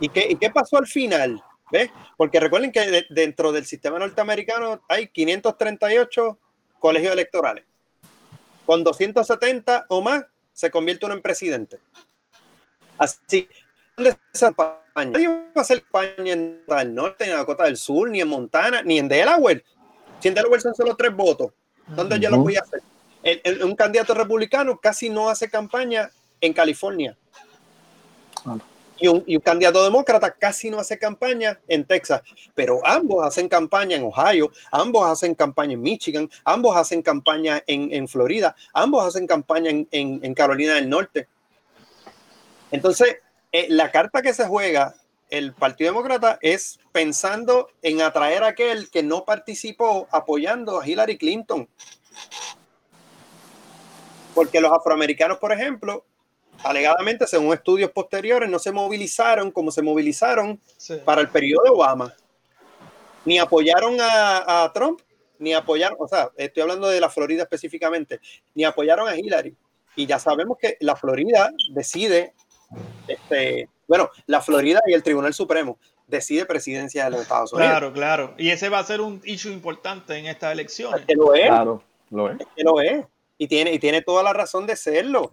[0.00, 1.42] ¿Y qué, ¿Y qué pasó al final?
[1.72, 1.90] ¿Ves?
[2.16, 6.38] Porque recuerden que dentro del sistema norteamericano hay 538
[6.78, 7.64] colegios electorales.
[8.66, 11.78] Con 270 o más se convierte uno en presidente.
[12.98, 13.48] Así,
[13.96, 15.10] ¿dónde esa campaña?
[15.12, 18.28] Nadie va a hacer campaña en el norte, ni en Dakota del Sur, ni en
[18.28, 19.64] Montana, ni en Delaware.
[20.20, 21.52] Si en Delaware son solo tres votos,
[21.88, 22.82] ¿dónde yo lo voy a hacer?
[23.64, 26.08] un candidato republicano casi no hace campaña
[26.40, 27.16] en California
[28.98, 32.22] y un, candidato demócrata casi no hace campaña en Texas,
[32.54, 38.08] pero ambos hacen campaña en Ohio, ambos hacen campaña en Michigan, ambos hacen campaña en,
[38.08, 41.28] Florida, ambos hacen campaña en, Carolina del Norte.
[42.70, 43.18] Entonces,
[43.56, 44.94] eh, la carta que se juega
[45.30, 51.16] el Partido Demócrata es pensando en atraer a aquel que no participó apoyando a Hillary
[51.16, 51.66] Clinton.
[54.34, 56.04] Porque los afroamericanos, por ejemplo,
[56.64, 60.60] alegadamente, según estudios posteriores, no se movilizaron como se movilizaron
[61.06, 62.14] para el periodo de Obama.
[63.24, 65.00] Ni apoyaron a, Trump,
[65.38, 68.20] ni apoyaron, o sea, estoy hablando de la Florida específicamente,
[68.54, 69.56] ni apoyaron a Hillary.
[69.96, 72.34] Y ya sabemos que la Florida decide,
[73.06, 77.70] este, bueno, la Florida y el Tribunal Supremo decide presidencia de los Estados Unidos.
[77.70, 78.34] Claro, claro.
[78.38, 81.04] Y ese va a ser un issue importante en estas elecciones.
[81.06, 81.48] que lo es.
[81.48, 82.38] Claro, lo es.
[82.56, 83.04] que lo es.
[83.38, 85.30] Y tiene, y tiene toda la razón de serlo.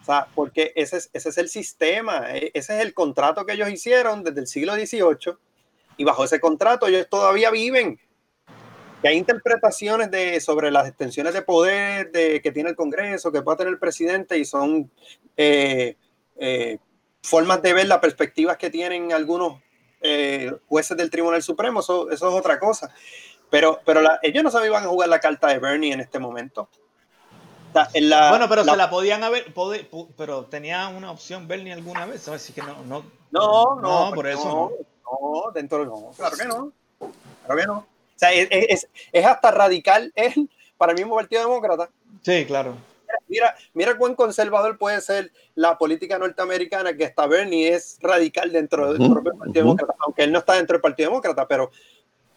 [0.00, 3.52] O sea, porque ese es, ese es el sistema, e, ese es el contrato que
[3.52, 5.36] ellos hicieron desde el siglo XVIII
[5.96, 8.00] y bajo ese contrato ellos todavía viven.
[9.02, 13.42] Y hay interpretaciones de, sobre las extensiones de poder de, que tiene el Congreso, que
[13.42, 14.90] puede tener el presidente y son
[15.36, 15.96] eh,
[16.40, 16.78] eh,
[17.22, 19.62] formas de ver las perspectivas que tienen algunos
[20.00, 22.92] eh, jueces del Tribunal Supremo, eso, eso, es otra cosa.
[23.50, 26.68] Pero, pero ellos no sabían jugar la carta de Bernie en este momento
[27.72, 29.52] bueno, pero se la podían haber,
[30.16, 34.44] pero tenía una opción Bernie alguna vez, Así que no, no, no, no, por eso
[34.44, 34.70] no,
[35.20, 36.72] no, dentro no, claro que no,
[37.46, 37.74] claro que no.
[37.78, 37.86] O
[38.20, 41.88] sea, es, es, es hasta radical él para el mismo Partido Demócrata.
[42.22, 42.74] Sí, claro.
[43.30, 48.92] Mira, mira cuán conservador puede ser la política norteamericana que está Bernie es radical dentro
[48.92, 51.70] del propio Partido Demócrata, aunque él no está dentro del Partido Demócrata, pero,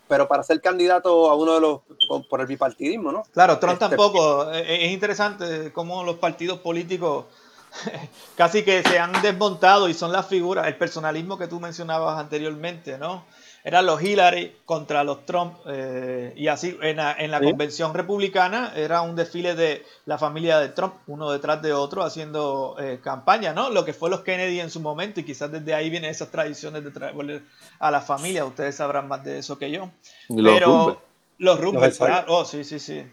[0.07, 1.81] pero para ser candidato a uno de los
[2.29, 3.23] por el bipartidismo, ¿no?
[3.33, 4.51] Claro, Trump este, tampoco.
[4.51, 7.25] Es interesante cómo los partidos políticos
[8.37, 12.97] casi que se han desmontado y son las figuras, el personalismo que tú mencionabas anteriormente,
[12.97, 13.25] ¿no?
[13.63, 15.55] Eran los Hillary contra los Trump.
[15.67, 20.95] Eh, y así en la, convención republicana era un desfile de la familia de Trump,
[21.07, 23.69] uno detrás de otro, haciendo eh, campaña, ¿no?
[23.69, 26.83] Lo que fue los Kennedy en su momento, y quizás desde ahí vienen esas tradiciones
[26.83, 27.43] de traer
[27.79, 28.45] a la familia.
[28.45, 29.89] Ustedes sabrán más de eso que yo.
[30.27, 31.01] Pero
[31.37, 31.91] los Rumble,
[32.27, 33.03] Oh, sí, sí, sí.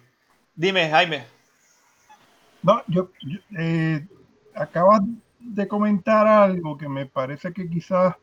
[0.55, 1.25] Dime, Jaime.
[2.63, 3.11] No, yo,
[3.57, 4.07] eh,
[4.55, 5.03] acabas
[5.39, 8.17] de comentar algo que me parece que quizás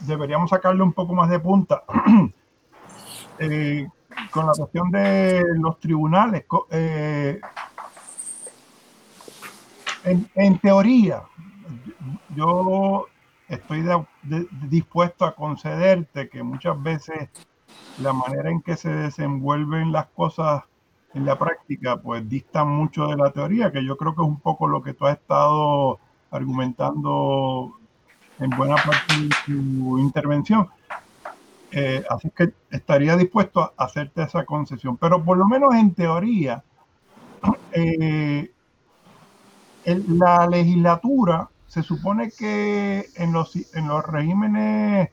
[0.00, 1.84] deberíamos sacarle un poco más de punta
[3.38, 3.86] eh,
[4.30, 6.44] con la cuestión de los tribunales.
[6.70, 7.40] Eh,
[10.04, 11.22] en, teoría,
[12.34, 13.06] yo
[13.48, 13.84] estoy
[14.68, 17.28] dispuesto a concederte que muchas veces
[17.98, 20.64] la manera en que se desenvuelven las cosas
[21.12, 24.40] en la práctica, pues distan mucho de la teoría, que yo creo que es un
[24.40, 25.98] poco lo que tú has estado
[26.30, 27.79] argumentando
[28.40, 30.68] en buena parte de su intervención.
[31.72, 34.96] Eh, así que estaría dispuesto a hacerte esa concesión.
[34.96, 36.64] Pero por lo menos en teoría,
[37.72, 38.50] eh,
[39.84, 45.10] la legislatura se supone que en los, en los regímenes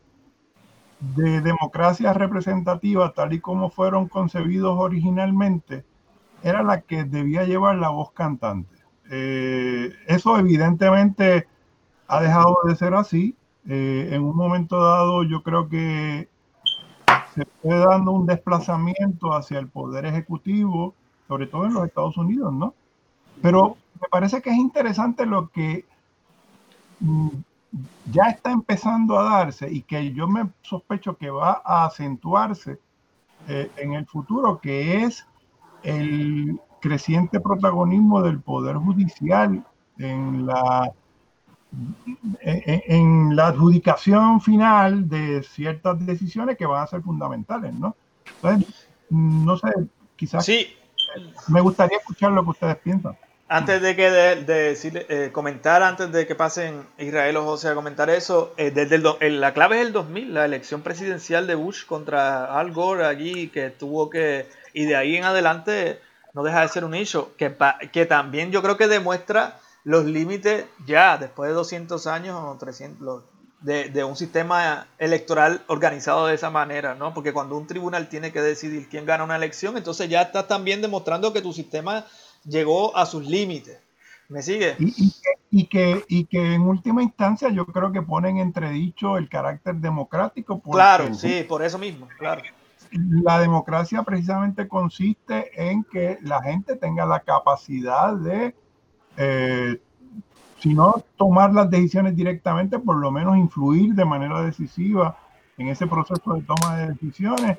[1.00, 5.86] de democracia representativa, tal y como fueron concebidos originalmente,
[6.42, 8.76] era la que debía llevar la voz cantante.
[9.10, 11.48] Eh, eso evidentemente
[12.08, 13.36] ha dejado de ser así.
[13.68, 16.30] Eh, en un momento dado yo creo que
[17.36, 20.96] se fue dando un desplazamiento hacia el poder ejecutivo,
[21.28, 22.74] sobre todo en los Estados Unidos, ¿no?
[23.42, 25.86] Pero me parece que es interesante lo que
[27.00, 27.30] mm,
[28.12, 32.80] ya está empezando a darse y que yo me sospecho que va a acentuarse
[33.48, 35.28] eh, en el futuro, que es
[35.84, 39.64] el creciente protagonismo del Poder Judicial
[39.98, 40.92] en la
[42.42, 47.96] en, la adjudicación final de ciertas decisiones que van a ser fundamentales, ¿no?
[48.36, 48.74] Entonces,
[49.10, 49.70] no sé,
[50.16, 50.76] quizás sí.
[51.48, 53.18] me gustaría escuchar lo que ustedes piensan.
[53.50, 57.76] Antes de que de, decir, eh, comentar, antes de que pasen Israel o José a
[57.76, 61.86] comentar eso, eh, desde el, la clave es el 2000, la elección presidencial de Bush
[61.86, 66.02] contra Al Gore allí, que tuvo que, y de ahí en adelante
[66.34, 67.56] no deja de ser un hecho, que,
[67.94, 73.24] que también yo creo que demuestra los límites ya después de 200 años o 300
[73.62, 77.14] de, un sistema electoral organizado de esa manera, ¿no?
[77.14, 80.82] Porque cuando un tribunal tiene que decidir quién gana una elección, entonces ya estás también
[80.82, 82.06] demostrando que tu sistema
[82.44, 83.80] llegó a sus límites.
[84.28, 84.76] ¿Me sigue?
[85.52, 90.62] Y, que, y que en última instancia yo creo que ponen entredicho el carácter democrático.
[90.62, 92.42] Claro, sí, por eso mismo, claro.
[92.92, 98.54] La democracia precisamente consiste en que la gente tenga la capacidad de
[99.18, 99.82] eh,
[100.60, 105.18] si no tomar las decisiones directamente, por lo menos influir de manera decisiva
[105.58, 107.58] en ese proceso de toma de decisiones.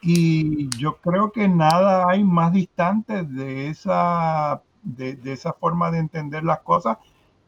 [0.00, 6.44] Y yo creo que nada hay más distante de esa, de, esa forma de entender
[6.44, 6.98] las cosas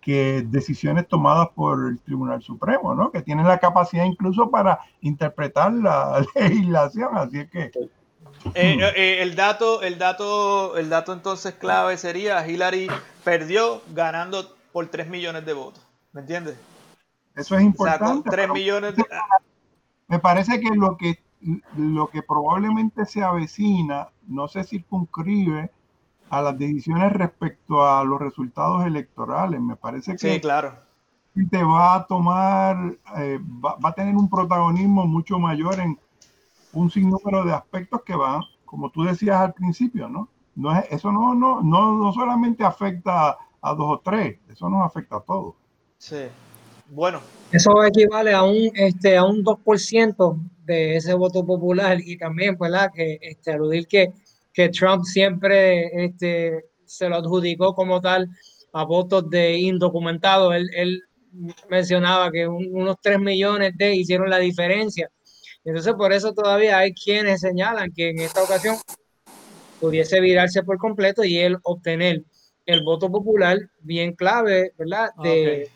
[0.01, 3.11] que decisiones tomadas por el Tribunal Supremo, ¿no?
[3.11, 7.17] Que tienen la capacidad incluso para interpretar la legislación.
[7.17, 7.71] Así es que
[8.55, 12.89] eh, eh, eh, el, dato, el, dato, el dato entonces clave sería Hillary
[13.25, 15.85] perdió ganando por 3 millones de votos.
[16.13, 16.57] ¿Me entiendes?
[17.35, 18.29] Eso es importante.
[18.31, 18.95] 3 millones
[20.09, 21.19] Me parece que lo que
[21.77, 25.71] lo que probablemente se avecina no se circunscribe
[26.31, 29.61] a las decisiones respecto a los resultados electorales.
[29.61, 30.75] Me parece que sí, claro.
[31.49, 32.77] te va a tomar,
[33.65, 35.97] va, va, a tener un protagonismo mucho mayor en
[36.73, 40.29] un sinnúmero de aspectos que van, como tú decías al principio, ¿no?
[40.59, 44.85] no es, eso no, no, no, no solamente afecta a dos o tres, eso nos
[44.85, 45.55] afecta a todos.
[45.99, 46.27] Sí.
[46.89, 47.21] Bueno.
[47.53, 52.91] Eso equivale a un, este, a un 2% de ese voto popular y también, ¿verdad?
[52.93, 54.13] Que este, aludir que,
[54.53, 58.29] que Trump siempre este, se lo adjudicó como tal
[58.73, 60.55] a votos de indocumentados.
[60.57, 61.03] Él, él
[61.71, 65.09] mencionaba que unos 3 millones de hicieron la diferencia
[65.65, 68.77] entonces por eso todavía hay quienes señalan que en esta ocasión
[69.81, 72.23] pudiese virarse por completo y él obtener
[72.67, 75.11] el voto popular bien clave, ¿verdad?
[75.23, 75.71] De,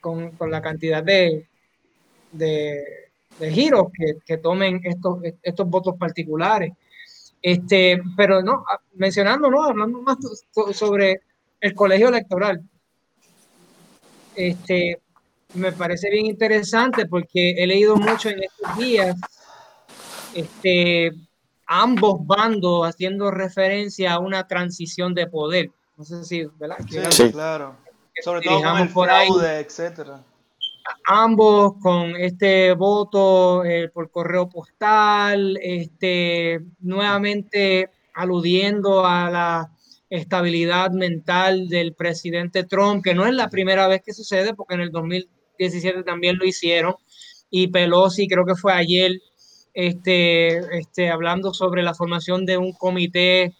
[0.00, 1.48] con, la cantidad de,
[2.32, 2.84] de,
[3.50, 3.86] giros
[4.26, 6.72] que, tomen estos, estos votos particulares.
[7.42, 9.64] Este, pero no, ah, mencionando, ¿no?
[9.64, 10.18] Hablando más
[10.74, 11.22] sobre
[11.60, 12.62] el colegio electoral.
[14.34, 15.00] Este,
[15.54, 19.16] me parece bien interesante porque he leído mucho en estos días
[20.34, 21.12] este,
[21.66, 25.70] ambos bandos haciendo referencia a una transición de poder.
[25.96, 26.76] No sé si, ¿verdad?
[27.10, 27.76] Sí, claro.
[28.22, 30.22] Sobre todo con el fraude, etcétera.
[31.06, 39.70] Ambos con este voto eh, por correo postal, este, nuevamente aludiendo a la
[40.08, 44.80] estabilidad mental del presidente Trump, que no es la primera vez que sucede, porque en
[44.80, 44.90] el
[45.60, 46.94] 2017 también lo hicieron,
[47.50, 49.20] y Pelosi creo que fue ayer
[49.74, 53.54] este, este, hablando sobre la formación de un comité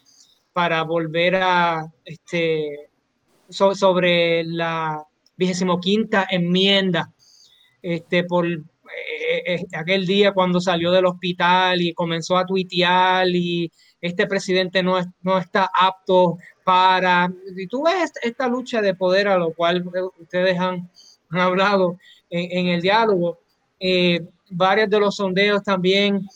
[0.53, 2.91] para volver a, este,
[3.49, 5.05] sobre la
[5.37, 7.13] vigésimo quinta enmienda,
[7.83, 8.61] este, por eh,
[9.47, 13.71] eh, aquel día cuando salió del hospital y comenzó a tuitear y
[14.01, 17.33] este presidente no, no está apto para...
[17.57, 19.85] Y tú ves esta lucha de poder a lo cual
[20.19, 20.91] ustedes han,
[21.39, 21.99] hablado
[22.29, 23.41] en, el diálogo.
[23.79, 24.21] Eh,
[24.51, 26.27] varios de los sondeos también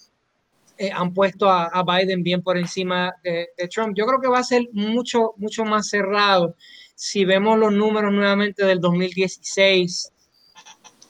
[0.77, 3.95] eh, han puesto a, Biden bien por encima de, Trump.
[3.97, 6.57] Yo creo que va a ser mucho, mucho más cerrado
[6.95, 10.13] si vemos los números nuevamente del 2016.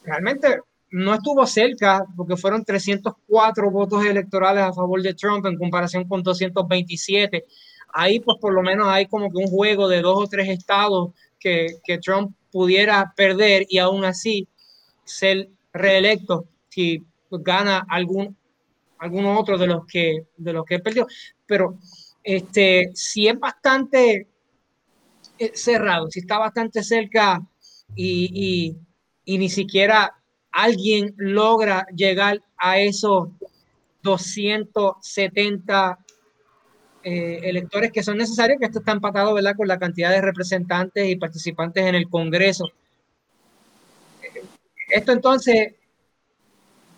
[0.05, 6.06] Realmente no estuvo cerca porque fueron 304 votos electorales a favor de Trump en comparación
[6.06, 7.44] con 227.
[7.93, 11.12] Ahí pues por lo menos hay como que un juego de dos o tres estados
[11.39, 14.47] que, que Trump pudiera perder y aún así
[15.05, 18.36] ser reelecto si gana algún,
[18.97, 21.09] alguno otro de los que de los que perdió.
[21.44, 21.81] Pero
[22.22, 24.28] este, si es bastante
[25.36, 27.43] eh, cerrado, si está bastante cerca
[27.97, 28.76] y,
[29.26, 30.14] ni siquiera
[30.52, 33.31] alguien logra llegar a esos
[34.02, 36.03] 270
[37.05, 39.55] eh, electores que son necesarios, que esto está empatado ¿verdad?
[39.55, 42.70] con la cantidad de representantes y participantes en el Congreso.
[44.89, 45.74] Esto entonces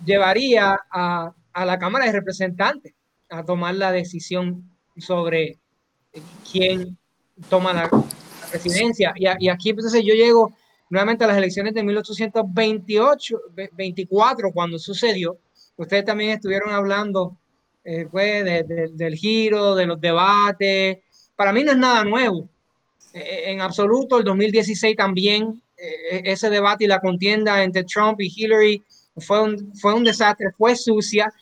[0.04, 2.94] llevaría a, la Cámara de Representantes
[3.28, 5.58] a tomar la decisión sobre
[6.50, 6.96] quién
[7.48, 7.90] toma la,
[8.48, 9.12] presidencia.
[9.16, 10.54] Y, aquí entonces yo llego
[10.88, 13.40] nuevamente a las elecciones de 1828,
[13.72, 15.36] 24, cuando sucedió.
[15.76, 17.36] Ustedes también estuvieron hablando
[17.88, 20.98] eh, pues, del giro, de los debates.
[21.36, 22.48] Para mí no es nada nuevo.
[23.14, 28.32] Eh, en absoluto, el 2016 también, eh, ese debate y la contienda entre Trump y
[28.34, 28.82] Hillary
[29.18, 31.32] fue un, fue un desastre, fue sucia.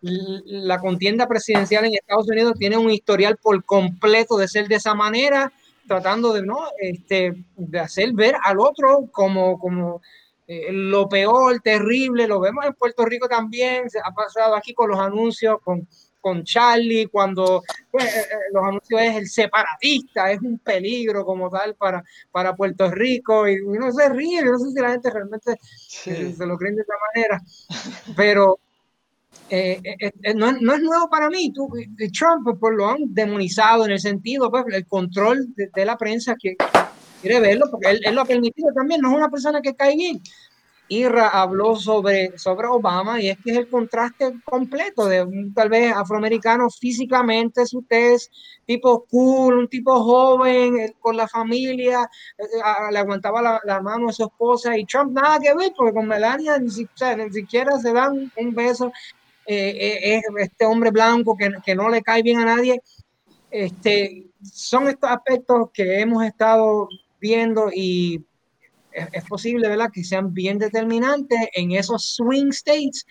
[0.00, 4.94] La contienda presidencial en Estados Unidos tiene un historial por completo de ser de esa
[4.94, 5.52] manera,
[5.86, 6.60] tratando de, ¿no?
[6.78, 10.00] este, de hacer ver al otro como, como
[10.52, 12.26] eh, lo peor, terrible.
[12.26, 15.86] Lo vemos en Puerto Rico también, se ha pasado aquí con los anuncios, con
[16.20, 21.50] con Charlie, cuando pues, eh, eh, los anuncios es el separatista, es un peligro como
[21.50, 25.52] tal para, para Puerto Rico, y uno se ríe, no sé si la gente realmente
[26.06, 27.40] eh, se lo cree de esa manera,
[28.16, 28.58] pero
[30.34, 31.52] no, no, es nuevo para mí.
[31.52, 31.68] Tú,
[32.16, 36.56] Trump pues, lo han demonizado en el sentido, pues, el control de, la prensa que
[37.20, 39.96] quiere verlo, porque él, él, lo ha permitido también, no es una persona que cae
[39.96, 40.20] bien,
[40.90, 45.68] Irra habló sobre, sobre Obama y es que es el contraste completo de un tal
[45.68, 48.32] vez afroamericano físicamente, su test,
[48.66, 52.44] tipo cool, un tipo joven, eh, con la familia, eh,
[52.90, 56.58] le aguantaba la, mano a su esposa y Trump nada que ver, porque con Melania
[56.58, 58.90] ni, siquiera se dan un beso.
[59.46, 62.82] Eh, es este hombre blanco que, que no le cae bien a nadie.
[63.48, 66.88] Este, son estos aspectos que hemos estado
[67.20, 68.24] viendo y
[68.92, 73.06] es, posible, ¿verdad?, que sean bien determinantes en esos swing states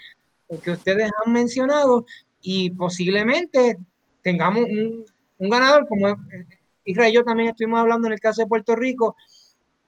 [0.64, 2.06] que ustedes han mencionado
[2.42, 3.78] y posiblemente
[4.22, 5.06] tengamos un,
[5.38, 6.18] un ganador, como
[6.84, 9.16] Israel y yo también estuvimos hablando en el caso de Puerto Rico,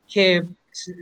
[0.07, 0.43] que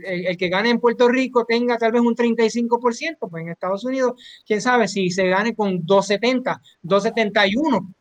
[0.04, 4.20] el, que gane en Puerto Rico tenga tal vez un 35%, pues en Estados Unidos,
[4.46, 7.94] quién sabe si se gane con 270, 271,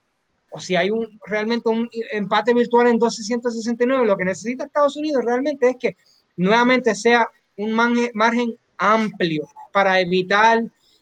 [0.52, 5.24] o si hay un, realmente un empate virtual en 269, lo que necesita Estados Unidos
[5.24, 5.98] realmente es que
[6.38, 10.60] nuevamente sea un margen amplio para evitar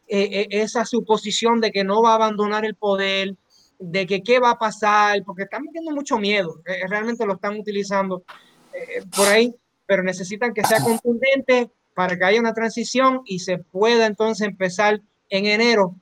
[0.08, 3.36] eh, eh, esa suposición de que no va a abandonar el poder,
[3.80, 7.60] de que qué va a pasar, porque están metiendo mucho miedo, eh, realmente lo están
[7.60, 8.24] utilizando
[9.16, 9.56] por ahí,
[9.88, 15.02] pero necesitan que sea contundente para que haya una transición y se pueda entonces empezar
[15.30, 15.96] en enero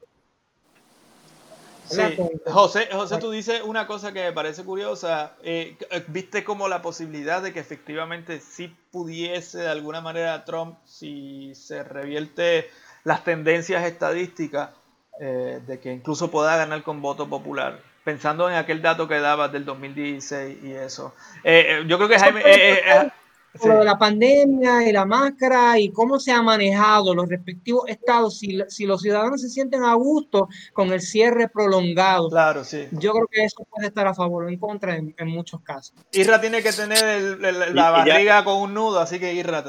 [1.88, 2.02] Sí.
[2.48, 5.34] José, José, tú dices una cosa que me parece curiosa.
[5.44, 10.78] Eh, eh, ¿Viste como la posibilidad de que efectivamente sí pudiese de alguna manera Trump,
[10.86, 12.70] si se revierte
[13.03, 14.72] las tendencias estadísticas,
[15.20, 17.80] eh, de que incluso pueda ganar con voto popular?
[18.06, 21.16] pensando en aquel dato que dabas del 2016 y eso.
[21.44, 22.44] Eh, yo creo que Jaime...
[23.56, 27.86] Eh, lo de la pandemia y la máscara y cómo se ha manejado los respectivos
[27.88, 32.30] estados, si, si, los ciudadanos se sienten a gusto con el cierre prolongado.
[32.30, 32.88] Claro, sí.
[32.91, 35.95] Yo creo que eso puede estar a favor o en contra en, muchos casos.
[36.11, 37.40] Irra tiene que tener
[37.73, 39.64] la barriga con un nudo, así que Irra.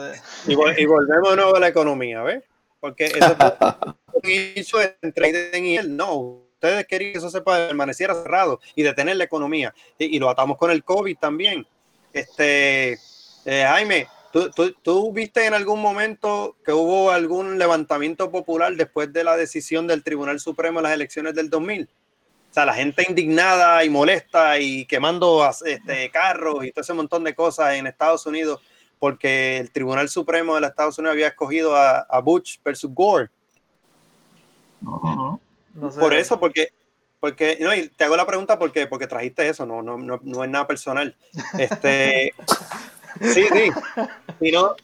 [0.47, 2.43] Y, volvemos de nuevo a la economía, ¿ves?
[2.81, 3.37] Porque eso
[4.25, 6.43] hizo entre y él, no.
[6.57, 9.75] Ustedes querían que eso se permaneciera cerrado y detener la economía.
[9.99, 11.67] Y, y lo atamos con el COVID también.
[12.13, 12.99] Este
[13.47, 14.09] eh, Jaime,
[14.83, 20.03] ¿tú, viste en algún momento que hubo algún levantamiento popular después de la decisión del
[20.03, 21.89] Tribunal Supremo en las elecciones del 2000?
[22.51, 27.25] O sea, la gente indignada y molesta y quemando este, carros y todo ese montón
[27.25, 28.61] de cosas en Estados Unidos
[28.99, 33.31] porque el Tribunal Supremo de los Estados Unidos había escogido a, a Bush versus Gore.
[34.81, 35.41] No,
[35.75, 36.71] no, Por eso, porque
[37.21, 40.45] porque no, y te hago la pregunta porque porque trajiste eso, no no no, no
[40.45, 41.17] es nada personal.
[41.59, 42.35] Este
[43.21, 43.71] Sí, sí.
[44.41, 44.75] Y no,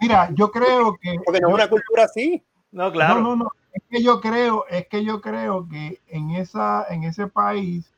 [0.00, 1.16] mira, yo creo que.
[1.24, 2.42] Porque no es una cultura así.
[2.72, 3.20] No, claro.
[3.20, 3.50] No, no, no.
[3.72, 7.92] Es que yo creo, es que yo creo que en esa, en ese país,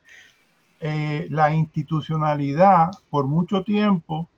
[0.79, 4.29] eh, la institucionalidad por mucho tiempo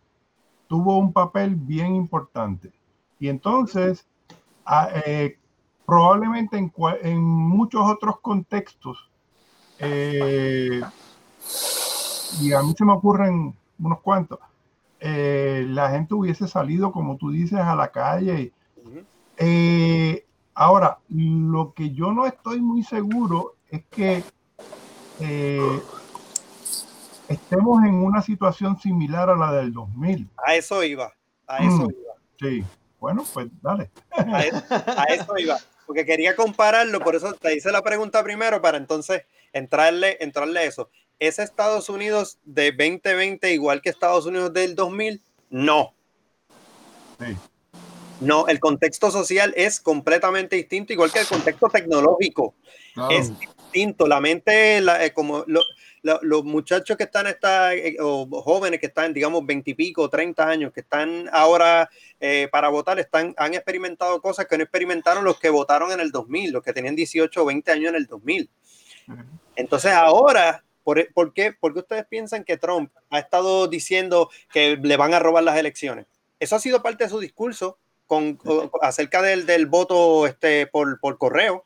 [0.67, 2.71] tuvo un papel bien importante.
[3.19, 4.05] Y entonces,
[5.05, 5.37] eh,
[5.85, 6.71] probablemente en,
[7.01, 9.09] en, muchos otros contextos,
[9.79, 10.81] eh,
[12.41, 14.39] y a mí se me ocurren unos cuantos,
[14.99, 18.53] eh, la gente hubiese salido, como tú dices, a la calle.
[19.37, 24.23] Eh, ahora, lo que yo no estoy muy seguro es que
[25.19, 25.81] eh,
[27.27, 30.29] estemos en una situación similar a la del 2000.
[30.45, 31.13] A eso iba,
[31.47, 32.13] a eso mm, iba.
[32.39, 32.63] Sí,
[32.99, 33.89] bueno, pues dale.
[34.11, 39.23] A, eso iba, porque quería compararlo, por eso te hice la pregunta primero para entonces
[39.53, 40.89] entrarle, entrarle a eso.
[41.19, 45.21] ¿Es Estados Unidos de 2020 igual que Estados Unidos del 2000?
[45.49, 45.93] No.
[48.21, 52.55] No, el contexto social es completamente distinto, igual que el contexto tecnológico.
[53.09, 54.07] Es distinto.
[54.07, 55.43] La mente, eh, como
[56.01, 60.47] los muchachos que están, esta, eh, o jóvenes que están, digamos, 20 y pico, 30
[60.47, 61.89] años, que están ahora
[62.19, 66.11] eh, para votar, están, han experimentado cosas que no experimentaron los que votaron en el
[66.11, 68.49] 2000, los que tenían 18 o 20 años en el 2000.
[69.55, 71.51] Entonces ahora ¿Por, qué?
[71.59, 76.05] Porque ustedes piensan que Trump ha estado diciendo que le van a robar las elecciones.
[76.39, 78.39] Eso ha sido parte de su discurso con,
[78.81, 81.65] acerca del, del, voto este, por, por correo.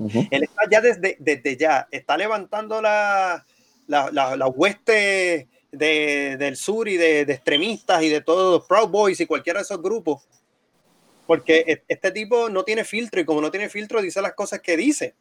[0.00, 3.46] Él está ya desde, desde ya, está levantando la,
[3.86, 8.88] la, la, hueste de, del sur y de, de, extremistas y de todos los Proud
[8.88, 10.26] Boys y cualquiera de esos grupos.
[11.28, 14.58] Porque e, este tipo no tiene filtro y como no tiene filtro dice las cosas
[14.58, 15.14] que dice,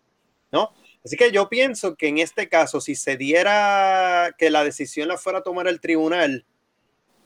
[0.52, 0.72] ¿no?
[1.04, 5.18] Así que yo pienso que en este caso, si se diera que la decisión la
[5.18, 6.46] fuera a tomar el tribunal,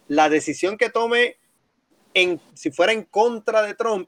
[0.07, 1.38] la decisión que tome,
[2.14, 4.07] en, si fuera en contra de Trump,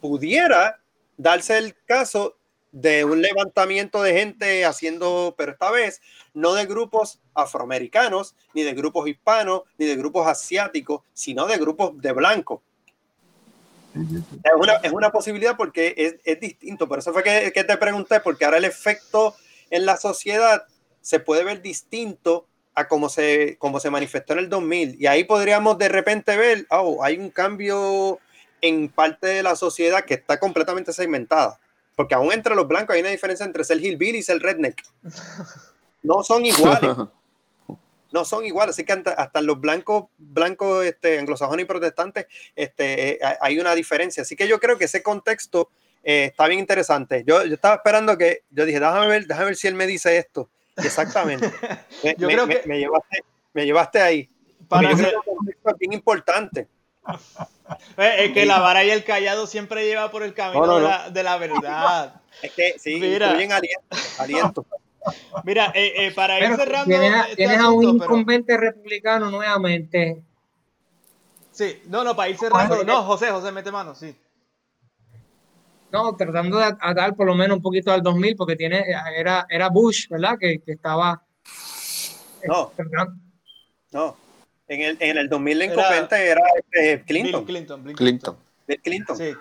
[0.00, 0.80] pudiera
[1.16, 2.36] darse el caso
[2.70, 6.00] de un levantamiento de gente haciendo, pero esta vez
[6.32, 11.96] no de grupos afroamericanos, ni de grupos hispanos, ni de grupos asiáticos, sino de grupos
[12.00, 12.60] de blancos.
[13.94, 16.88] Es una, es una posibilidad porque es, es, distinto.
[16.88, 19.34] Por eso fue que, te pregunté, porque ahora el efecto
[19.70, 20.64] en la sociedad
[21.00, 24.96] se puede ver distinto a cómo se, cómo se manifestó en el 2000.
[25.00, 28.18] Y ahí podríamos de repente ver, oh, hay un cambio
[28.60, 31.60] en parte de la sociedad que está completamente segmentada.
[31.94, 34.82] Porque aún entre los blancos hay una diferencia entre ser hillbilly y ser redneck.
[36.02, 36.96] No son iguales.
[38.14, 38.76] no son iguales.
[38.76, 44.22] Así que hasta los blancos, blancos este, anglosajones y protestantes, este, eh, hay una diferencia.
[44.22, 45.68] Así que yo creo que ese contexto
[46.04, 47.24] eh, está bien interesante.
[47.26, 50.16] Yo, yo, estaba esperando que, yo dije, déjame ver, déjame ver si él me dice
[50.16, 50.48] esto.
[50.76, 51.50] Exactamente.
[52.04, 52.62] me, yo creo que...
[52.66, 54.30] me, llevaste, me llevaste ahí.
[54.68, 54.98] Para es
[55.78, 56.68] bien importante.
[57.96, 61.08] Eh, es que la vara y el callado siempre lleva por el camino De, la,
[61.08, 62.20] de, la, verdad.
[62.42, 63.30] Es que sí, Mira.
[63.30, 63.56] aliento.
[64.18, 64.66] aliento.
[65.44, 66.96] Mira, eh, eh, para ir cerrando.
[67.36, 70.22] Tienes, a, un incumbente republicano nuevamente.
[71.50, 72.84] Sí, no, no, para ir cerrando.
[72.84, 74.14] No, José, José, mete mano, sí.
[75.92, 78.84] No, tratando de atar por lo menos un poquito al 2000, porque tiene,
[79.16, 80.36] era, era Bush, ¿verdad?
[80.38, 81.22] Que, que estaba.
[82.48, 82.72] No.
[83.92, 84.16] No.
[84.66, 87.44] En el, en el 2000 el incumbente era, este, Clinton.
[87.44, 87.92] Clinton.
[87.94, 88.43] Clinton
[88.82, 89.16] Clinton.
[89.16, 89.34] Sí.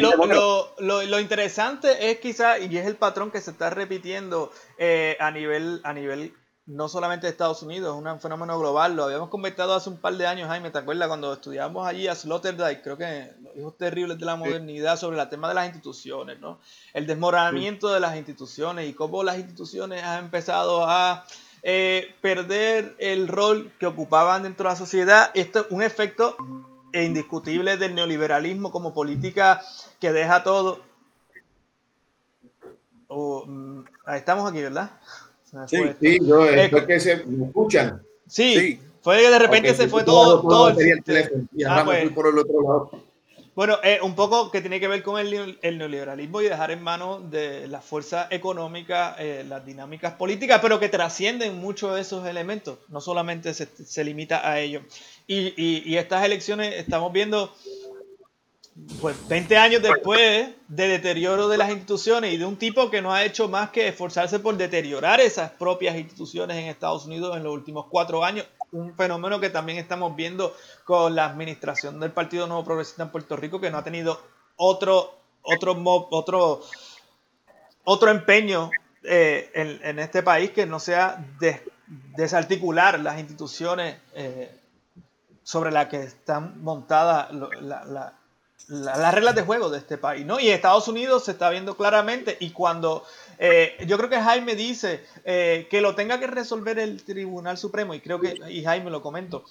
[0.00, 5.16] Lo, lo, lo, interesante es quizá, y es el patrón que se está repitiendo eh,
[5.20, 6.34] a, nivel, a nivel
[6.66, 8.96] no solamente de Estados Unidos, es un fenómeno global.
[8.96, 11.06] Lo habíamos comentado hace un par de años, Jaime, ¿te acuerdas?
[11.06, 15.28] Cuando estudiamos allí a Sloterdijk, creo que los hijos terribles de la modernidad sobre el
[15.28, 16.58] tema de las instituciones, ¿no?
[16.92, 21.24] El desmoronamiento de las instituciones y cómo las instituciones han empezado a
[21.62, 25.30] eh, perder el rol que ocupaban dentro de la sociedad.
[25.34, 26.36] Esto es un efecto
[27.04, 29.62] indiscutible del neoliberalismo como política
[30.00, 30.80] que deja todo.
[33.08, 34.90] Oh, mm, estamos aquí, ¿verdad?
[35.66, 38.02] Sí, sí, yo, eh, que se me escuchan.
[38.26, 42.10] Sí, fue que de repente se fue todo, todo, el, teléfono y ah, pues.
[42.10, 42.90] por el otro lado.
[43.56, 46.82] Bueno, eh, un poco que tiene que ver con el, el, neoliberalismo y dejar en
[46.82, 52.26] manos de la fuerza económica eh, las dinámicas políticas, pero que trascienden mucho de esos
[52.26, 54.82] elementos, no solamente se, se limita a ello.
[55.26, 57.50] Y, y, y, estas elecciones estamos viendo
[59.00, 63.14] pues 20 años después de deterioro de las instituciones y de un tipo que no
[63.14, 67.54] ha hecho más que esforzarse por deteriorar esas propias instituciones en Estados Unidos en los
[67.54, 72.64] últimos cuatro años, un fenómeno que también estamos viendo con la administración del Partido Nuevo
[72.64, 74.20] Progresista en Puerto Rico, que no ha tenido
[74.56, 75.76] otro, otro,
[76.10, 76.62] otro,
[77.84, 78.70] otro empeño
[79.02, 81.24] eh, en, este país que no sea
[82.16, 84.58] desarticular las instituciones eh,
[85.42, 88.14] sobre las que están montadas la
[88.68, 90.40] las reglas de juego de este país, ¿no?
[90.40, 93.04] Y Estados Unidos se está viendo claramente y cuando
[93.38, 97.94] eh, yo creo que Jaime dice eh, que lo tenga que resolver el Tribunal Supremo,
[97.94, 99.44] y creo que, y Jaime lo comento,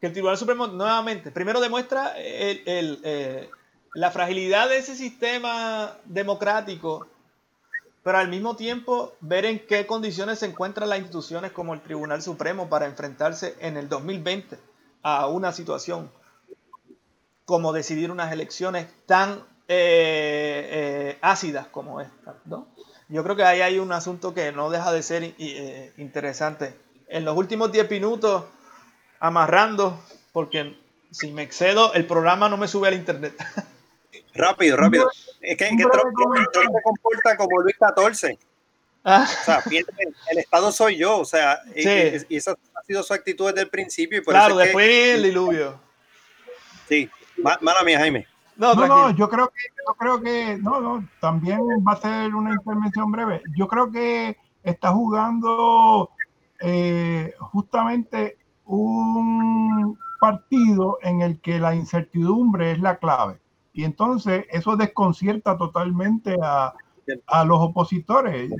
[0.00, 3.48] que el Tribunal Supremo nuevamente, primero demuestra eh,
[3.94, 7.06] la fragilidad de ese sistema democrático,
[8.02, 12.22] pero al mismo tiempo ver en qué condiciones se encuentran las instituciones como el Tribunal
[12.22, 14.58] Supremo para enfrentarse en el 2020
[15.02, 16.10] a una situación
[17.44, 22.36] como decidir unas elecciones tan eh, eh, ácidas como esta.
[22.44, 22.68] ¿no?
[23.08, 26.74] Yo creo que ahí hay un asunto que no deja de ser eh, interesante.
[27.08, 28.44] En los últimos 10 minutos,
[29.20, 30.00] amarrando,
[30.32, 30.76] porque
[31.10, 33.34] si me excedo, el programa no me sube al internet.
[34.36, 35.08] Rápido, rápido.
[35.40, 36.12] Es que, Trump,
[36.52, 38.36] se comporta como Luis XIV.
[39.04, 39.24] Ah.
[39.28, 43.60] O sea, el Estado soy yo, o sea, y, esa ha sido su actitud desde
[43.60, 44.18] el principio.
[44.18, 45.78] Y por claro, después el diluvio.
[46.88, 48.26] Sí, Mala mía, Jaime.
[48.56, 52.52] No, no, yo creo que, yo creo que, no, no, también va a ser una
[52.52, 53.42] intervención breve.
[53.56, 56.10] Yo creo que está jugando
[56.60, 63.40] eh, justamente un partido en el que la incertidumbre es la clave.
[63.72, 66.74] Y entonces eso desconcierta totalmente a,
[67.26, 68.50] a los opositores.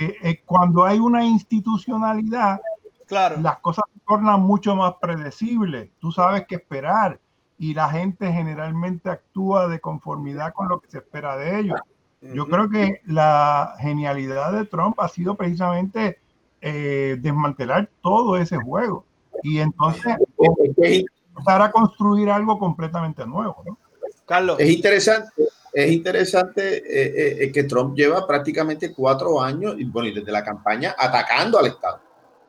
[0.00, 2.60] Eh, eh, cuando hay una institucionalidad,
[3.06, 3.40] claro.
[3.40, 5.90] las cosas se tornan mucho más predecibles.
[5.98, 7.18] Tú sabes qué esperar
[7.58, 11.80] y la gente generalmente actúa de conformidad con lo que se espera de ellos.
[12.20, 16.18] Yo creo que la genialidad de Trump ha sido precisamente
[16.60, 19.04] eh, desmantelar todo ese juego
[19.42, 23.62] y entonces empezar a construir algo completamente nuevo.
[23.64, 23.78] ¿no?
[24.24, 24.58] Carlos.
[24.58, 25.30] Es interesante,
[25.72, 30.96] es interesante eh, eh, que Trump lleva prácticamente cuatro años, y bueno, desde la campaña,
[30.98, 32.00] atacando al Estado.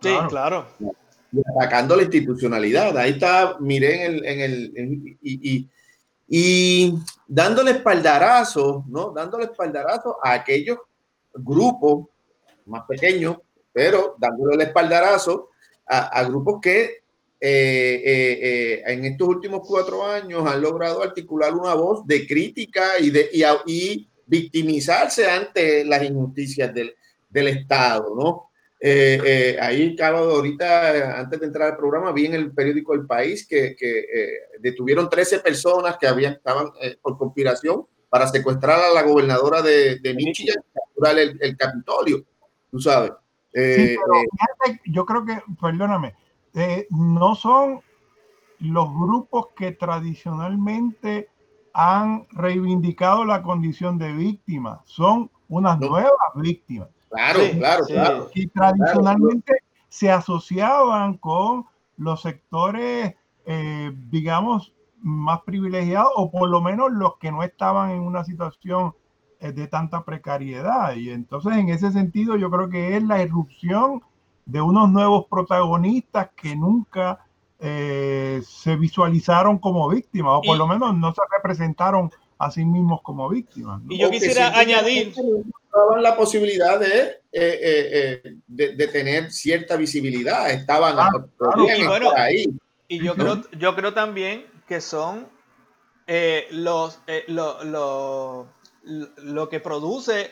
[0.01, 0.65] Sí, claro
[1.55, 2.97] atacando la institucionalidad.
[2.97, 5.67] Ahí está, miren, en el, y,
[6.27, 6.93] y,
[7.27, 9.11] dándole espaldarazo, ¿no?
[9.11, 10.77] Dándole espaldarazo a aquellos
[11.33, 12.07] grupos
[12.65, 13.37] más pequeños,
[13.71, 15.49] pero dándole el espaldarazo
[15.85, 16.83] a, grupos que
[17.39, 22.99] eh, eh, eh, en estos últimos cuatro años han logrado articular una voz de crítica
[22.99, 23.29] y, de,
[23.65, 26.93] y, victimizarse ante las injusticias del,
[27.29, 28.46] del Estado, ¿no?
[28.79, 33.07] Eh, eh, ahí, claro, ahorita, antes de entrar al programa, vi en el periódico El
[33.07, 34.29] País que, que eh,
[34.59, 36.67] detuvieron 13 personas que habían, estaban
[37.01, 42.23] por conspiración para secuestrar a la gobernadora de, de Michigan y capturar el, el, Capitolio,
[42.69, 43.11] tú sabes.
[44.85, 46.15] yo creo que, perdóname,
[46.91, 47.81] no son
[48.59, 51.29] los grupos que tradicionalmente
[51.73, 56.89] han reivindicado la condición de víctima, son unas nuevas víctimas.
[57.09, 58.29] Claro, claro, claro.
[58.33, 59.53] Y tradicionalmente
[59.87, 61.65] se asociaban con
[61.97, 63.15] los sectores,
[63.45, 68.93] eh, digamos, más privilegiados o por lo menos los que no estaban en una situación
[69.39, 70.95] eh, de tanta precariedad.
[70.95, 74.01] Y entonces en ese sentido yo creo que es la irrupción
[74.45, 77.19] de unos nuevos protagonistas que nunca
[77.59, 83.01] eh, se visualizaron como víctimas o por lo menos no se representaron a sí mismos
[83.01, 83.81] como víctimas.
[83.89, 85.13] Y yo quisiera añadir
[85.99, 87.01] la posibilidad de,
[87.31, 91.09] eh, eh, eh, de, tener cierta visibilidad, estaban ah,
[92.15, 92.47] ahí.
[92.87, 95.27] Y yo creo, yo creo también que son
[96.51, 98.47] los, lo, lo,
[99.17, 100.31] lo, que produce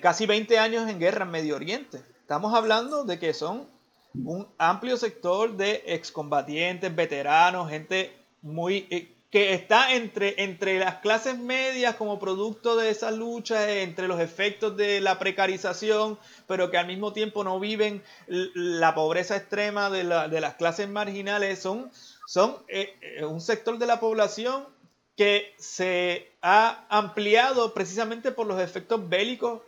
[0.00, 2.02] casi 20 años en guerra en Medio Oriente.
[2.20, 3.68] Estamos hablando de que son
[4.14, 8.12] un amplio sector de excombatientes, veteranos, gente
[8.42, 14.20] muy que está entre, entre las clases medias como producto de esa lucha, entre los
[14.20, 20.04] efectos de la precarización, pero que al mismo tiempo no viven la pobreza extrema de,
[20.04, 21.90] las clases marginales, son,
[22.28, 24.68] son eh, eh, un sector de la población
[25.16, 29.62] que se ha ampliado precisamente por los efectos bélicos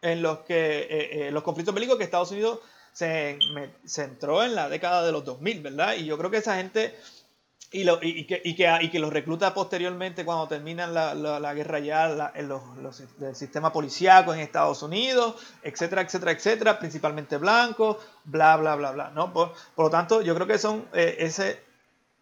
[0.00, 2.58] en los que los conflictos bélicos que Estados Unidos
[2.92, 3.38] se,
[3.86, 5.94] centró en la década de los 2000, ¿verdad?
[5.94, 6.96] Y yo creo que esa gente
[7.70, 12.48] y, lo, y, que, y, que, los recluta posteriormente cuando terminan la, guerra ya en
[12.48, 18.76] los, los, del sistema policíaco en Estados Unidos, etcétera, etcétera, etcétera, principalmente blancos, bla, bla,
[18.76, 19.10] bla, bla.
[19.10, 19.32] ¿no?
[19.32, 21.62] Por, lo tanto, yo creo que son eh, ese,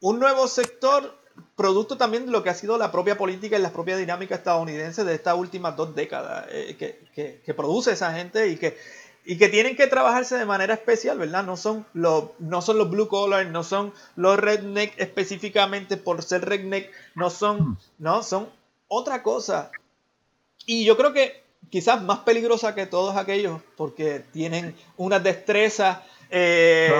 [0.00, 1.18] un nuevo sector
[1.56, 5.04] producto también de lo que ha sido la propia política y la propia dinámica estadounidense
[5.04, 6.76] de estas últimas dos décadas eh,
[7.14, 8.78] que, produce esa gente y que
[9.24, 11.44] y que tienen que trabajarse de manera especial, ¿verdad?
[11.44, 16.44] No son los, no son los blue collar, no son los redneck específicamente por ser
[16.44, 17.78] redneck, no son, mm.
[17.98, 18.48] no, son
[18.88, 19.70] otra cosa.
[20.66, 25.98] Y yo creo que quizás más peligrosa que todos aquellos, porque tienen unas destrezas
[26.30, 26.92] eh,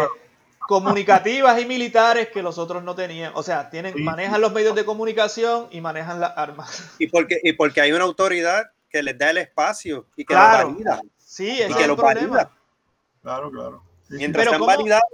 [0.69, 3.33] comunicativas y militares que los otros no tenían.
[3.35, 6.95] O sea, tienen, manejan los medios de comunicación y manejan las armas.
[6.99, 10.69] Y porque, y porque hay una autoridad que les da el espacio y que claro.
[10.69, 11.01] lo valida.
[11.31, 12.51] Sí, ese es el problema.
[13.23, 13.85] Claro, claro.
[14.09, 15.09] Mientras sean validados.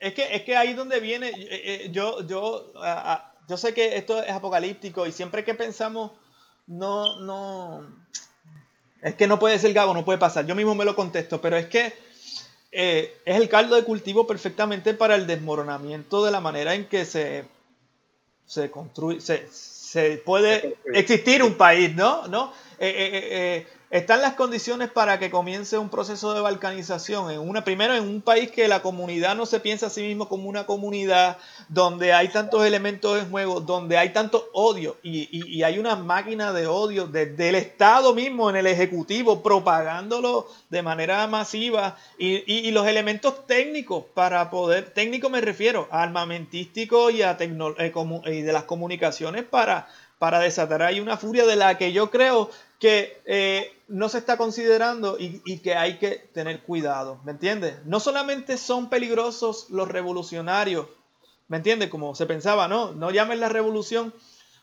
[0.00, 2.72] Es que, es que ahí donde viene, eh, eh, yo, yo,
[3.46, 6.12] yo sé que esto es apocalíptico y siempre que pensamos,
[6.66, 7.86] no, no,
[9.02, 10.46] es que no puede ser Gabo, no puede pasar.
[10.46, 11.92] Yo mismo me lo contesto, pero es que
[12.72, 17.04] eh, es el caldo de cultivo perfectamente para el desmoronamiento de la manera en que
[17.04, 17.44] se,
[18.46, 22.26] se construye, se, se puede existir un país, ¿no?
[22.26, 22.54] ¿No?
[23.90, 27.30] Están las condiciones para que comience un proceso de balcanización.
[27.30, 30.28] En una, primero, en un país que la comunidad no se piensa a sí mismo
[30.28, 31.38] como una comunidad,
[31.68, 36.52] donde hay tantos elementos en juego, donde hay tanto odio y, y, hay una máquina
[36.52, 42.70] de odio desde el Estado mismo, en el Ejecutivo, propagándolo de manera masiva y, y
[42.72, 47.92] los elementos técnicos para poder, técnico me refiero, armamentístico y, a eh,
[48.26, 49.88] y de las comunicaciones para
[50.18, 54.36] para desatar ahí una furia de la que yo creo que eh, no se está
[54.36, 57.76] considerando y, que hay que tener cuidado, ¿me entiendes?
[57.84, 60.86] No solamente son peligrosos los revolucionarios,
[61.48, 61.88] ¿me entiendes?
[61.88, 64.12] Como se pensaba, no, no llames la revolución,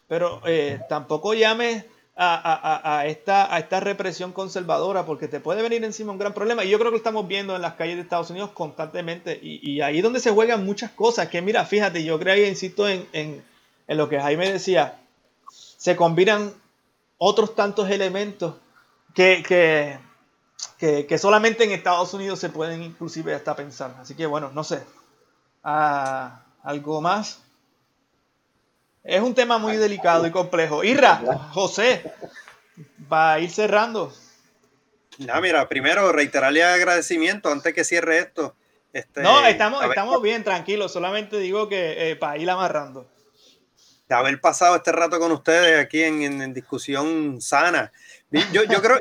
[0.07, 1.85] pero eh, tampoco llames
[2.15, 6.63] a, esta, represión conservadora, porque te puede venir encima un gran problema.
[6.63, 9.81] Y yo creo que lo estamos viendo en las calles de Estados Unidos constantemente, y,
[9.81, 13.07] ahí es donde se juegan muchas cosas, que mira, fíjate, yo creo que insisto en,
[13.13, 13.43] en
[13.87, 14.99] lo que Jaime decía,
[15.83, 16.53] se combinan
[17.17, 18.55] otros tantos elementos
[19.13, 19.43] que,
[20.79, 23.93] que, solamente en Estados Unidos se pueden inclusive hasta pensar.
[23.99, 24.81] Así que bueno, no sé.
[25.61, 27.41] Ah, ¿Algo más?
[29.03, 30.85] Es un tema muy delicado y complejo.
[30.85, 32.13] Irra, José,
[33.11, 34.13] va a ir cerrando.
[35.17, 38.55] Ya, mira, primero reiterarle agradecimiento antes que cierre esto.
[38.93, 40.93] Este, no, estamos, estamos bien, tranquilos.
[40.93, 43.05] Solamente digo que eh, para ir amarrando
[44.13, 47.91] haber pasado este rato con ustedes aquí en, discusión sana.
[48.51, 48.99] Yo, yo creo,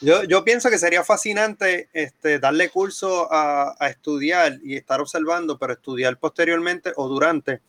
[0.00, 5.74] yo, yo, pienso que sería fascinante este, darle curso a, estudiar y estar observando, pero
[5.74, 7.60] estudiar posteriormente o durante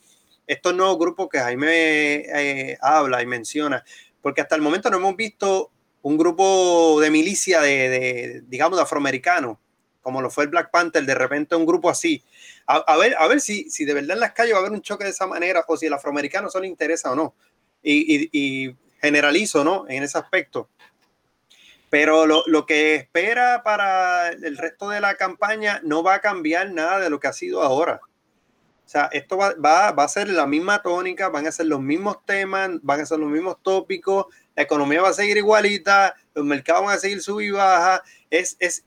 [0.48, 3.84] estos nuevos grupos que Jaime eh, habla y menciona,
[4.22, 5.72] porque hasta el momento no hemos visto
[6.02, 9.57] un grupo de milicia de, de digamos, de afroamericanos,
[10.02, 12.24] como lo fue el Black Panther, de repente un grupo así
[12.65, 14.81] a, ver, a ver si, si de verdad en las calles va a haber un
[14.81, 17.35] choque de esa manera o si el afroamericano solo interesa o no.
[17.81, 19.85] Y, y, generalizo, ¿no?
[19.90, 20.69] En ese aspecto.
[21.90, 26.72] Pero lo, lo, que espera para el resto de la campaña no va a cambiar
[26.72, 27.99] nada de lo que ha sido ahora.
[28.85, 31.81] O sea, esto va, va, va, a ser la misma tónica, van a ser los
[31.81, 36.45] mismos temas, van a ser los mismos tópicos, la economía va a seguir igualita, los
[36.45, 38.03] mercados van a seguir sub y baja.
[38.30, 38.85] Es, es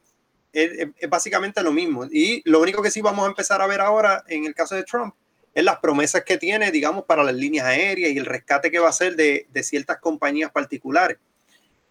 [0.52, 2.06] es, básicamente lo mismo.
[2.10, 4.84] Y lo único que sí vamos a empezar a ver ahora en el caso de
[4.84, 5.14] Trump
[5.54, 8.88] es las promesas que tiene, digamos, para las líneas aéreas y el rescate que va
[8.88, 11.16] a hacer de, de ciertas compañías particulares.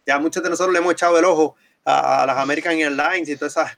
[0.05, 3.53] Ya muchos de nosotros le hemos echado el ojo a, las American Airlines y todas
[3.53, 3.77] esas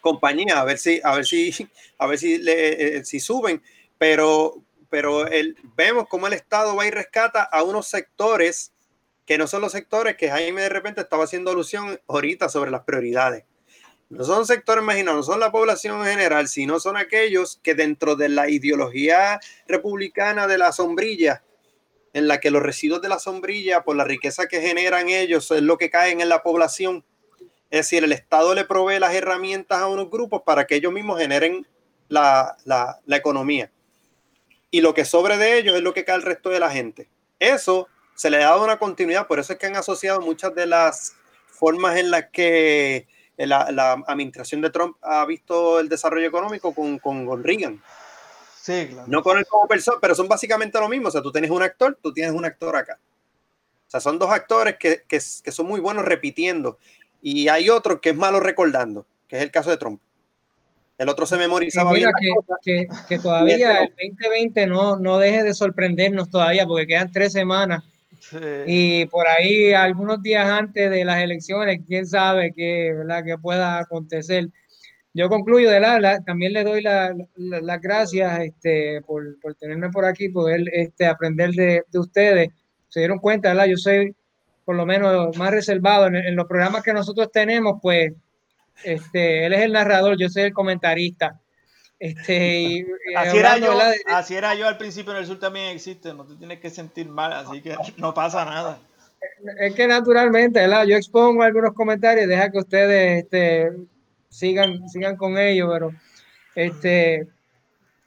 [0.00, 3.62] compañías a ver si, a ver si, a ver si, le, eh, si suben,
[3.98, 8.72] pero, pero el, vemos cómo el Estado va y rescata a unos sectores
[9.26, 12.82] que no son los sectores que Jaime de repente estaba haciendo alusión ahorita sobre las
[12.82, 13.44] prioridades
[14.10, 18.16] no son sectores marginados, no son la población en general, sino son aquellos que dentro
[18.16, 19.38] de la ideología
[19.68, 21.44] republicana de la sombrilla,
[22.12, 25.62] en la que los residuos de la sombrilla, por la riqueza que generan ellos, es
[25.62, 27.04] lo que caen en la población.
[27.70, 31.20] Es decir, el Estado le provee las herramientas a unos grupos para que ellos mismos
[31.20, 31.64] generen
[32.08, 33.70] la, la economía.
[34.72, 37.08] Y lo que sobre de ellos es lo que cae al resto de la gente.
[37.38, 40.66] Eso se le ha dado una continuidad, por eso es que han asociado muchas de
[40.66, 41.14] las
[41.46, 43.06] formas en las que
[43.46, 47.82] la, administración de Trump ha visto el desarrollo económico con, con, Reagan.
[48.60, 49.08] Sí, claro.
[49.08, 51.08] No con él como persona, pero son básicamente lo mismo.
[51.08, 52.98] O sea, tú tienes un actor, tú tienes un actor acá.
[53.86, 56.78] O sea, son dos actores que, que, que son muy buenos repitiendo.
[57.22, 60.00] Y hay otro que es malo recordando, que es el caso de Trump.
[61.00, 62.10] El otro se memorizaba mira
[62.62, 67.82] Que, que, todavía el 2020 no, no deje de sorprendernos todavía, porque quedan tres semanas
[68.66, 73.24] y por ahí, algunos días antes de las elecciones, quién sabe qué, ¿verdad?
[73.24, 74.48] qué pueda acontecer.
[75.12, 80.04] Yo concluyo, de la, también le doy las la, gracias este, por, por, tenerme por
[80.04, 82.48] aquí, poder este, aprender de, de, ustedes.
[82.88, 83.66] Se dieron cuenta, ¿verdad?
[83.66, 84.14] Yo soy
[84.64, 88.12] por lo menos más reservado en, en los programas que nosotros tenemos, pues
[88.84, 91.40] este, él es el narrador, yo soy el comentarista.
[92.00, 96.24] Este, así, era yo, así era yo al principio en el sur también existe, no
[96.24, 98.80] te tienes que sentir mal, así que no pasa nada.
[99.58, 100.86] Es que naturalmente, ¿verdad?
[100.86, 103.72] yo expongo algunos comentarios, deja que ustedes este,
[104.30, 105.92] sigan, sigan con ellos, pero
[106.54, 107.28] este,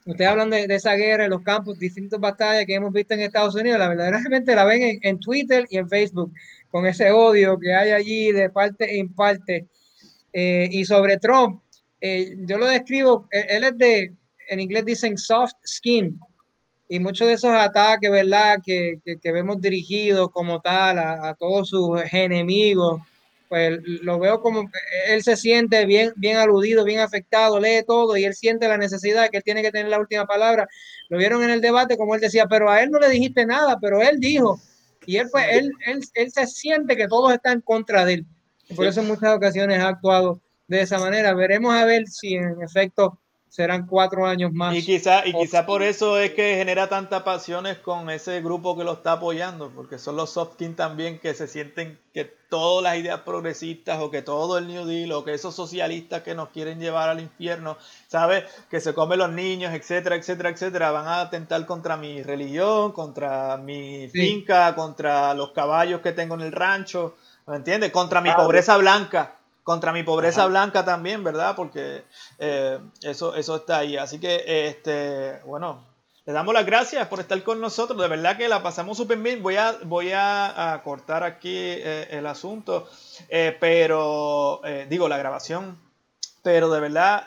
[0.07, 3.53] ustedes hablan de, esa guerra en los campos, distintas batallas que hemos visto en Estados
[3.53, 6.33] Unidos, la verdaderamente la ven en, en Twitter y en Facebook,
[6.71, 9.67] con ese odio que hay allí de parte en parte.
[10.35, 11.61] Eh, y sobre Trump,
[12.05, 14.13] eh, yo lo describo, él es de,
[14.49, 16.19] en inglés dicen soft skin,
[16.89, 22.01] y muchos de esos ataques, ¿verdad?, que, que, vemos dirigidos como tal a, todos sus
[22.11, 23.01] enemigos,
[23.47, 24.69] pues lo veo como
[25.07, 29.29] él se siente bien, bien aludido, bien afectado, lee todo y él siente la necesidad
[29.29, 30.67] que él tiene que tener la última palabra.
[31.07, 33.77] Lo vieron en el debate, como él decía, pero a él no le dijiste nada,
[33.79, 34.59] pero él dijo,
[35.05, 38.25] y él, pues, él, él, él se siente que todos están en contra de él.
[38.75, 41.33] Por eso en muchas ocasiones ha actuado de esa manera.
[41.33, 43.19] Veremos a ver si en efecto
[43.53, 44.75] serán cuatro años más.
[44.75, 48.83] Y quizá, y quizá por eso es que genera tantas pasiones con ese grupo que
[48.83, 53.19] lo está apoyando, porque son los softkin también que se sienten que todas las ideas
[53.19, 57.09] progresistas o que todo el New Deal o que esos socialistas que nos quieren llevar
[57.09, 57.77] al infierno,
[58.07, 58.43] ¿sabes?
[58.71, 63.57] Que se comen los niños, etcétera, etcétera, etcétera, van a atentar contra mi religión, contra
[63.57, 67.91] mi finca, contra los caballos que tengo en el rancho, ¿me entiendes?
[67.91, 71.55] Contra mi pobreza blanca contra mi pobreza blanca también, ¿verdad?
[71.55, 72.03] Porque
[72.37, 73.97] eh, eso, eso está ahí.
[73.97, 75.85] Así que, este, bueno,
[76.25, 77.99] le damos las gracias por estar con nosotros.
[77.99, 79.41] De verdad que la pasamos súper bien.
[79.41, 82.87] Voy a, voy a, cortar aquí eh, el asunto,
[83.29, 85.79] eh, pero digo la grabación.
[86.43, 87.25] Pero de verdad,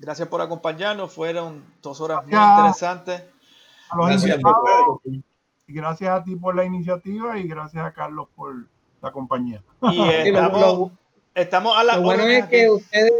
[0.00, 1.12] gracias por acompañarnos.
[1.12, 3.22] Fueron dos horas muy interesantes.
[3.94, 4.40] Gracias,
[5.66, 8.54] gracias a ti por la iniciativa y gracias a Carlos por
[9.02, 9.62] la compañía.
[9.82, 10.92] Y estamos,
[11.34, 13.12] Estamos a la Lo bueno es que ustedes,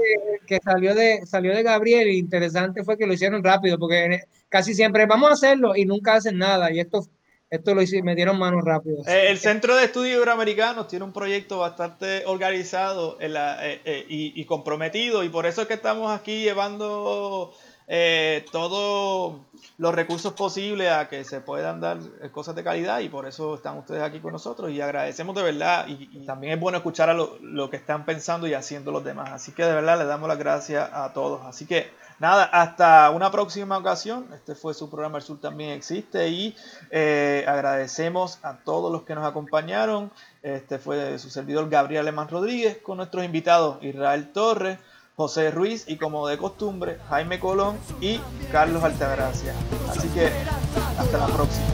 [0.46, 5.06] que salió de, salió de Gabriel, interesante fue que lo hicieron rápido, porque casi siempre
[5.06, 6.70] vamos a hacerlo y nunca hacen nada.
[6.70, 7.06] Y esto,
[7.48, 9.02] esto lo hicieron, me dieron manos rápido.
[9.06, 14.04] Eh, el Centro de Estudios Iberoamericanos tiene un proyecto bastante organizado en la, eh, eh,
[14.06, 17.54] y, y, comprometido, y por eso es que estamos aquí llevando
[18.50, 19.40] todo
[19.78, 21.98] los recursos posibles a que se puedan dar
[22.30, 25.86] cosas de calidad y por eso están ustedes aquí con nosotros y agradecemos de verdad
[25.88, 29.30] y, también es bueno escuchar a lo, lo, que están pensando y haciendo los demás.
[29.32, 31.44] Así que de verdad les damos las gracias a todos.
[31.44, 34.26] Así que nada, hasta una próxima ocasión.
[34.32, 36.56] Este fue su programa El Sur también existe y
[36.90, 40.12] eh, agradecemos a todos los que nos acompañaron.
[40.42, 44.78] Este fue su servidor Gabriel Alemán Rodríguez con nuestros invitados Israel Torres.
[45.16, 48.18] José Ruiz y como de costumbre, Jaime Colón y
[48.50, 49.52] Carlos Altagracia.
[49.90, 50.30] Así que
[50.98, 51.66] hasta la próxima.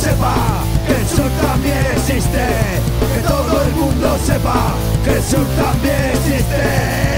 [0.00, 0.34] Sepa
[0.84, 2.44] que el sur también existe.
[3.14, 4.74] Que todo el mundo sepa
[5.04, 7.11] que el sur también existe.